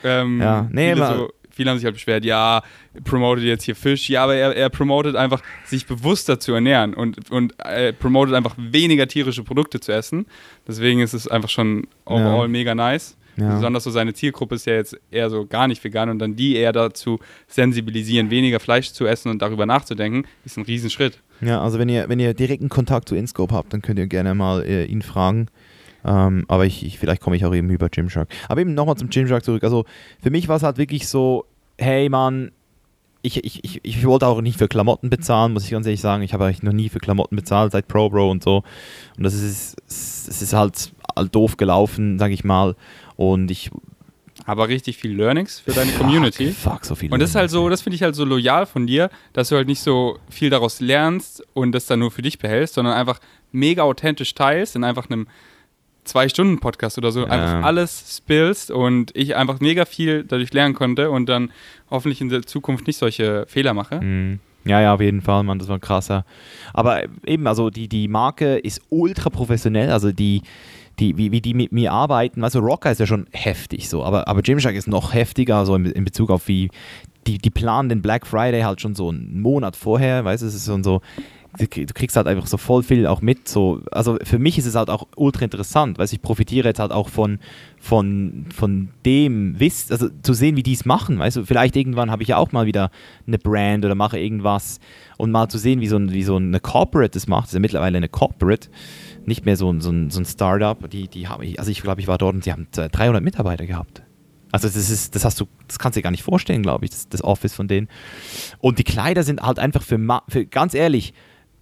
[0.04, 2.62] Ähm, Ja, nee, aber- so, viele haben sich halt beschwert, ja,
[3.04, 4.08] promotet jetzt hier Fisch.
[4.08, 8.54] Ja, aber er, er promotet einfach, sich bewusster zu ernähren und, und äh, promotet einfach
[8.56, 10.26] weniger tierische Produkte zu essen.
[10.66, 12.48] Deswegen ist es einfach schon overall Ja.
[12.48, 13.16] mega nice.
[13.36, 13.54] Ja.
[13.54, 16.56] Besonders so seine Zielgruppe ist ja jetzt eher so gar nicht vegan und dann die
[16.56, 21.20] eher dazu sensibilisieren, weniger Fleisch zu essen und darüber nachzudenken, ist ein Riesenschritt.
[21.40, 24.34] Ja, also wenn ihr, wenn ihr direkten Kontakt zu InScope habt, dann könnt ihr gerne
[24.34, 25.46] mal äh, ihn fragen.
[26.04, 28.28] Ähm, aber ich, ich, vielleicht komme ich auch eben über Gymshark.
[28.48, 29.64] Aber eben nochmal zum Gymshark zurück.
[29.64, 29.84] Also
[30.22, 31.44] für mich war es halt wirklich so,
[31.78, 32.52] hey Mann,
[33.22, 36.22] ich, ich, ich, ich wollte auch nicht für Klamotten bezahlen, muss ich ganz ehrlich sagen.
[36.22, 38.62] Ich habe eigentlich noch nie für Klamotten bezahlt seit ProBro und so.
[39.16, 42.76] Und das ist, es ist halt, halt doof gelaufen, sage ich mal.
[43.16, 43.70] Und ich.
[44.46, 46.52] Aber richtig viel Learnings für deine Community.
[46.52, 47.12] Fuck, fuck so viel.
[47.12, 49.56] Und das ist halt so, das finde ich halt so loyal von dir, dass du
[49.56, 53.20] halt nicht so viel daraus lernst und das dann nur für dich behältst, sondern einfach
[53.52, 55.26] mega authentisch teilst in einfach einem
[56.04, 57.26] Zwei-Stunden-Podcast oder so, Ja.
[57.26, 61.50] einfach alles spillst und ich einfach mega viel dadurch lernen konnte und dann
[61.90, 64.00] hoffentlich in der Zukunft nicht solche Fehler mache.
[64.00, 64.40] Mhm.
[64.64, 66.24] Ja, ja, auf jeden Fall, Mann, das war krasser.
[66.74, 70.42] Aber eben, also die, die Marke ist ultra professionell, also die,
[70.98, 74.28] die, wie, wie die mit mir arbeiten, also Rocker ist ja schon heftig so, aber,
[74.28, 76.70] aber Gymshark ist noch heftiger, so in, in Bezug auf wie,
[77.26, 80.54] die, die planen den Black Friday halt schon so einen Monat vorher, weißt du, es
[80.54, 81.00] ist schon so,
[81.58, 84.58] du krieg- du kriegst halt einfach so voll viel auch mit, so, also für mich
[84.58, 87.38] ist es halt auch ultra interessant, weil ich profitiere jetzt halt auch von,
[87.78, 92.10] von, von dem Wissen, also zu sehen, wie die es machen, weißt du, vielleicht irgendwann
[92.10, 92.90] habe ich ja auch mal wieder
[93.26, 94.80] eine Brand oder mache irgendwas
[95.16, 97.60] und mal zu sehen, wie so, wie so eine Corporate das macht, das ist ja
[97.60, 98.68] mittlerweile eine Corporate,
[99.26, 102.06] nicht mehr so ein, so so ein Startup, die, die haben, also ich glaube, ich
[102.08, 104.02] war dort und sie haben 300 Mitarbeiter gehabt.
[104.52, 106.90] Also das ist, das hast du, das kannst du dir gar nicht vorstellen, glaube ich,
[106.90, 107.88] das, das Office von denen.
[108.58, 109.98] Und die Kleider sind halt einfach für,
[110.28, 111.14] für ganz ehrlich,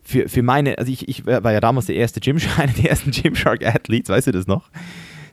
[0.08, 3.10] für, für meine, also ich, ich war ja damals der erste Gymshark, einer der ersten
[3.10, 4.70] Gymshark Athletes, weißt du das noch?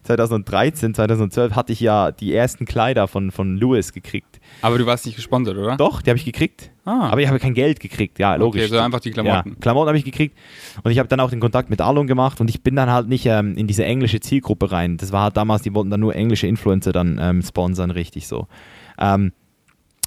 [0.03, 4.39] 2013, 2012 hatte ich ja die ersten Kleider von, von Lewis gekriegt.
[4.61, 5.77] Aber du warst nicht gesponsert, oder?
[5.77, 6.71] Doch, die habe ich gekriegt.
[6.83, 7.09] Ah.
[7.09, 8.63] Aber ich habe kein Geld gekriegt, ja, logisch.
[8.63, 9.49] Okay, so einfach die Klamotten.
[9.51, 10.37] Ja, Klamotten habe ich gekriegt.
[10.83, 13.07] Und ich habe dann auch den Kontakt mit Alon gemacht und ich bin dann halt
[13.07, 14.97] nicht ähm, in diese englische Zielgruppe rein.
[14.97, 18.47] Das war halt damals, die wollten dann nur englische Influencer dann ähm, sponsern, richtig so.
[18.99, 19.31] Ähm,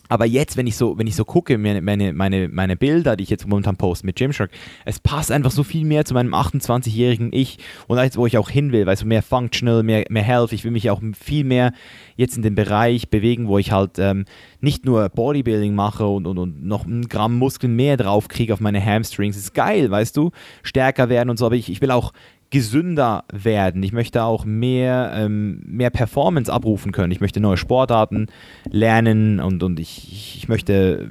[0.09, 3.31] Aber jetzt, wenn ich so, wenn ich so gucke, meine, meine, meine, Bilder, die ich
[3.31, 4.51] jetzt momentan poste mit Gymshark,
[4.85, 8.51] es passt einfach so viel mehr zu meinem 28-jährigen Ich und jetzt, wo ich auch
[8.51, 11.73] hin will, weil so mehr Functional, mehr, mehr Health, ich will mich auch viel mehr
[12.17, 14.25] jetzt in den Bereich bewegen, wo ich halt ähm,
[14.61, 18.61] nicht nur Bodybuilding mache und, und, und noch ein Gramm Muskeln mehr drauf kriege auf
[18.61, 19.37] meine Hamstrings.
[19.37, 20.31] Das ist geil, weißt du,
[20.63, 22.13] stärker werden und so, aber ich, ich will auch
[22.51, 23.83] gesünder werden.
[23.83, 27.13] Ich möchte auch mehr, ähm, mehr Performance abrufen können.
[27.13, 28.29] Ich möchte neue Sportarten
[28.71, 31.11] lernen und, und ich, ich möchte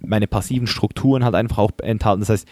[0.00, 2.20] meine passiven Strukturen halt einfach auch enthalten.
[2.20, 2.48] Das heißt,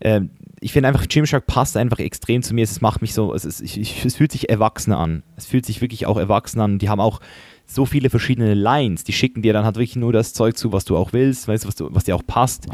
[0.00, 0.20] äh,
[0.60, 2.64] ich finde einfach, Gymshark passt einfach extrem zu mir.
[2.64, 5.22] Es macht mich so, es, ist, ich, es fühlt sich erwachsener an.
[5.36, 6.78] Es fühlt sich wirklich auch erwachsen an.
[6.78, 7.20] Die haben auch
[7.66, 9.04] so viele verschiedene Lines.
[9.04, 11.66] Die schicken dir dann halt wirklich nur das Zeug zu, was du auch willst, weißt
[11.66, 12.66] was, du, was dir auch passt.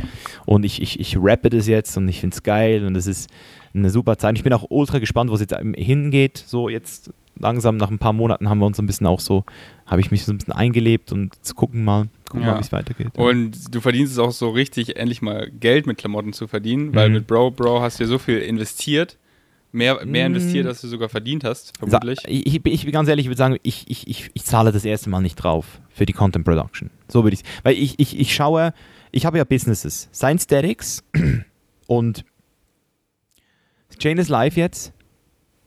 [0.46, 3.30] Und ich, ich, ich rappe das jetzt und ich finde es geil und es ist
[3.74, 4.36] eine super Zeit.
[4.36, 6.42] Ich bin auch ultra gespannt, wo es jetzt hingeht.
[6.46, 9.44] So jetzt langsam nach ein paar Monaten haben wir uns ein bisschen auch so,
[9.86, 12.52] habe ich mich so ein bisschen eingelebt und zu gucken mal, gucken ja.
[12.52, 13.08] mal, wie es weitergeht.
[13.16, 17.08] Und du verdienst es auch so richtig, endlich mal Geld mit Klamotten zu verdienen, weil
[17.08, 17.14] mhm.
[17.16, 19.16] mit Bro Bro hast du ja so viel investiert.
[19.72, 20.70] Mehr, mehr investiert, mhm.
[20.70, 22.18] als du sogar verdient hast, vermutlich.
[22.26, 24.84] Ich, ich, ich bin ganz ehrlich, ich würde sagen, ich, ich, ich, ich zahle das
[24.84, 26.90] erste Mal nicht drauf für die Content Production.
[27.06, 28.74] So würde ich Weil ich, ich, ich schaue,
[29.12, 31.04] ich habe ja Businesses, Science Statics
[31.86, 32.24] und
[34.00, 34.94] Chain is Life jetzt,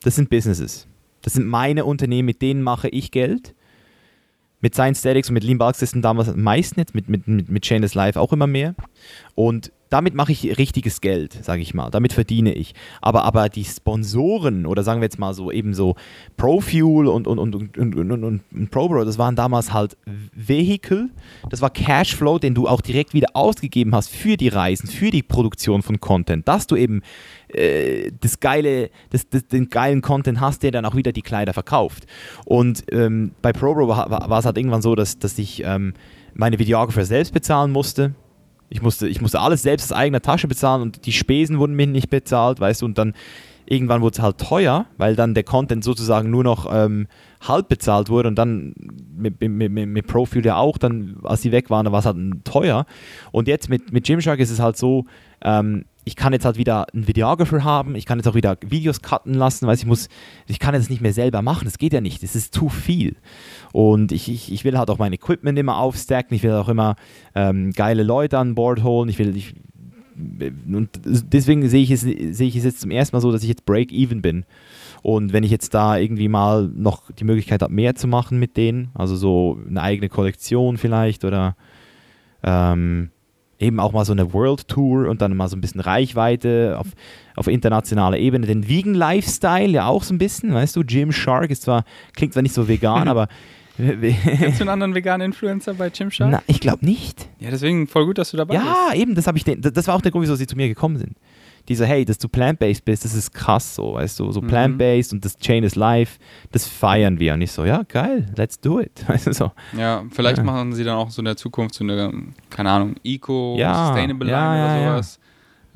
[0.01, 0.87] das sind Businesses.
[1.21, 3.53] Das sind meine Unternehmen, mit denen mache ich Geld.
[4.59, 7.49] Mit Science Statics und mit Lean Bulk System damals am meisten jetzt, mit, mit, mit,
[7.49, 8.73] mit Chainless Life auch immer mehr.
[9.35, 11.91] Und damit mache ich richtiges Geld, sage ich mal.
[11.91, 12.73] Damit verdiene ich.
[12.99, 15.93] Aber, aber die Sponsoren oder sagen wir jetzt mal so eben so
[16.35, 19.95] ProFuel und, und, und, und, und, und, und ProBro, das waren damals halt
[20.33, 21.11] Vehikel.
[21.51, 25.21] Das war Cashflow, den du auch direkt wieder ausgegeben hast für die Reisen, für die
[25.21, 26.47] Produktion von Content.
[26.47, 27.03] Dass du eben
[27.49, 31.53] äh, das geile, das, das, den geilen Content hast, der dann auch wieder die Kleider
[31.53, 32.07] verkauft.
[32.45, 35.93] Und ähm, bei ProBro war, war, es halt irgendwann so, dass, dass ich ähm,
[36.33, 38.15] meine Videographer selbst bezahlen musste
[38.73, 41.85] ich musste, ich musste alles selbst aus eigener Tasche bezahlen und die Spesen wurden mir
[41.85, 43.13] nicht bezahlt, weißt du, und dann
[43.65, 47.07] irgendwann wurde es halt teuer, weil dann der Content sozusagen nur noch ähm,
[47.39, 48.73] halb bezahlt wurde und dann
[49.15, 52.17] mit, mit, mit, mit Profil ja auch, dann als die weg waren, war es halt
[52.45, 52.85] teuer.
[53.31, 55.05] Und jetzt mit, mit Gymshark ist es halt so,
[55.43, 59.01] ähm, ich kann jetzt halt wieder einen Videographer haben, ich kann jetzt auch wieder Videos
[59.01, 60.09] cutten lassen, weil ich muss,
[60.47, 63.15] ich kann jetzt nicht mehr selber machen, das geht ja nicht, das ist zu viel.
[63.71, 66.95] Und ich, ich, ich will halt auch mein Equipment immer aufstacken, ich will auch immer
[67.35, 69.55] ähm, geile Leute an Bord holen, ich will, ich,
[70.15, 73.49] und deswegen sehe ich, es, sehe ich es jetzt zum ersten Mal so, dass ich
[73.49, 74.45] jetzt Break-Even bin.
[75.01, 78.55] Und wenn ich jetzt da irgendwie mal noch die Möglichkeit habe, mehr zu machen mit
[78.57, 81.55] denen, also so eine eigene Kollektion vielleicht oder
[82.43, 83.09] ähm,
[83.63, 86.87] eben auch mal so eine World Tour und dann mal so ein bisschen Reichweite auf,
[87.35, 88.45] auf internationaler Ebene.
[88.45, 91.85] Den Vegan Lifestyle ja auch so ein bisschen, weißt du, Jim Shark ist zwar,
[92.15, 93.27] klingt zwar nicht so vegan, aber
[93.75, 96.29] Kennst du einen anderen veganen Influencer bei Jim Shark?
[96.29, 97.27] Na, ich glaube nicht.
[97.39, 98.75] Ja, deswegen voll gut, dass du dabei ja, bist.
[98.93, 100.67] Ja, eben, das habe ich den, das war auch der Grund, wieso sie zu mir
[100.67, 101.15] gekommen sind
[101.69, 104.47] die so, hey, dass du plant-based bist, das ist krass so, weißt du, so mhm.
[104.47, 106.19] plant-based und das Chain is life,
[106.51, 107.33] das feiern wir.
[107.33, 108.91] Und ich so, ja, geil, let's do it.
[109.07, 109.51] Weißt du, so.
[109.77, 110.43] Ja, vielleicht ja.
[110.43, 112.11] machen sie dann auch so in der Zukunft so eine,
[112.49, 115.19] keine Ahnung, Eco, ja, Sustainable ja, Line oder sowas.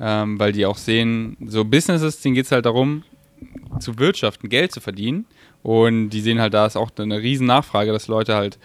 [0.00, 3.02] Ähm, weil die auch sehen, so Businesses, denen geht es halt darum,
[3.80, 5.26] zu wirtschaften, Geld zu verdienen.
[5.62, 8.58] Und die sehen halt, da ist auch eine riesen Nachfrage, dass Leute halt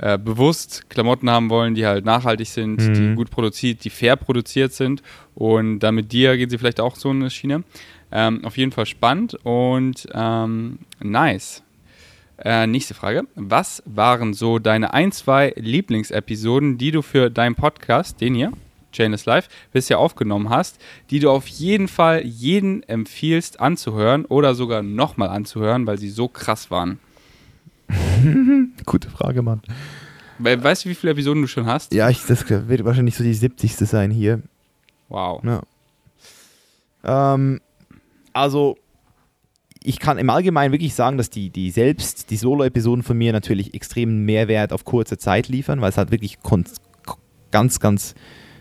[0.00, 2.94] äh, bewusst Klamotten haben wollen, die halt nachhaltig sind, mhm.
[2.94, 5.02] die gut produziert, die fair produziert sind.
[5.34, 7.64] Und da mit dir gehen sie vielleicht auch so eine Schiene.
[8.10, 11.62] Ähm, auf jeden Fall spannend und ähm, nice.
[12.42, 13.24] Äh, nächste Frage.
[13.34, 18.52] Was waren so deine ein, zwei Lieblingsepisoden, die du für deinen Podcast, den hier,
[18.92, 20.80] Chainless Life, bisher aufgenommen hast,
[21.10, 26.26] die du auf jeden Fall jeden empfiehlst anzuhören oder sogar nochmal anzuhören, weil sie so
[26.26, 26.98] krass waren?
[28.86, 29.62] Gute Frage, Mann.
[30.38, 31.92] We weißt du, wie viele Episoden du schon hast?
[31.92, 33.76] Ja, ich, das wird wahrscheinlich so die 70.
[33.76, 34.42] sein hier.
[35.08, 35.42] Wow.
[35.44, 35.62] Ja.
[37.34, 37.60] Ähm,
[38.32, 38.76] also,
[39.82, 43.74] ich kann im Allgemeinen wirklich sagen, dass die, die selbst, die Solo-Episoden von mir natürlich
[43.74, 46.38] extremen Mehrwert auf kurze Zeit liefern, weil es halt wirklich
[47.50, 48.14] ganz, ganz,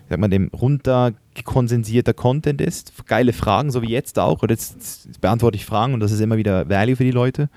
[0.09, 2.93] sag mal, dem runterkonsensierter Content ist.
[3.05, 4.43] Geile Fragen, so wie jetzt auch.
[4.43, 7.49] Oder jetzt, jetzt beantworte ich Fragen und das ist immer wieder Value für die Leute.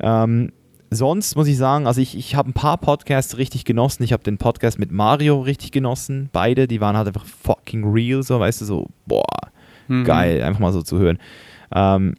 [0.00, 0.52] Ähm,
[0.94, 4.02] sonst muss ich sagen, also ich, ich habe ein paar Podcasts richtig genossen.
[4.02, 6.28] Ich habe den Podcast mit Mario richtig genossen.
[6.32, 9.24] Beide, die waren halt einfach fucking real, so, weißt du, so, boah,
[9.88, 10.04] mhm.
[10.04, 11.18] geil, einfach mal so zu hören.
[11.74, 12.14] Ähm,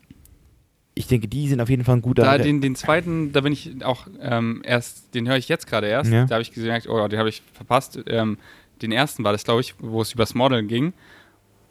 [0.95, 2.23] ich denke, die sind auf jeden Fall ein guter.
[2.23, 5.87] Da, den, den zweiten, da bin ich auch ähm, erst, den höre ich jetzt gerade
[5.87, 6.11] erst.
[6.11, 6.25] Ja.
[6.25, 7.99] Da habe ich gemerkt, oh, den habe ich verpasst.
[8.07, 8.37] Ähm,
[8.81, 10.93] den ersten war das, glaube ich, wo es übers Modeln ging.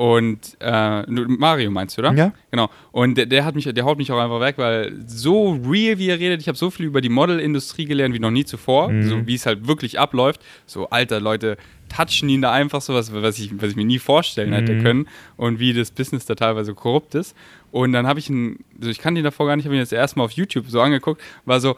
[0.03, 2.12] Und äh, Mario meinst du, oder?
[2.12, 2.32] Ja.
[2.50, 2.68] Genau.
[2.90, 6.09] Und der, der hat mich, der haut mich auch einfach weg, weil so real wie
[6.09, 9.03] er redet, ich habe so viel über die Modelindustrie gelernt wie noch nie zuvor, Mhm.
[9.09, 10.40] so wie es halt wirklich abläuft.
[10.66, 11.57] So, alter Leute
[11.88, 14.82] touchen ihn da einfach so was, was ich, was ich mir nie vorstellen hätte Mhm.
[14.82, 17.36] können und wie das Business da teilweise korrupt ist.
[17.70, 19.92] Und dann habe ich ihn, also ich kannte ihn davor gar nicht, habe ihn jetzt
[19.92, 21.76] erstmal auf YouTube so angeguckt, war so,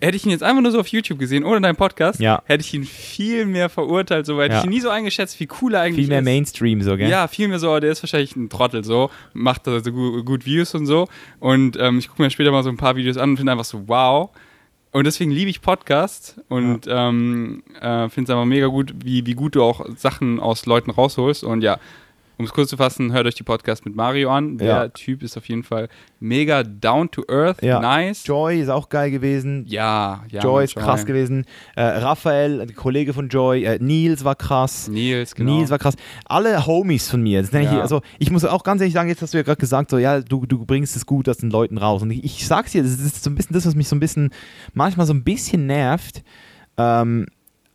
[0.00, 2.42] hätte ich ihn jetzt einfach nur so auf YouTube gesehen, ohne deinen Podcast, Ja.
[2.46, 4.58] hätte ich ihn viel mehr verurteilt, so, hätte Ja.
[4.60, 6.24] ich ihn nie so eingeschätzt, wie cool er eigentlich Viel mehr ist.
[6.24, 7.08] Mainstream so, gell?
[7.10, 10.46] Ja, viel mehr so, der ist wahrscheinlich ein Trottel so, macht da so gut, gut
[10.46, 11.06] Views und so.
[11.40, 13.64] Und ähm, ich gucke mir später mal so ein paar Videos an und finde einfach
[13.64, 14.30] so, wow.
[14.90, 19.34] Und deswegen liebe ich Podcasts und ähm, äh, finde es einfach mega gut, wie, wie
[19.34, 21.44] gut du auch Sachen aus Leuten rausholst.
[21.44, 21.78] Und ja,
[22.38, 24.56] um es kurz zu fassen, hört euch die Podcast mit Mario an.
[24.58, 24.88] Der Ja.
[24.88, 25.88] Typ ist auf jeden Fall
[26.20, 27.80] mega down to earth, Ja.
[27.80, 28.26] nice.
[28.26, 29.64] Joy ist auch geil gewesen.
[29.68, 30.42] ja, ja.
[30.42, 31.44] Joy ist krass gewesen.
[31.76, 33.64] Äh, Raphael, ein Kollege von Joy.
[33.64, 34.88] Äh, Nils war krass.
[34.88, 35.56] Nils, genau.
[35.58, 35.94] Nils war krass.
[36.24, 37.42] Alle Homies von mir.
[37.42, 37.80] Nenne ich, Ja.
[37.80, 40.20] also ich muss auch ganz ehrlich sagen, jetzt hast du ja gerade gesagt, so ja,
[40.20, 42.02] du, du bringst es gut aus den Leuten raus.
[42.02, 44.00] Und ich, ich sag's dir, das ist so ein bisschen das, was mich so ein
[44.00, 44.30] bisschen,
[44.74, 46.22] manchmal so ein bisschen nervt.
[46.76, 47.26] Ähm,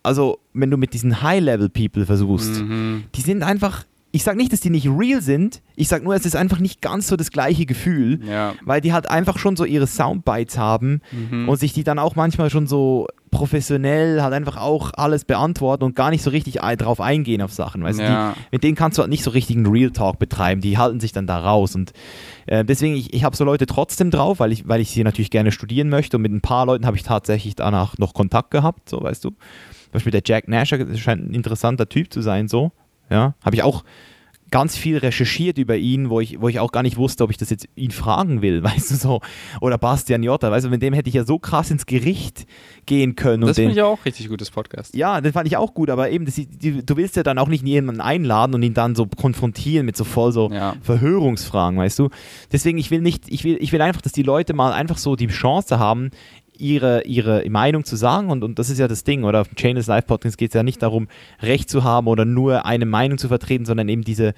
[0.05, 3.05] also, wenn du mit diesen High-Level-People versuchst, Mhm.
[3.16, 3.86] die sind einfach,
[4.16, 6.82] ich sag nicht, dass die nicht real sind, ich sag nur, es ist einfach nicht
[6.84, 8.20] ganz so das gleiche Gefühl.
[8.30, 8.53] Ja.
[8.64, 11.49] Weil die halt einfach schon so ihre Soundbites haben Mhm.
[11.49, 15.95] und sich die dann auch manchmal schon so professionell halt einfach auch alles beantworten und
[15.95, 17.84] gar nicht so richtig drauf eingehen auf Sachen.
[17.84, 18.34] Weißt du, Ja.
[18.34, 20.99] die, mit denen kannst du halt nicht so richtig einen Real Talk betreiben, die halten
[20.99, 21.91] sich dann da raus und
[22.45, 25.32] äh, deswegen, ich, ich habe so Leute trotzdem drauf, weil ich, weil ich sie natürlich
[25.32, 28.89] gerne studieren möchte und mit ein paar Leuten habe ich tatsächlich danach noch Kontakt gehabt,
[28.89, 29.30] so weißt du.
[29.30, 32.72] Zum Beispiel der Jack Nasher scheint ein interessanter Typ zu sein, so.
[33.10, 33.84] Ja, habe ich auch
[34.54, 37.38] ganz viel recherchiert über ihn, wo ich, wo ich auch gar nicht wusste, ob ich
[37.38, 39.22] das jetzt ihn fragen will, weißt du so.
[39.62, 42.45] Oder Bastian Jotta, weißt du, mit dem hätte ich ja so krass ins Gericht
[42.86, 43.41] gehen können.
[43.41, 44.95] Das den, finde ich auch richtig gutes Podcast.
[44.95, 47.47] ja, das fand ich auch gut, aber eben, das, die, du willst ja dann auch
[47.47, 50.76] nicht jemanden einladen und ihn dann so konfrontieren mit so voll so Ja.
[50.84, 52.10] Verhörungsfragen, weißt du.
[52.51, 55.16] Deswegen, ich will nicht, ich will, ich will einfach, dass die Leute mal einfach so
[55.16, 56.12] die Chance haben,
[56.58, 59.56] ihre, ihre Meinung zu sagen und, und das ist ja das Ding, oder auf dem
[59.56, 61.08] Chainless Live Podcast geht es ja nicht darum,
[61.41, 64.34] Recht zu haben oder nur eine Meinung zu vertreten, sondern eben diese,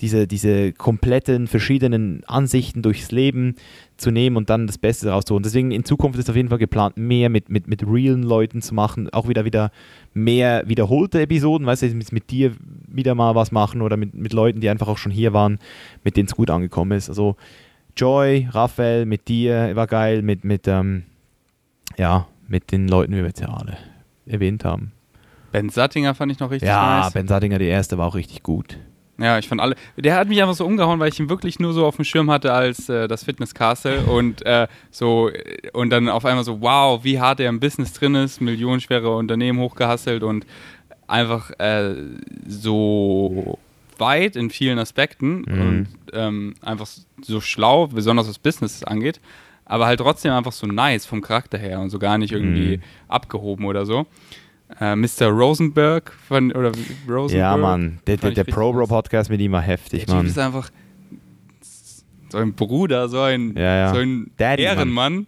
[0.00, 3.54] diese, diese kompletten verschiedenen Ansichten durchs Leben
[3.96, 5.42] zu nehmen und dann das Beste rauszuholen.
[5.42, 8.74] Deswegen in Zukunft ist auf jeden Fall geplant, mehr mit, mit, mit realen Leuten zu
[8.74, 9.70] machen, auch wieder wieder
[10.14, 12.52] mehr wiederholte Episoden, weißt du, mit, mit dir
[12.88, 15.58] wieder mal was machen oder mit, mit Leuten, die einfach auch schon hier waren,
[16.02, 17.08] mit denen es gut angekommen ist.
[17.08, 17.36] Also
[17.96, 21.04] Joy, Raphael, mit dir war geil, mit, mit, ähm,
[21.96, 23.76] ja, mit den Leuten, wie wir jetzt ja alle
[24.26, 24.92] erwähnt haben.
[25.52, 27.12] Ben Sattinger fand ich noch richtig ja, nice.
[27.12, 28.78] Ben Sadinger, die erste, war auch richtig gut.
[29.18, 29.74] Ja, ich fand alle.
[29.98, 32.30] Der hat mich einfach so umgehauen, weil ich ihn wirklich nur so auf dem Schirm
[32.30, 35.30] hatte als äh, das Fitness Castle und äh, so
[35.74, 39.58] und dann auf einmal so, wow, wie hart er im Business drin ist, millionenschwere Unternehmen
[39.58, 40.46] hochgehasselt und
[41.06, 41.94] einfach äh,
[42.46, 43.58] so
[43.98, 45.60] weit in vielen Aspekten Mhm.
[45.60, 46.88] und ähm, einfach
[47.20, 49.20] so schlau, besonders was Business angeht,
[49.70, 52.82] aber halt trotzdem einfach so nice vom Charakter her und so gar nicht irgendwie Mhm.
[53.08, 54.06] abgehoben oder so.
[54.80, 55.28] Äh, Mr.
[55.28, 56.72] Rosenberg von, oder
[57.08, 57.30] Rosenberg.
[57.32, 60.26] Ja, Mann, der, der, der Pro-Bro-Podcast mit ihm war heftig, der Mann.
[60.26, 60.70] ist einfach
[62.30, 63.94] so ein Bruder, so ein, Ja, ja.
[63.94, 64.76] so ein Daddy, Mann.
[64.76, 65.26] Ehrenmann.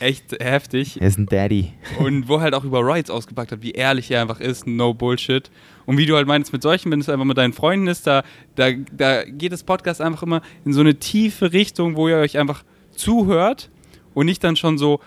[0.00, 1.00] Echt heftig.
[1.00, 1.72] Er ist ein Daddy.
[1.98, 5.50] Und wo halt auch über Rights ausgepackt hat, wie ehrlich er einfach ist, no Bullshit.
[5.84, 8.22] Und wie du halt meinst, mit solchen, wenn es einfach mit deinen Freunden ist, da,
[8.54, 12.38] da, da geht das Podcast einfach immer in so eine tiefe Richtung, wo ihr euch
[12.38, 12.62] einfach
[12.92, 13.68] zuhört
[14.14, 15.00] und nicht dann schon so,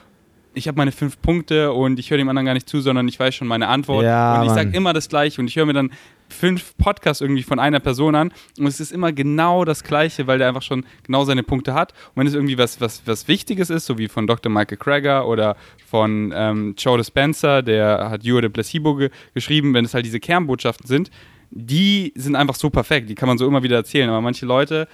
[0.53, 3.19] ich habe meine fünf Punkte und ich höre dem anderen gar nicht zu, sondern ich
[3.19, 4.03] weiß schon meine Antwort.
[4.03, 5.91] Ja, und ich sage immer das Gleiche und ich höre mir dann
[6.29, 10.37] fünf Podcasts irgendwie von einer Person an und es ist immer genau das Gleiche, weil
[10.37, 11.91] der einfach schon genau seine Punkte hat.
[11.91, 14.51] Und wenn es irgendwie was, was, was Wichtiges ist, so wie von Dr.
[14.51, 19.85] Michael Krager oder von ähm, Joe Dispenza, der hat You the Placebo ge geschrieben, wenn
[19.85, 21.11] es halt diese Kernbotschaften sind,
[21.51, 24.09] die sind einfach so perfekt, die kann man so immer wieder erzählen.
[24.09, 24.87] Aber manche Leute,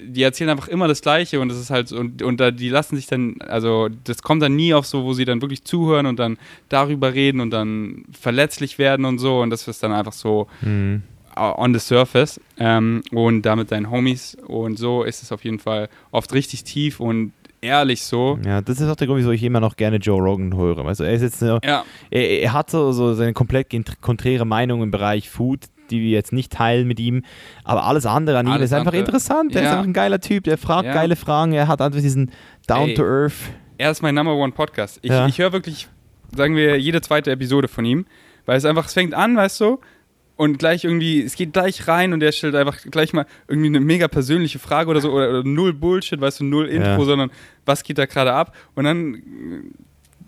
[0.00, 2.68] die erzählen einfach immer das Gleiche und das ist halt, so- und, und da, die
[2.70, 6.06] lassen sich dann, also das kommt dann nie auf so, wo sie dann wirklich zuhören
[6.06, 6.38] und dann
[6.68, 11.02] darüber reden und dann verletzlich werden und so und das ist dann einfach so Mhm.
[11.36, 15.88] on the surface ähm, und damit deinen Homies und so ist es auf jeden Fall
[16.10, 18.38] oft richtig tief und ehrlich so.
[18.44, 20.84] Ja, das ist auch der Grund, wieso ich immer noch gerne Joe Rogan höre.
[20.84, 23.68] Also er ist jetzt so, Ja, er, er hat so, so seine komplett
[24.00, 25.60] konträre Meinung im Bereich Food,
[25.92, 27.22] die wir jetzt nicht teilen mit ihm,
[27.64, 29.00] aber alles andere an ihm Alles ist einfach andere.
[29.04, 29.54] interessant.
[29.54, 30.94] Er ist einfach ein geiler Typ, der fragt Ja.
[30.94, 32.30] geile Fragen, er hat einfach diesen
[32.66, 33.32] Down to Earth.
[33.78, 34.98] er ist mein Number One Podcast.
[35.02, 35.26] Ich, Ja.
[35.28, 35.88] ich höre wirklich,
[36.36, 38.06] sagen wir, jede zweite Episode von ihm,
[38.46, 39.78] weil es einfach, es fängt an, weißt du,
[40.36, 43.80] und gleich irgendwie, es geht gleich rein und er stellt einfach gleich mal irgendwie eine
[43.80, 47.30] mega persönliche Frage oder so, oder, oder null Bullshit, weißt du, null Intro, sondern
[47.66, 48.54] was geht da gerade ab?
[48.74, 49.22] Und dann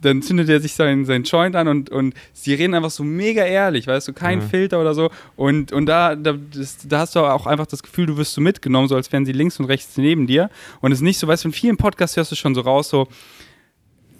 [0.04, 3.42] dann zündet er sich seinen, seinen Joint an und, und sie reden einfach so mega
[3.44, 4.42] ehrlich, weißt du, kein Mhm.
[4.42, 5.10] Filter oder so.
[5.36, 8.40] Und, und da, da, das, da hast du auch einfach das Gefühl, du wirst so
[8.40, 10.50] mitgenommen, so als wären sie links und rechts neben dir.
[10.80, 12.88] Und es ist nicht so, weißt du, in vielen Podcasts hörst du schon so raus,
[12.88, 13.08] so,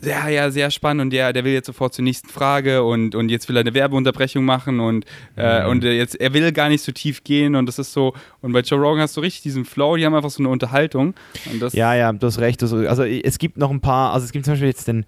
[0.03, 3.31] ja, ja, sehr spannend und der, der will jetzt sofort zur nächsten Frage und, und
[3.31, 5.07] jetzt will er eine Werbeunterbrechung machen und,
[5.37, 5.69] äh, Mhm.
[5.71, 8.13] und jetzt, er will gar nicht so tief gehen und das ist so,
[8.43, 11.15] und bei Joe Rogan hast du richtig diesen Flow, die haben einfach so eine Unterhaltung
[11.73, 12.61] Ja, ja, du hast recht.
[12.63, 15.07] hast- Also es gibt noch ein paar, also es gibt zum Beispiel jetzt den,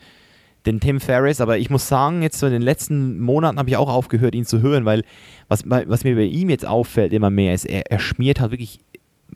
[0.66, 3.76] den Tim Ferriss, aber ich muss sagen, jetzt so in den letzten Monaten habe ich
[3.76, 5.04] auch aufgehört, ihn zu hören, weil
[5.48, 8.80] was, was mir bei ihm jetzt auffällt immer mehr ist, er, er schmiert halt wirklich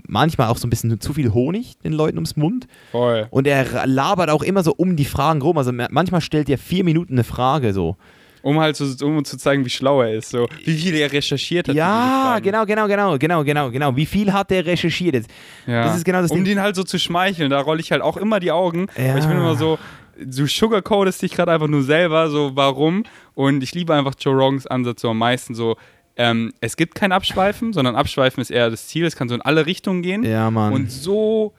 [0.06, 3.26] manchmal auch so ein bisschen zu viel Honig den Leuten ums Mund voll.
[3.30, 5.58] und er labert auch immer so um die Fragen rum.
[5.58, 7.96] Also manchmal stellt er vier Minuten eine Frage so.
[8.42, 11.68] Um halt so, um zu zeigen, wie schlau er ist, so, wie viel er recherchiert
[11.68, 11.74] hat.
[11.74, 13.96] Ja, genau, genau, genau, genau, genau, genau.
[13.96, 15.30] Wie viel hat der recherchiert jetzt?
[15.66, 15.84] Ja.
[15.84, 16.46] Das ist genau das um Ding.
[16.46, 18.86] den halt so zu schmeicheln, da rolle ich halt auch immer die Augen.
[18.96, 19.18] Ja.
[19.18, 19.78] Ich bin immer so,
[20.24, 23.04] du sugarcoatest dich gerade einfach nur selber, so warum?
[23.34, 25.76] Und ich liebe einfach Joe Rogans Ansatz so am meisten so,
[26.16, 29.42] ähm, es gibt kein Abschweifen, sondern Abschweifen ist eher das Ziel, es kann so in
[29.42, 30.22] alle Richtungen gehen.
[30.24, 30.72] Ja, Mann.
[30.72, 31.54] Und so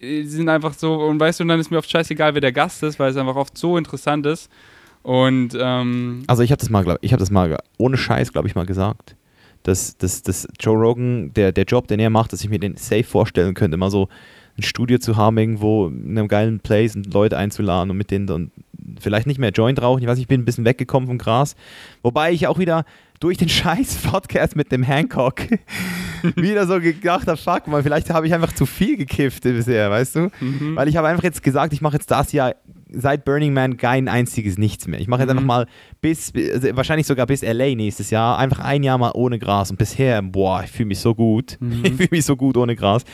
[0.00, 2.52] äh, sind einfach so, und weißt du, und dann ist mir oft scheißegal, wer der
[2.52, 4.50] Gast ist, weil es einfach oft so interessant ist.
[5.02, 8.48] Und ähm, Also ich habe das mal, glaub, ich habe das mal ohne Scheiß, glaube
[8.48, 9.16] ich, mal gesagt.
[9.62, 12.76] Dass, dass, dass Joe Rogan, der, der Job, den er macht, dass ich mir den
[12.76, 14.08] safe vorstellen könnte, mal so
[14.56, 18.26] ein Studio zu haben irgendwo in einem geilen Place und Leute einzuladen und mit denen
[18.26, 18.50] dann
[19.00, 20.02] vielleicht nicht mehr Joint rauchen.
[20.02, 21.56] Ich weiß, ich bin ein bisschen weggekommen vom Gras.
[22.02, 22.84] Wobei ich auch wieder
[23.24, 25.40] durch den scheiß Podcast mit dem Hancock
[26.36, 30.16] wieder so gedacht habe, fuck mal, vielleicht habe ich einfach zu viel gekifft bisher, weißt
[30.16, 30.30] du?
[30.40, 30.76] mhm.
[30.76, 32.54] Weil ich habe einfach jetzt gesagt, ich mache jetzt das Jahr
[32.96, 35.00] seit Burning Man kein einziges Nichts mehr.
[35.00, 35.38] Ich mache jetzt Mhm.
[35.38, 35.66] einfach mal
[36.02, 39.70] bis, also wahrscheinlich sogar bis LA nächstes Jahr, einfach ein Jahr mal ohne Gras.
[39.70, 41.56] Und bisher, boah, ich fühle mich so gut.
[41.64, 41.82] Mhm.
[41.84, 43.04] Ich fühle mich so gut ohne Gras.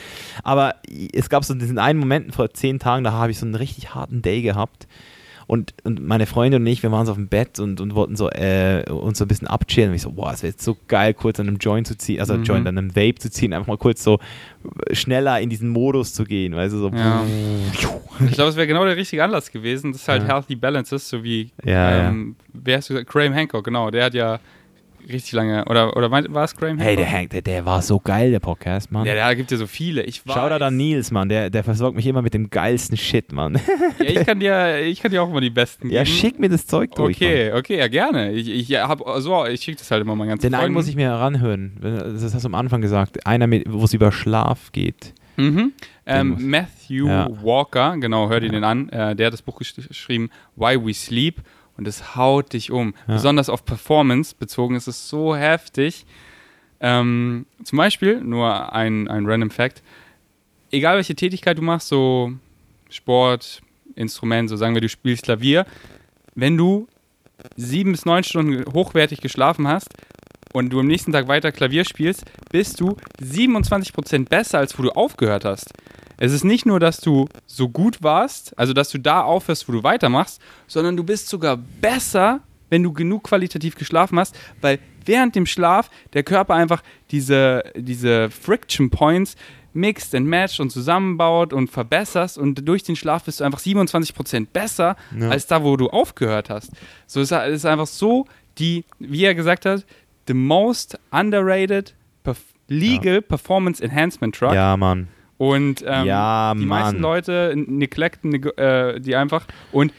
[0.43, 0.75] Aber
[1.13, 3.95] es gab so diesen einen Moment vor zehn Tagen, da habe ich so einen richtig
[3.95, 4.87] harten Day gehabt.
[5.51, 8.15] Und, und meine Freundin und ich, wir waren so auf dem Bett und, und wollten
[8.15, 9.89] so äh, uns so ein bisschen abchillen.
[9.89, 12.21] Und ich so, boah, es wäre jetzt so geil, kurz an einem Joint zu ziehen,
[12.21, 12.43] also Mhm.
[12.43, 14.17] Joint an einem Vape zu ziehen, einfach mal kurz so
[14.93, 16.89] schneller in diesen Modus zu gehen, weißt du, so.
[16.89, 17.25] Ja.
[17.73, 19.91] Ich glaube, es wäre genau der richtige Anlass gewesen.
[19.91, 20.35] Das ist halt Ja.
[20.35, 23.09] Healthy Balances, so wie, Ja, ähm, wer hast du gesagt?
[23.11, 23.91] Graham Hancock, genau.
[23.91, 24.39] Der hat ja
[25.09, 26.85] richtig lange, oder, oder war es Graham Hancock?
[26.85, 29.05] Hey, der Hank, der, der war so geil, der Podcast, Mann.
[29.05, 30.03] Ja, der gibt ja so viele.
[30.03, 30.33] Ich weiß.
[30.33, 33.59] Schau da an Nils, Mann, der, der versorgt mich immer mit dem geilsten Shit, Mann.
[33.99, 36.15] Ja, ich kann dir, ich kann dir auch immer die besten ja, geben.
[36.15, 37.19] schick mir das Zeug durch.
[37.19, 37.29] Mann.
[37.29, 38.31] Okay, okay, ja gerne.
[38.31, 40.87] Ich, ich ja, hab so, ich schicke das halt immer mal ganz Den einen muss
[40.87, 41.77] ich mir ranhören.
[41.81, 43.25] Das hast du am Anfang gesagt.
[43.25, 45.13] Einer, wo es über Schlaf geht.
[45.37, 45.71] Mhm.
[46.05, 47.29] Ähm, Matthew Ja.
[47.41, 48.89] Walker, genau, hör dir den an.
[48.89, 51.41] Äh, der hat das Buch gesch- geschrieben, Why We Sleep.
[51.81, 52.93] Und es haut dich um.
[53.07, 53.15] Ja.
[53.15, 56.05] Besonders auf Performance bezogen ist es so heftig.
[56.79, 59.81] Ähm, zum Beispiel, nur ein, ein random Fact,
[60.69, 62.33] egal welche Tätigkeit du machst, so
[62.91, 63.63] Sport,
[63.95, 65.65] Instrument, so sagen wir, du spielst Klavier,
[66.35, 66.87] wenn du
[67.55, 69.89] sieben bis neun Stunden hochwertig geschlafen hast
[70.53, 74.91] und du am nächsten Tag weiter Klavier spielst, bist du 27% besser, als wo du
[74.91, 75.73] aufgehört hast.
[76.23, 79.71] Es ist nicht nur, dass du so gut warst, also dass du da aufhörst, wo
[79.71, 85.33] du weitermachst, sondern du bist sogar besser, wenn du genug qualitativ geschlafen hast, weil während
[85.35, 89.35] dem Schlaf der Körper einfach diese, diese Friction Points
[89.73, 94.45] mixt and matcht und zusammenbaut und verbesserst und durch den Schlaf bist du einfach 27%
[94.53, 95.29] besser Ja.
[95.29, 96.69] als da, wo du aufgehört hast.
[97.07, 98.27] So es ist einfach so
[98.59, 99.85] die, wie er gesagt hat,
[100.27, 104.53] the most underrated perf legal performance enhancement drug.
[104.53, 105.07] Ja, Mann.
[105.41, 109.47] Und ähm, Ja, die meisten Leute neglecten neg- äh, die einfach.
[109.71, 109.91] Und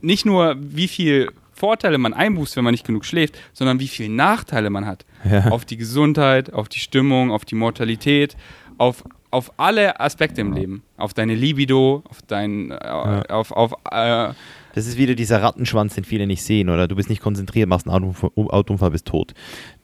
[0.00, 4.08] nicht nur, wie viel Vorteile man einbußt, wenn man nicht genug schläft, sondern wie viele
[4.12, 5.04] Nachteile man hat.
[5.30, 5.46] Ja.
[5.52, 8.36] Auf die Gesundheit, auf die Stimmung, auf die Mortalität,
[8.78, 10.82] auf, auf alle Aspekte im Leben.
[10.96, 12.74] Auf deine Libido, auf dein, äh,
[13.28, 14.32] auf, auf äh,
[14.74, 16.88] Das ist wieder dieser Rattenschwanz, den viele nicht sehen, oder?
[16.88, 19.34] Du bist nicht konzentriert, machst einen Autounfall, Autounfall bist tot.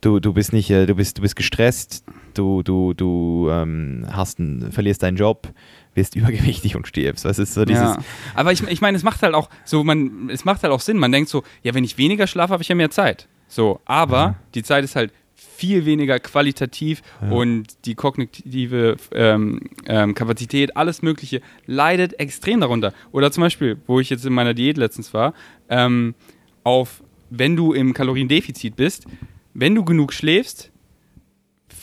[0.00, 2.04] Du, du bist nicht, äh, du bist, du bist gestresst,
[2.38, 5.48] du, du, du ähm, hast einen, verlierst deinen Job,
[5.94, 7.24] wirst übergewichtig und stirbst.
[7.24, 7.82] Das ist so dieses.
[7.82, 7.98] ja.
[8.34, 10.98] Aber ich, ich meine, es macht halt auch so, man, es macht halt auch Sinn.
[10.98, 13.28] Man denkt so, ja, wenn ich weniger schlafe, habe ich ja mehr Zeit.
[13.48, 20.76] So, aber die Zeit ist halt viel weniger qualitativ und die kognitive ähm, ähm, Kapazität,
[20.76, 22.92] alles Mögliche, leidet extrem darunter.
[23.12, 25.32] Oder zum Beispiel, wo ich jetzt in meiner Diät letztens war,
[25.68, 26.14] ähm,
[26.62, 29.06] auf, wenn du im Kaloriendefizit bist,
[29.54, 30.72] wenn du genug schläfst,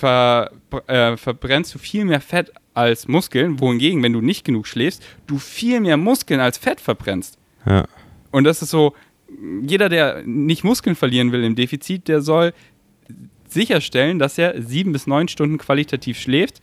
[0.03, 0.51] ver,
[0.87, 5.37] äh, verbrennst du viel mehr Fett als Muskeln, wohingegen, wenn du nicht genug schläfst, du
[5.37, 7.37] viel mehr Muskeln als Fett verbrennst.
[7.65, 7.85] Ja.
[8.31, 8.93] Und das ist so,
[9.65, 12.53] jeder, der nicht Muskeln verlieren will im Defizit, der soll
[13.47, 16.59] sicherstellen, dass er sieben bis neun Stunden qualitativ schläft,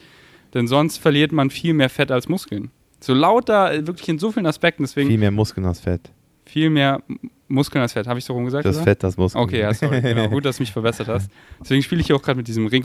[0.53, 2.71] denn sonst verliert man viel mehr Fett als Muskeln.
[3.01, 6.11] So lauter, äh, wirklich in so vielen Aspekten, deswegen Viel mehr Muskeln als Fett.
[6.51, 7.03] Viel mehr
[7.49, 8.07] Muskeln als Fett.
[8.07, 8.65] Habe ich so rumgesagt?
[8.65, 8.85] Das oder?
[8.85, 9.41] Fett, das Muskel.
[9.41, 10.01] Okay, ja, sorry.
[10.01, 10.29] Genau.
[10.31, 11.31] Gut, dass du mich verbessert hast.
[11.61, 12.85] Deswegen spiele ich hier auch gerade mit diesem Ring,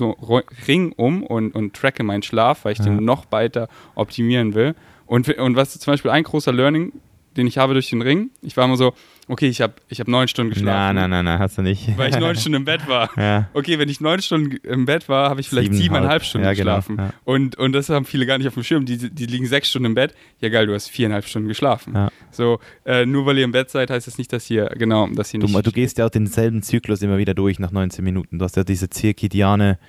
[0.67, 2.85] Ring um und, und tracke meinen Schlaf, weil ich Ja.
[2.85, 4.75] den noch weiter optimieren will.
[5.05, 6.93] Und, und was zum Beispiel ein großer Learning,
[7.37, 8.93] den ich habe durch den Ring, ich war immer so,
[9.27, 10.95] okay, ich habe ich hab neun Stunden geschlafen.
[10.95, 11.97] Nein, nein, nein, nein, hast du nicht.
[11.97, 13.10] Weil ich neun Stunden im Bett war.
[13.18, 13.49] ja.
[13.53, 16.23] Okay, wenn ich neun Stunden im Bett war, habe ich vielleicht Siebeneinhalb.
[16.23, 16.97] Stunden Ja, genau, geschlafen.
[16.97, 17.14] ja.
[17.23, 18.85] Und, und das haben viele gar nicht auf dem Schirm.
[18.85, 20.14] Die, die liegen sechs Stunden im Bett.
[20.41, 22.10] Ja, geil, du hast viereinhalb Stunden geschlafen.
[22.31, 25.34] So, äh, nur weil ihr im Bett seid, heißt das nicht, dass ihr, genau, dass
[25.34, 25.65] ihr Du, nicht.
[25.65, 28.39] du gehst ja auch denselben Zyklus immer wieder durch nach 19 Minuten.
[28.39, 29.80] Du hast ja diese zirkadiane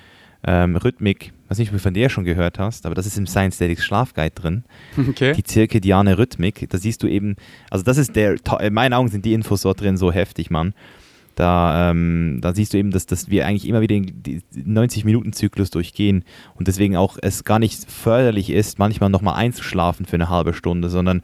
[0.46, 3.26] ähm, Rhythmik, weiß nicht, ob du von der schon gehört hast, aber das ist im
[3.26, 4.64] Science Statics Schlafguide drin.
[4.96, 5.32] okay.
[5.32, 7.36] Die zirkadiane Rhythmik, da siehst du eben,
[7.70, 10.74] also das ist der, in meinen Augen sind die Infos dort drin so heftig, Mann.
[11.36, 15.70] Da, ähm, da siehst du eben, dass, dass wir eigentlich immer wieder den die 90-Minuten-Zyklus
[15.70, 16.24] durchgehen
[16.54, 20.88] und deswegen auch es gar nicht förderlich ist, manchmal nochmal einzuschlafen für eine halbe Stunde,
[20.88, 21.22] sondern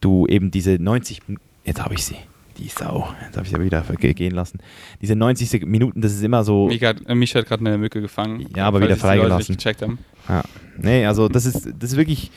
[0.00, 2.16] du eben diese 90, Min- jetzt habe ich sie,
[2.58, 3.82] die Sau, jetzt habe ich sie wieder
[4.14, 4.58] gehen lassen.
[5.02, 8.00] Diese 90 Sek- Minuten, das ist immer so, Mich hat, mich hat gerade eine Mücke
[8.00, 8.46] gefangen.
[8.56, 9.56] Ja, aber wieder freigelassen.
[9.56, 9.98] gecheckt haben.
[10.28, 10.42] Ja.
[10.78, 12.30] Nee, also das ist, das ist wirklich,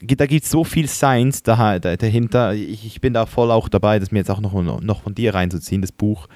[0.00, 2.54] da gibt es so viel Science da, da, dahinter.
[2.54, 5.34] Ich, ich bin da voll auch dabei, das mir jetzt auch noch, noch von dir
[5.34, 6.28] reinzuziehen, das Buch.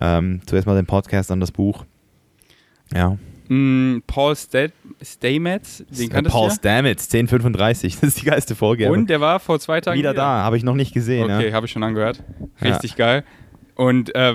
[0.00, 1.84] Ähm, zuerst mal den Podcast, dann das Buch.
[2.94, 3.16] Ja.
[3.48, 4.68] Mm, Paul Sta-
[5.02, 6.56] Stamets, den Äh, kanntest Paul du ja?
[6.56, 8.90] Stamets, 1035, das ist die geilste Folge.
[8.90, 11.24] Und der war vor zwei Tagen wieder da, habe ich noch nicht gesehen.
[11.24, 11.54] Okay, Ja.
[11.54, 12.22] habe ich schon angehört.
[12.62, 13.24] Richtig geil.
[13.74, 14.34] Und äh,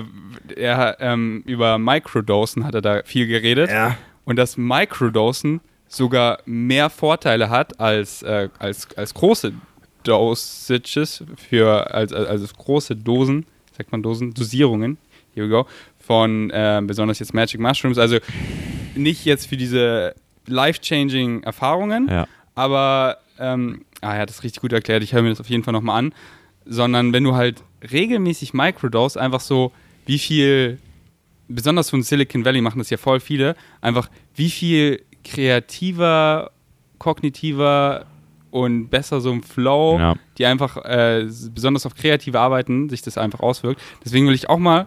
[0.56, 3.70] er ähm, über Microdosen hat er da viel geredet.
[3.70, 3.96] Ja.
[4.24, 9.52] Und dass Microdosen sogar mehr Vorteile hat als, äh, als, als große
[10.04, 14.98] Dosages für als, als, als große Dosen, sagt man Dosen, Dosierungen,
[15.34, 15.66] here we go,
[15.98, 17.98] von äh, besonders jetzt Magic Mushrooms.
[17.98, 18.18] Also
[18.94, 20.14] nicht jetzt für diese
[20.46, 22.26] life-changing Erfahrungen, Ja.
[22.54, 25.62] aber ähm, ah, er hat das richtig gut erklärt, ich höre mir das auf jeden
[25.64, 26.14] Fall nochmal an,
[26.66, 29.72] sondern wenn du halt regelmäßig Microdose einfach so,
[30.06, 30.78] wie viel,
[31.48, 36.50] besonders von Silicon Valley machen das ja voll viele, einfach wie viel kreativer,
[36.98, 38.06] kognitiver
[38.50, 40.14] und besser so im Flow, Ja.
[40.38, 43.80] die einfach äh, besonders auf kreative Arbeiten sich das einfach auswirkt.
[44.04, 44.86] Deswegen will ich auch mal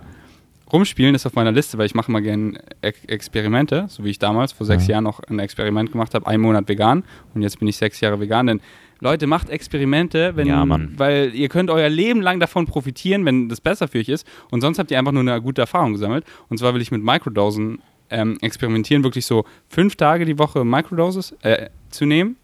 [0.72, 4.20] rumspielen, ist auf meiner Liste, weil ich mache mal gerne Ex Experimente, so wie ich
[4.20, 4.94] damals vor sechs Ja.
[4.94, 8.20] Jahren noch ein Experiment gemacht habe, einen Monat vegan und jetzt bin ich sechs Jahre
[8.20, 8.62] vegan, denn
[9.02, 10.66] Leute, macht Experimente, wenn, Ja,
[10.98, 14.62] weil ihr könnt euer Leben lang davon profitieren, wenn das besser für euch ist und
[14.62, 17.80] sonst habt ihr einfach nur eine gute Erfahrung gesammelt und zwar will ich mit Microdosen
[18.10, 22.38] ähm, experimentieren, wirklich so fünf Tage die Woche Microdoses äh, zu nehmen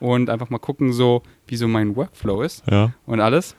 [0.00, 2.92] und einfach mal gucken, so wie so mein Workflow ist Ja.
[3.06, 3.54] und alles.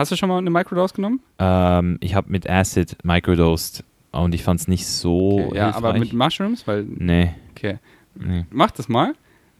[0.00, 1.20] Hast du schon mal eine Microdose genommen?
[1.38, 5.92] Ähm, ich habe mit Acid microdosed und ich fand es nicht so Okay, ja, aber
[5.92, 6.12] hilfreich.
[6.14, 7.76] mit Mushrooms, weil Nee, okay,
[8.14, 8.46] nee.
[8.48, 9.12] mach das mal.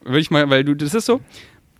[0.03, 1.21] Will ich mal, weil du das ist so,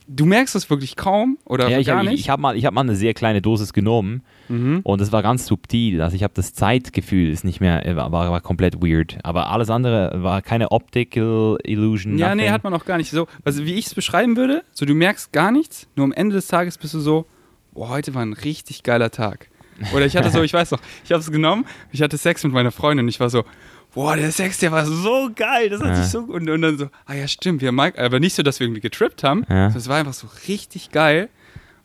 [0.08, 2.20] du merkst es wirklich kaum oder Ja, ich gar habe nicht.
[2.20, 4.82] ich, ich hab mal, ich hab mal eine sehr kleine Dosis genommen mhm.
[4.84, 6.00] und es war ganz subtil.
[6.00, 9.18] Also ich habe das Zeitgefühl ist nicht mehr, äh, war, war, komplett weird.
[9.24, 12.16] Aber alles andere war keine Optical Illusion.
[12.20, 12.54] Ja, nee, nothing.
[12.54, 13.26] hat man auch gar nicht so.
[13.44, 16.46] Also wie ich es beschreiben würde, so du merkst gar nichts, nur am Ende des
[16.46, 17.26] Tages bist du so,
[17.74, 19.50] boah, heute war ein richtig geiler Tag.
[19.94, 22.54] Oder ich hatte so, ich weiß noch, ich habe es genommen, ich hatte Sex mit
[22.54, 23.44] meiner Freundin und ich war so,
[23.94, 25.96] boah, der Sex, der war so geil, das hat Ja.
[25.96, 28.60] sich so und, und dann so, ah ja, stimmt, wir Mike, aber nicht so, dass
[28.60, 29.66] wir irgendwie getrippt haben, Ja.
[29.70, 31.30] sondern es war einfach so richtig geil.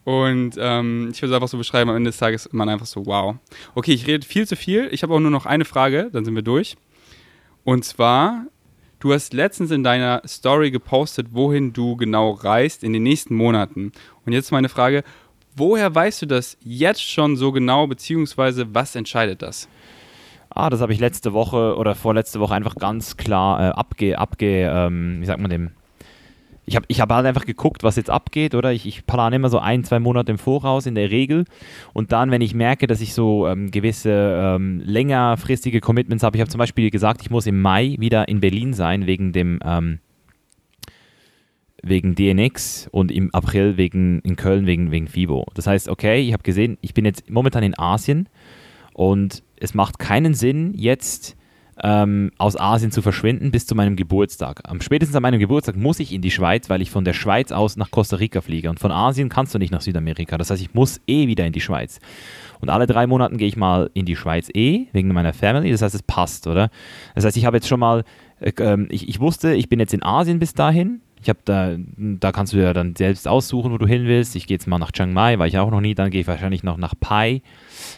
[0.05, 2.87] Und ähm, ich würde es einfach so beschreiben, am Ende des Tages ist man einfach
[2.87, 3.37] so, wow.
[3.75, 4.89] Okay, ich rede viel zu viel.
[4.93, 6.77] Ich habe auch nur noch eine Frage, dann sind wir durch.
[7.65, 8.45] Und zwar,
[9.01, 13.91] du hast letztens in deiner Story gepostet, wohin du genau reist in den nächsten Monaten.
[14.25, 15.03] Und jetzt meine Frage,
[15.57, 19.69] woher weißt du das jetzt schon so genau, beziehungsweise was entscheidet das?
[20.51, 24.71] Ah, das habe ich letzte Woche oder vorletzte Woche einfach ganz klar äh, abge, abge
[24.73, 25.71] ähm, wie sagt man dem?
[26.69, 28.73] Ich habe ich hab halt einfach geguckt, was jetzt abgeht, oder?
[28.73, 31.45] Ich, ich plane immer so ein, zwei Monate im Voraus in der Regel.
[31.93, 36.41] Und dann, wenn ich merke, dass ich so ähm, gewisse ähm, längerfristige Commitments habe, ich
[36.41, 40.01] habe zum Beispiel gesagt, ich muss im Mai wieder in Berlin sein, wegen dem ähm,
[41.83, 45.47] wegen DNX und im April wegen in Köln wegen, wegen FIBO.
[45.55, 48.29] Das heißt, okay, ich habe gesehen, ich bin jetzt momentan in Asien
[48.95, 51.37] und es macht keinen Sinn, jetzt
[51.83, 54.63] ähm, aus Asien zu verschwinden bis zu meinem Geburtstag.
[54.65, 57.53] Am spätestens an meinem Geburtstag muss ich in die Schweiz, weil ich von der Schweiz
[57.53, 58.71] aus nach Costa Rica fliege.
[58.71, 60.39] Und von Asien kannst du nicht nach Südamerika.
[60.39, 61.99] Das heißt, ich muss eh wieder in die Schweiz.
[62.61, 65.71] Und alle drei Monate gehe ich mal in die Schweiz eh, wegen meiner Family.
[65.71, 66.71] Das heißt, es passt, oder?
[67.15, 68.05] Das heißt, ich habe jetzt schon mal,
[68.41, 71.03] äh, ähm, ich, ich wusste, ich bin jetzt in Asien bis dahin.
[71.27, 74.37] Ich habe da, da kannst du ja dann selbst aussuchen, wo du hin willst.
[74.37, 75.93] Ich gehe jetzt mal nach Chiang Mai, war ich auch noch nie.
[75.97, 77.43] Dann gehe ich wahrscheinlich noch nach Pai.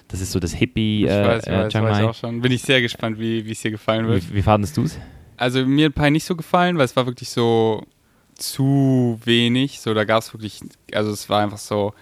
[0.08, 2.08] Das ist so das Hippie Ich äh, weiß, ich äh, weiß, Chiang weiß Mai.
[2.08, 2.40] auch schon.
[2.40, 4.30] Bin ich sehr gespannt, wie es dir gefallen wird.
[4.30, 4.98] Wie, wie fandest du es?
[5.36, 7.84] Also mir hat Pi nicht so gefallen, weil es war wirklich so
[8.34, 9.80] zu wenig.
[9.80, 10.62] So, da gab es wirklich,
[10.94, 11.92] also es war einfach so,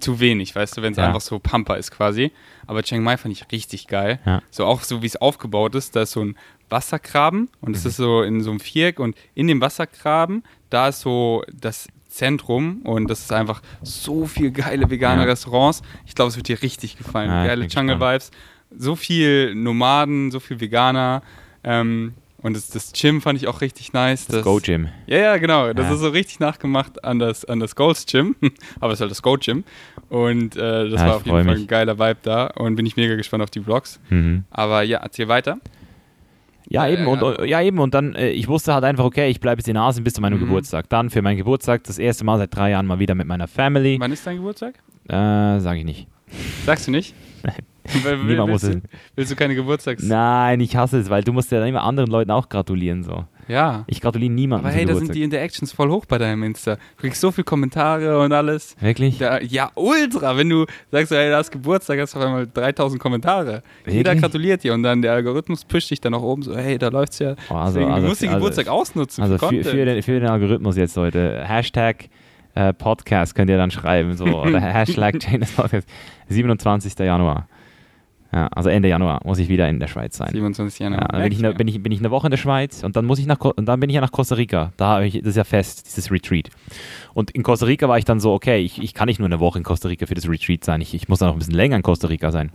[0.00, 1.06] zu wenig, weißt du, wenn es Ja.
[1.06, 2.30] einfach so Pampa ist quasi.
[2.66, 4.20] Aber Chiang Mai fand ich richtig geil.
[4.24, 4.42] Ja.
[4.50, 6.36] So auch so, wie es aufgebaut ist, da ist so ein
[6.70, 7.74] Wassergraben und Mhm.
[7.74, 11.88] es ist so in so einem Viereck und in dem Wassergraben, da ist so das
[12.08, 15.28] Zentrum und das ist einfach so viel geile vegane Ja.
[15.28, 15.82] Restaurants.
[16.06, 17.30] Ich glaube, es wird dir richtig gefallen.
[17.30, 18.30] Ja, Geile Jungle-Vibes,
[18.76, 21.22] so viel Nomaden, so viel Veganer.
[21.64, 24.26] Ähm, und das, das Gym fand ich auch richtig nice.
[24.26, 24.88] Das Go Gym.
[25.06, 25.72] Ja, ja, genau.
[25.72, 25.94] Das Ja.
[25.94, 28.36] ist so richtig nachgemacht an das, an das Gold's Gym.
[28.80, 29.64] Aber es ist halt das Gold Gym.
[30.08, 31.64] Und äh, das Ja, war auf jeden freu Fall mich.
[31.64, 32.46] ein geiler Vibe da.
[32.56, 33.98] Und bin ich mega gespannt auf die Vlogs.
[34.08, 34.44] Mhm.
[34.50, 35.58] Aber ja, erzähl weiter.
[36.70, 37.02] Ja, Ja, eben.
[37.04, 37.44] ja, und, ja.
[37.44, 37.78] ja, eben.
[37.78, 40.20] Und dann, äh, ich wusste halt einfach, okay, ich bleibe jetzt in Asien bis zu
[40.20, 40.44] meinem Mhm.
[40.44, 40.88] Geburtstag.
[40.88, 43.96] Dann für meinen Geburtstag das erste Mal seit drei Jahren mal wieder mit meiner Family.
[44.00, 44.74] Wann ist dein Geburtstag?
[45.08, 46.06] Äh, sage ich nicht.
[46.66, 47.14] Sagst du nicht?
[48.04, 50.02] Weil- Niemand muss willst, du, willst du keine Geburtstags...
[50.02, 53.02] Nein, ich hasse es, weil du musst ja immer anderen Leuten auch gratulieren.
[53.02, 53.24] So.
[53.48, 53.84] Ja.
[53.86, 56.74] Ich gratuliere niemandem Aber hey, da sind die Interactions voll hoch bei deinem Insta.
[56.74, 58.76] Du kriegst so viele Kommentare und alles.
[58.78, 59.18] Wirklich?
[59.18, 60.36] Da, ja, ultra.
[60.36, 63.62] Wenn du sagst, hey, da hast Geburtstag, hast du auf einmal 3000 Kommentare.
[63.86, 64.20] Jeder Wirklich?
[64.22, 67.18] gratuliert dir und dann der Algorithmus pusht dich dann nach oben so, hey, da läuft's
[67.20, 67.36] ja.
[67.48, 70.20] Oh, also- Deswegen, also- du musst den also- Geburtstag ausnutzen Also für für, den, für
[70.20, 71.42] den Algorithmus jetzt, Leute.
[71.46, 72.08] Hashtag
[72.54, 74.14] äh, Podcast könnt ihr dann schreiben.
[74.14, 75.14] So, oder Hashtag
[75.56, 75.88] Podcast.
[76.28, 76.98] 27.
[76.98, 77.48] Januar.
[78.32, 80.28] Ja, also Ende Januar muss ich wieder in der Schweiz sein.
[80.30, 81.08] 27 Ja, Januar.
[81.08, 83.06] dann bin ich, ne, bin, ich, bin ich eine Woche in der Schweiz und dann
[83.06, 84.72] muss ich nach und dann bin ich ja nach Costa Rica.
[84.76, 86.50] Da habe ich, das ist ja fest, dieses Retreat.
[87.14, 89.40] Und in Costa Rica war ich dann so, okay, ich, ich kann nicht nur eine
[89.40, 90.82] Woche in Costa Rica für das Retreat sein.
[90.82, 92.50] Ich, ich muss dann noch ein bisschen länger in Costa Rica sein.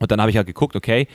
[0.00, 1.08] Und dann habe ich halt geguckt, okay,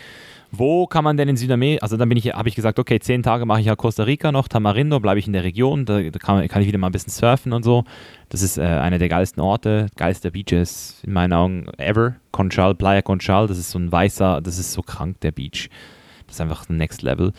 [0.57, 3.23] wo kann man denn in Südamerika, also dann bin ich, habe ich gesagt, okay, zehn
[3.23, 6.47] Tage mache ich ja Costa Rica noch, Tamarindo, bleibe ich in der Region, da, kann,
[6.47, 7.83] kann ich wieder mal ein bisschen surfen und so.
[8.29, 12.15] Das ist äh, einer der geilsten Orte, geilster Beaches in meinen Augen ever.
[12.31, 15.69] Conchal, Playa Conchal, das ist so ein weißer, das ist so krank, der Beach.
[16.27, 17.33] Das ist einfach Next Level.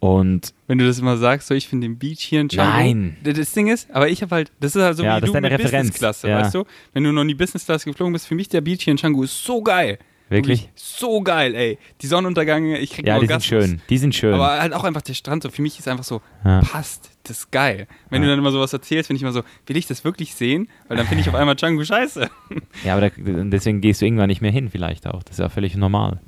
[0.00, 2.70] Und Wenn du das immer sagst, so ich finde den Beach hier in Django.
[2.70, 3.16] Nein.
[3.22, 5.32] Das Ding ist, aber ich habe halt, das ist halt so Ja, wie das du
[5.32, 6.40] ist deine mit Business-Klasse, ja.
[6.40, 6.64] weißt du?
[6.92, 9.42] Wenn du noch nie Business-Klasse geflogen bist, für mich der Beach hier in Django ist
[9.42, 9.98] so geil.
[10.30, 10.70] Wirklich?
[10.74, 11.78] So geil, ey.
[12.00, 13.82] Die Sonnenuntergänge, ich krieg ja, die sind schön.
[13.90, 14.32] Die sind schön.
[14.34, 16.60] Aber halt auch einfach der Strand, so für mich ist einfach so, Ja.
[16.60, 17.86] passt, das ist geil.
[18.08, 18.26] Wenn Ja.
[18.28, 20.68] du dann immer sowas erzählst, finde ich immer so, will ich das wirklich sehen?
[20.88, 22.30] Weil dann finde ich auf einmal Django scheiße.
[22.84, 25.22] ja, aber da, deswegen gehst du irgendwann nicht mehr hin, vielleicht auch.
[25.22, 26.20] Das ist ja völlig normal.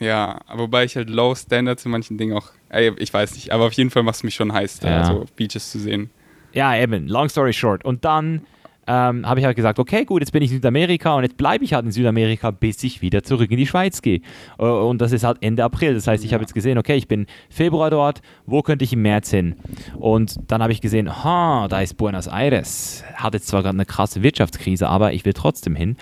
[0.00, 3.66] Ja, wobei ich halt Low Standards in manchen Dingen auch, ey, ich weiß nicht, aber
[3.66, 5.04] auf jeden Fall macht es mich schon heiß, da Ja.
[5.04, 6.10] so Beaches zu sehen.
[6.52, 7.84] Ja, eben, long story short.
[7.84, 8.42] Und dann
[8.88, 11.62] ähm, habe ich halt gesagt, okay, gut, jetzt bin ich in Südamerika und jetzt bleibe
[11.64, 14.22] ich halt in Südamerika, bis ich wieder zurück in die Schweiz gehe.
[14.58, 15.94] Äh, und das ist halt Ende April.
[15.94, 16.34] Das heißt, ich Ja.
[16.36, 19.56] habe jetzt gesehen, okay, ich bin Februar dort, wo könnte ich im März hin?
[19.96, 23.04] Und dann habe ich gesehen, ha, da ist Buenos Aires.
[23.14, 25.96] Hat jetzt zwar gerade eine krasse Wirtschaftskrise, aber ich will trotzdem hin.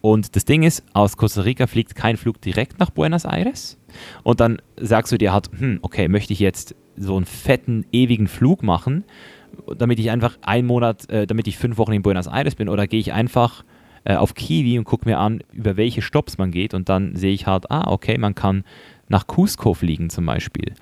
[0.00, 3.78] Und das Ding ist, aus Costa Rica fliegt kein Flug direkt nach Buenos Aires.
[4.24, 8.26] Und dann sagst du dir halt, hm, okay, möchte ich jetzt so einen fetten, ewigen
[8.26, 9.04] Flug machen,
[9.76, 12.86] damit ich einfach einen Monat, äh, damit ich fünf Wochen in Buenos Aires bin, oder
[12.86, 13.64] gehe ich einfach
[14.04, 16.74] äh, auf Kiwi und gucke mir an, über welche Stops man geht?
[16.74, 18.64] Und dann sehe ich halt, ah, okay, man kann
[19.08, 20.74] nach Cusco fliegen zum Beispiel.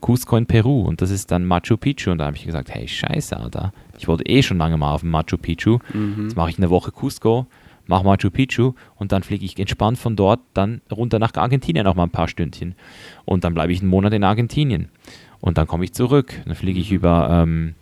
[0.00, 0.82] Cusco in Peru.
[0.82, 2.10] Und das ist dann Machu Picchu.
[2.10, 5.02] Und da habe ich gesagt, hey, scheiße, Alter, ich wollte eh schon lange mal auf
[5.02, 5.78] Machu Picchu,
[6.22, 7.46] jetzt mache ich eine Woche Cusco,
[7.86, 8.74] mache Machu Picchu.
[8.96, 12.28] Und dann fliege ich entspannt von dort dann runter nach Argentinien noch mal ein paar
[12.28, 12.74] Stündchen.
[13.24, 14.88] Und dann bleibe ich einen Monat in Argentinien.
[15.40, 17.74] Und dann komme ich zurück, dann fliege ich über ähm,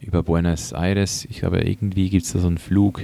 [0.00, 1.26] über Buenos Aires.
[1.30, 3.02] Ich glaube, irgendwie gibt es da so einen Flug.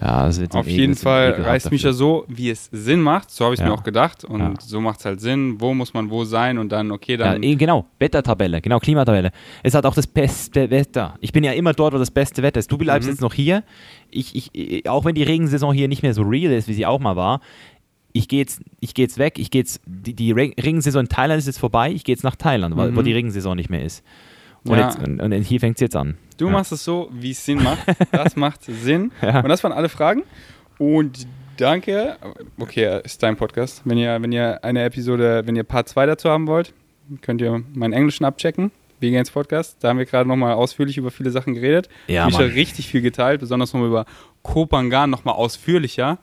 [0.00, 3.32] Ja, ein Auf jeden Fall reißt mich ja so, wie es Sinn macht.
[3.32, 3.70] So habe ich es Ja.
[3.70, 4.22] mir auch gedacht.
[4.22, 4.54] Und Ja.
[4.60, 5.60] so macht es halt Sinn.
[5.60, 6.58] Wo muss man wo sein?
[6.58, 7.42] Und dann, okay, Ja, dann.
[7.42, 9.32] eh, genau, Wettertabelle, genau, Klimatabelle.
[9.64, 11.16] Es hat auch das beste Wetter.
[11.20, 12.70] Ich bin ja immer dort, wo das beste Wetter ist.
[12.70, 13.12] Du bleibst Mhm.
[13.14, 13.64] jetzt noch hier.
[14.12, 16.86] Ich, ich, ich- auch wenn die Regensaison hier nicht mehr so real ist, wie sie
[16.86, 17.40] auch mal war,
[18.12, 19.36] ich gehe jetzt, ich geh jetzt weg.
[19.40, 21.90] Ich gehe jetzt, die, die Re- Regensaison in Thailand ist jetzt vorbei.
[21.90, 23.04] Ich gehe jetzt nach Thailand, weil, wo Mhm.
[23.04, 24.04] die Regensaison nicht mehr ist.
[24.64, 24.86] Und, Ja.
[24.88, 26.16] jetzt, und, und hier fängt es jetzt an.
[26.36, 26.52] Du Ja.
[26.52, 27.78] machst es so, wie es Sinn macht.
[28.12, 29.12] Das macht Sinn.
[29.22, 29.40] Ja.
[29.40, 30.22] Und das waren alle Fragen.
[30.78, 31.26] Und
[31.56, 32.16] danke.
[32.58, 33.82] Okay, ist dein Podcast.
[33.84, 36.72] Wenn ihr, wenn ihr eine Episode, wenn ihr Part 2 dazu haben wollt,
[37.22, 38.70] könnt ihr meinen Englischen abchecken.
[39.00, 39.76] Vegans Podcast.
[39.80, 41.88] Da haben wir gerade nochmal ausführlich über viele Sachen geredet.
[42.08, 44.06] Ja, Mich richtig viel geteilt, besonders nochmal über
[44.42, 46.18] Kopangan nochmal ausführlicher.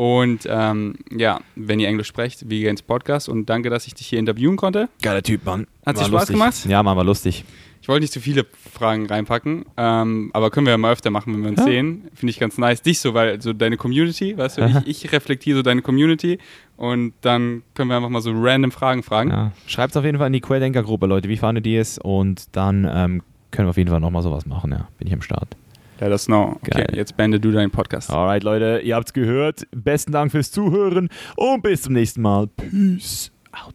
[0.00, 3.28] Und ähm, ja, wenn ihr Englisch sprecht, Vegans Podcast.
[3.28, 4.88] Und danke, dass ich dich hier interviewen konnte.
[5.02, 5.66] Geiler Typ, Mann.
[5.84, 6.32] Hat War Spaß lustig.
[6.36, 6.66] gemacht?
[6.66, 7.44] Ja, Mann, war lustig.
[7.82, 11.34] Ich wollte nicht zu viele Fragen reinpacken, ähm, aber können wir ja mal öfter machen,
[11.34, 11.64] wenn wir uns Ja.
[11.66, 12.08] sehen.
[12.14, 12.80] Finde ich ganz nice.
[12.80, 16.38] Dich so, weil so deine Community, weißt du, ich, ich reflektiere so deine Community
[16.78, 19.30] und dann können wir einfach mal so random Fragen fragen.
[19.30, 19.52] Ja.
[19.66, 21.28] Schreibt auf jeden Fall in die Quelldenker-Gruppe, Leute.
[21.28, 21.98] Wie fandet ihr es?
[21.98, 24.72] Und dann ähm, können wir auf jeden Fall nochmal sowas machen.
[24.72, 25.56] Ja, bin ich am Start.
[26.00, 26.56] Let us know.
[26.56, 26.86] Okay, Geil.
[26.94, 28.10] jetzt beende du deinen Podcast.
[28.10, 29.66] Alright, Leute, ihr habt's gehört.
[29.70, 32.46] Besten Dank fürs Zuhören und bis zum nächsten Mal.
[32.46, 33.74] Peace out.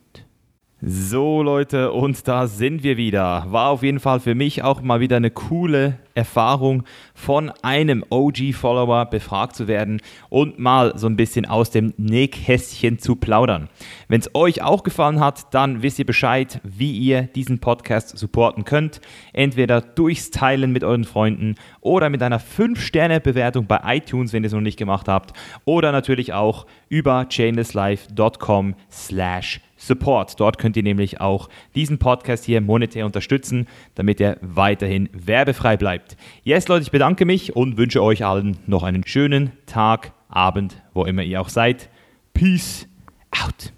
[0.81, 3.45] So Leute, und da sind wir wieder.
[3.47, 6.83] War auf jeden Fall für mich auch mal wieder eine coole Erfahrung,
[7.13, 13.15] von einem OG-Follower befragt zu werden und mal so ein bisschen aus dem Nähkästchen zu
[13.15, 13.69] plaudern.
[14.09, 18.65] Wenn es euch auch gefallen hat, dann wisst ihr Bescheid, wie ihr diesen Podcast supporten
[18.65, 18.99] könnt.
[19.31, 24.53] Entweder durchs Teilen mit euren Freunden oder mit einer 5-Sterne-Bewertung bei iTunes, wenn ihr es
[24.53, 25.31] noch nicht gemacht habt.
[25.63, 30.39] Oder natürlich auch über chainlesslife.com slash Support.
[30.39, 36.17] Dort könnt ihr nämlich auch diesen Podcast hier monetär unterstützen, damit er weiterhin werbefrei bleibt.
[36.43, 41.05] Yes, Leute, ich bedanke mich und wünsche euch allen noch einen schönen Tag, Abend, wo
[41.05, 41.89] immer ihr auch seid.
[42.33, 42.87] Peace
[43.31, 43.74] out.